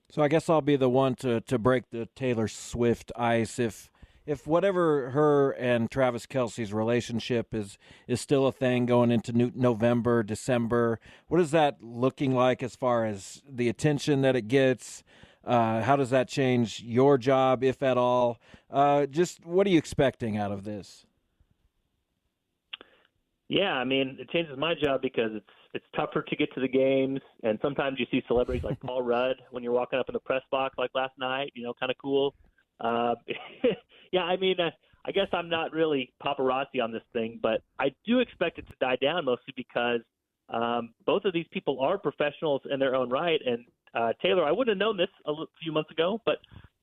So 0.10 0.22
I 0.22 0.28
guess 0.28 0.49
I'll 0.49 0.62
be 0.62 0.76
the 0.76 0.89
one 0.89 1.16
to 1.16 1.41
to 1.41 1.58
break 1.58 1.89
the 1.89 2.06
Taylor 2.16 2.47
Swift 2.47 3.12
ice 3.18 3.60
if 3.60 3.89
if 4.26 4.45
whatever 4.45 5.11
her 5.11 5.51
and 5.51 5.89
Travis 5.89 6.26
Kelce's 6.26 6.74
relationship 6.74 7.53
is 7.53 7.78
is 8.07 8.22
still 8.22 8.47
a 8.47 8.51
thing 8.51 8.86
going 8.86 9.11
into 9.11 9.34
new, 9.34 9.51
November, 9.55 10.24
December, 10.24 10.99
what 11.28 11.41
is 11.41 11.51
that 11.51 11.78
looking 11.82 12.34
like 12.34 12.61
as 12.61 12.76
far 12.76 13.05
as 13.05 13.41
the 13.49 13.69
attention 13.69 14.22
that 14.22 14.36
it 14.36 14.47
gets? 14.47 15.03
Uh, 15.43 15.82
how 15.82 15.95
does 15.95 16.11
that 16.11 16.28
change 16.28 16.82
your 16.82 17.17
job, 17.17 17.63
if 17.63 17.82
at 17.82 17.97
all? 17.97 18.38
Uh, 18.69 19.07
just 19.07 19.45
what 19.45 19.65
are 19.65 19.72
you 19.72 19.78
expecting 19.78 20.38
out 20.38 20.51
of 20.51 20.63
this? 20.63 21.05
Yeah, 23.49 23.74
I 23.74 23.84
mean, 23.84 24.17
it 24.19 24.30
changes 24.30 24.57
my 24.57 24.76
job 24.82 25.01
because 25.01 25.32
it's 25.34 25.45
it's 25.74 25.86
tougher 25.95 26.22
to 26.22 26.36
get 26.36 26.53
to 26.53 26.59
the 26.59 26.67
games, 26.67 27.19
and 27.43 27.57
sometimes 27.61 27.99
you 27.99 28.05
see 28.11 28.24
celebrities 28.28 28.63
like 28.63 28.80
Paul 28.86 29.01
Rudd 29.01 29.38
when 29.51 29.63
you're 29.63 29.74
walking 29.74 29.99
up 29.99 30.07
in 30.09 30.13
the 30.13 30.19
press 30.19 30.43
box, 30.51 30.76
like 30.78 30.91
last 30.93 31.13
night. 31.17 31.51
You 31.55 31.63
know, 31.63 31.74
kind 31.74 31.89
of 31.89 31.97
cool. 31.97 32.36
Uh, 32.84 33.16
yeah, 34.12 34.24
I 34.24 34.38
mean, 34.38 34.60
uh, 34.60 34.72
I 35.06 35.12
guess 35.12 35.28
I'm 35.34 35.50
not 35.50 35.72
really 35.72 36.14
paparazzi 36.24 36.82
on 36.82 36.92
this 36.92 37.04
thing, 37.14 37.40
but 37.42 37.62
I 37.80 37.94
do 38.06 38.20
expect 38.20 38.60
it 38.60 38.68
to 38.68 38.74
die 38.80 38.98
down 39.02 39.26
mostly 39.26 39.54
because 39.56 40.02
um, 40.50 40.94
both 41.06 41.26
of 41.26 41.34
these 41.34 41.48
people 41.52 41.80
are 41.80 41.98
professionals 41.98 42.62
in 42.72 42.80
their 42.80 42.96
own 42.96 43.10
right. 43.10 43.40
And 43.46 43.66
uh, 43.96 44.14
Taylor, 44.22 44.46
I 44.46 44.52
wouldn't 44.52 44.78
have 44.78 44.86
known 44.86 44.98
this 44.98 45.10
a 45.26 45.34
few 45.62 45.72
months 45.72 45.92
ago, 45.92 46.22
but 46.26 46.38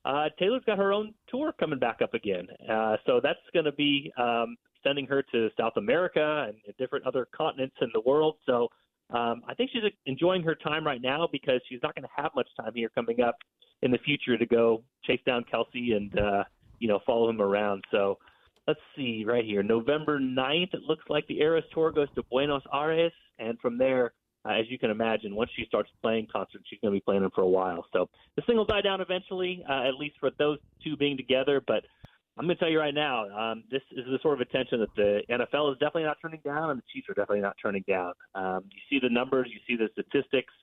uh, 0.05 0.29
Taylor's 0.37 0.63
got 0.65 0.77
her 0.77 0.91
own 0.91 1.13
tour 1.29 1.53
coming 1.59 1.79
back 1.79 2.01
up 2.01 2.13
again. 2.13 2.47
Uh, 2.69 2.97
so 3.05 3.19
that's 3.21 3.39
going 3.53 3.65
to 3.65 3.71
be 3.71 4.11
um, 4.17 4.57
sending 4.83 5.05
her 5.05 5.23
to 5.31 5.49
South 5.57 5.73
America 5.77 6.47
and 6.47 6.75
different 6.77 7.05
other 7.05 7.27
continents 7.35 7.75
in 7.81 7.89
the 7.93 8.01
world. 8.01 8.35
So 8.45 8.67
um, 9.11 9.41
I 9.47 9.53
think 9.55 9.71
she's 9.71 9.83
enjoying 10.05 10.43
her 10.43 10.55
time 10.55 10.85
right 10.85 11.01
now 11.01 11.27
because 11.31 11.61
she's 11.67 11.79
not 11.81 11.95
going 11.95 12.03
to 12.03 12.09
have 12.15 12.31
much 12.35 12.47
time 12.59 12.71
here 12.75 12.89
coming 12.89 13.21
up 13.21 13.35
in 13.81 13.91
the 13.91 13.97
future 13.99 14.37
to 14.37 14.45
go 14.45 14.83
chase 15.03 15.21
down 15.25 15.45
Kelce 15.51 15.95
and 15.95 16.17
uh, 16.19 16.43
you 16.79 16.87
know 16.87 16.99
follow 17.05 17.29
him 17.29 17.41
around. 17.41 17.83
So 17.91 18.19
let's 18.67 18.79
see 18.95 19.23
right 19.25 19.45
here, 19.45 19.63
November 19.63 20.19
9th. 20.19 20.73
It 20.73 20.81
looks 20.87 21.03
like 21.09 21.25
the 21.27 21.39
Eras 21.41 21.63
Tour 21.73 21.91
goes 21.91 22.07
to 22.15 22.23
Buenos 22.23 22.63
Aires, 22.73 23.13
and 23.39 23.59
from 23.59 23.77
there. 23.77 24.13
Uh, 24.45 24.53
as 24.53 24.63
you 24.69 24.79
can 24.79 24.89
imagine, 24.89 25.35
once 25.35 25.51
she 25.53 25.65
starts 25.65 25.89
playing 26.01 26.25
concerts, 26.31 26.63
she's 26.69 26.79
going 26.79 26.93
to 26.93 26.95
be 26.95 27.01
playing 27.01 27.21
them 27.21 27.31
for 27.35 27.41
a 27.41 27.47
while. 27.47 27.85
So 27.91 28.09
the 28.37 28.41
thing 28.43 28.55
will 28.55 28.63
die 28.63 28.79
down 28.79 29.01
eventually, 29.01 29.65
uh, 29.69 29.83
at 29.83 29.95
least 29.95 30.15
for 30.17 30.31
those 30.39 30.57
two 30.81 30.95
being 30.95 31.17
together. 31.17 31.61
But 31.67 31.83
I'm 32.39 32.45
going 32.45 32.55
to 32.55 32.63
tell 32.63 32.71
you 32.71 32.79
right 32.79 32.93
now, 32.93 33.27
um, 33.37 33.65
this 33.69 33.81
is 33.91 34.05
the 34.05 34.17
sort 34.21 34.35
of 34.35 34.39
attention 34.39 34.79
that 34.79 34.95
the 34.95 35.19
NFL 35.29 35.73
is 35.73 35.77
definitely 35.77 36.03
not 36.03 36.19
turning 36.21 36.39
down, 36.45 36.69
and 36.69 36.79
the 36.79 36.83
Chiefs 36.93 37.09
are 37.09 37.13
definitely 37.13 37.41
not 37.41 37.57
turning 37.61 37.83
down. 37.85 38.13
Um, 38.33 38.63
you 38.71 38.79
see 38.89 39.05
the 39.05 39.13
numbers, 39.13 39.49
you 39.51 39.59
see 39.67 39.75
the 39.75 39.89
statistics. 39.91 40.53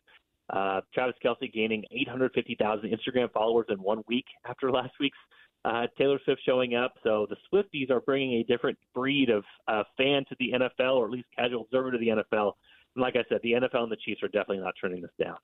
Uh, 0.48 0.80
Travis 0.94 1.16
Kelce 1.22 1.52
gaining 1.52 1.84
850,000 1.90 2.88
Instagram 2.88 3.30
followers 3.30 3.66
in 3.68 3.76
one 3.82 4.02
week 4.08 4.24
after 4.48 4.70
last 4.72 4.92
week's 4.98 5.18
uh, 5.66 5.86
Taylor 5.98 6.18
Swift 6.24 6.40
showing 6.46 6.76
up. 6.76 6.94
So 7.02 7.26
the 7.28 7.36
Swifties 7.52 7.90
are 7.90 8.00
bringing 8.00 8.40
a 8.40 8.44
different 8.44 8.78
breed 8.94 9.28
of 9.28 9.44
uh, 9.68 9.82
fan 9.98 10.24
to 10.30 10.36
the 10.40 10.52
NFL, 10.54 10.94
or 10.94 11.04
at 11.04 11.10
least 11.10 11.26
casual 11.38 11.62
observer 11.62 11.90
to 11.90 11.98
the 11.98 12.08
NFL. 12.08 12.52
And 12.94 13.02
like 13.02 13.16
I 13.16 13.24
said, 13.28 13.40
the 13.42 13.52
NFL 13.52 13.82
and 13.82 13.92
the 13.92 13.98
Chiefs 14.02 14.22
are 14.22 14.28
definitely 14.28 14.60
not 14.60 14.72
turning 14.80 15.02
this 15.02 15.10
down. 15.22 15.36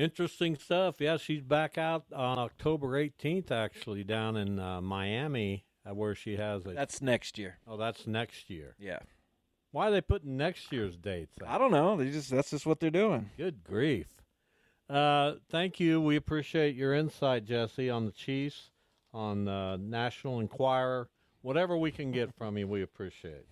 Interesting 0.00 0.56
stuff. 0.56 0.94
Yeah, 0.98 1.18
she's 1.18 1.42
back 1.42 1.76
out 1.76 2.04
on 2.14 2.38
October 2.38 2.92
18th, 2.92 3.50
actually, 3.50 4.02
down 4.02 4.34
in 4.34 4.58
uh, 4.58 4.80
Miami, 4.80 5.66
uh, 5.86 5.94
where 5.94 6.14
she 6.14 6.36
has 6.36 6.64
a. 6.64 6.70
That's 6.70 7.02
next 7.02 7.36
year. 7.36 7.58
Oh, 7.68 7.76
that's 7.76 8.06
next 8.06 8.48
year. 8.48 8.76
Yeah. 8.78 9.00
Why 9.72 9.88
are 9.88 9.90
they 9.90 10.00
putting 10.00 10.38
next 10.38 10.72
year's 10.72 10.96
dates? 10.96 11.36
I 11.46 11.58
don't 11.58 11.70
know. 11.70 11.98
They 11.98 12.10
just 12.10 12.30
that's 12.30 12.48
just 12.48 12.64
what 12.64 12.80
they're 12.80 12.88
doing. 12.88 13.28
Good 13.36 13.62
grief. 13.62 14.06
Uh, 14.88 15.34
thank 15.50 15.78
you. 15.78 16.00
We 16.00 16.16
appreciate 16.16 16.74
your 16.74 16.94
insight, 16.94 17.44
Jesse, 17.44 17.90
on 17.90 18.06
the 18.06 18.12
Chiefs, 18.12 18.70
on 19.12 19.48
uh, 19.48 19.76
National 19.76 20.40
Enquirer. 20.40 21.10
Whatever 21.42 21.76
we 21.76 21.90
can 21.90 22.10
get 22.10 22.34
from 22.38 22.56
you, 22.56 22.66
we 22.66 22.80
appreciate. 22.82 23.44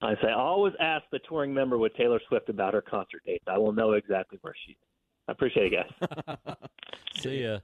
I 0.00 0.14
say 0.22 0.28
I 0.28 0.34
always 0.34 0.74
ask 0.78 1.04
the 1.10 1.18
touring 1.28 1.52
member 1.52 1.78
with 1.78 1.96
Taylor 1.96 2.20
Swift 2.28 2.48
about 2.48 2.74
her 2.74 2.82
concert 2.82 3.22
dates. 3.26 3.44
I 3.48 3.58
will 3.58 3.72
know 3.72 3.94
exactly 3.94 4.38
where 4.40 4.54
she 4.64 4.72
is. 4.72 4.78
I 5.28 5.32
appreciate 5.32 5.72
it, 5.72 5.86
guys. 6.00 6.56
See 7.20 7.42
ya. 7.44 7.58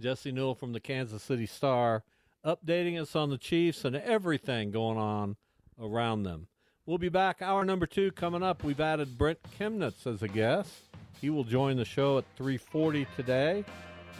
Jesse 0.00 0.32
Newell 0.32 0.54
from 0.54 0.72
the 0.72 0.80
Kansas 0.80 1.22
City 1.22 1.46
Star, 1.46 2.02
updating 2.44 3.00
us 3.00 3.16
on 3.16 3.30
the 3.30 3.38
Chiefs 3.38 3.84
and 3.84 3.96
everything 3.96 4.70
going 4.70 4.98
on 4.98 5.36
around 5.80 6.24
them. 6.24 6.48
We'll 6.84 6.98
be 6.98 7.08
back. 7.08 7.42
Hour 7.42 7.64
number 7.64 7.86
two 7.86 8.12
coming 8.12 8.42
up. 8.42 8.62
We've 8.62 8.80
added 8.80 9.16
Brent 9.18 9.38
Kemnitz 9.58 10.06
as 10.06 10.22
a 10.22 10.28
guest. 10.28 10.72
He 11.20 11.30
will 11.30 11.44
join 11.44 11.76
the 11.76 11.84
show 11.84 12.18
at 12.18 12.24
3:40 12.36 13.06
today. 13.16 13.64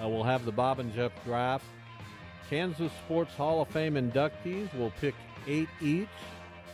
Uh, 0.03 0.09
we'll 0.09 0.23
have 0.23 0.45
the 0.45 0.53
Bob 0.53 0.79
and 0.81 0.93
Jeff 0.95 1.13
draft. 1.25 1.65
Kansas 2.49 2.93
Sports 3.05 3.35
Hall 3.35 3.61
of 3.63 3.69
Fame 3.69 3.95
inductees. 3.95 4.73
We'll 4.75 4.93
pick 5.01 5.15
eight 5.47 5.69
each 5.81 6.09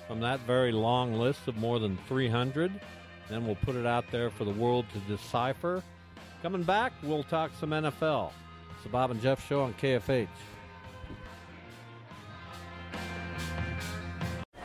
from 0.06 0.20
that 0.20 0.40
very 0.40 0.72
long 0.72 1.14
list 1.14 1.48
of 1.48 1.56
more 1.56 1.78
than 1.78 1.98
300. 2.08 2.72
Then 3.28 3.46
we'll 3.46 3.56
put 3.56 3.76
it 3.76 3.86
out 3.86 4.04
there 4.10 4.30
for 4.30 4.44
the 4.44 4.52
world 4.52 4.86
to 4.92 4.98
decipher. 5.00 5.82
Coming 6.42 6.64
back, 6.64 6.92
we'll 7.04 7.22
talk 7.22 7.52
some 7.60 7.70
NFL. 7.70 8.32
It's 8.74 8.82
the 8.82 8.88
Bob 8.88 9.12
and 9.12 9.22
Jeff 9.22 9.46
Show 9.46 9.62
on 9.62 9.74
KFH. 9.74 10.26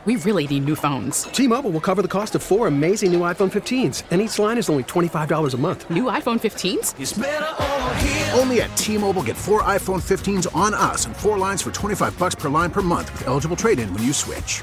We 0.04 0.16
really 0.16 0.48
need 0.48 0.64
new 0.64 0.74
phones. 0.74 1.24
T-Mobile 1.24 1.70
will 1.70 1.80
cover 1.80 2.02
the 2.02 2.08
cost 2.08 2.34
of 2.34 2.42
four 2.42 2.66
amazing 2.66 3.12
new 3.12 3.20
iPhone 3.20 3.52
15s, 3.52 4.04
and 4.10 4.20
each 4.20 4.38
line 4.38 4.58
is 4.58 4.68
only 4.68 4.84
$25 4.84 5.54
a 5.54 5.56
month. 5.58 5.88
New 5.90 6.04
iPhone 6.04 6.40
15s? 6.40 6.98
It's 6.98 7.16
over 7.16 7.94
here. 7.96 8.30
Only 8.34 8.62
at 8.62 8.74
T-Mobile 8.76 9.22
get 9.22 9.36
four 9.36 9.62
iPhone 9.62 10.00
15s 10.00 10.52
on 10.56 10.72
us 10.74 11.06
and 11.06 11.14
four 11.14 11.36
lines 11.36 11.62
for 11.62 11.70
25 11.70 12.18
bucks 12.18 12.34
per 12.34 12.48
line 12.48 12.70
per 12.70 12.82
month 12.82 13.12
with 13.12 13.28
eligible 13.28 13.54
trade-in 13.54 13.92
when 13.92 14.02
you 14.02 14.12
switch. 14.12 14.62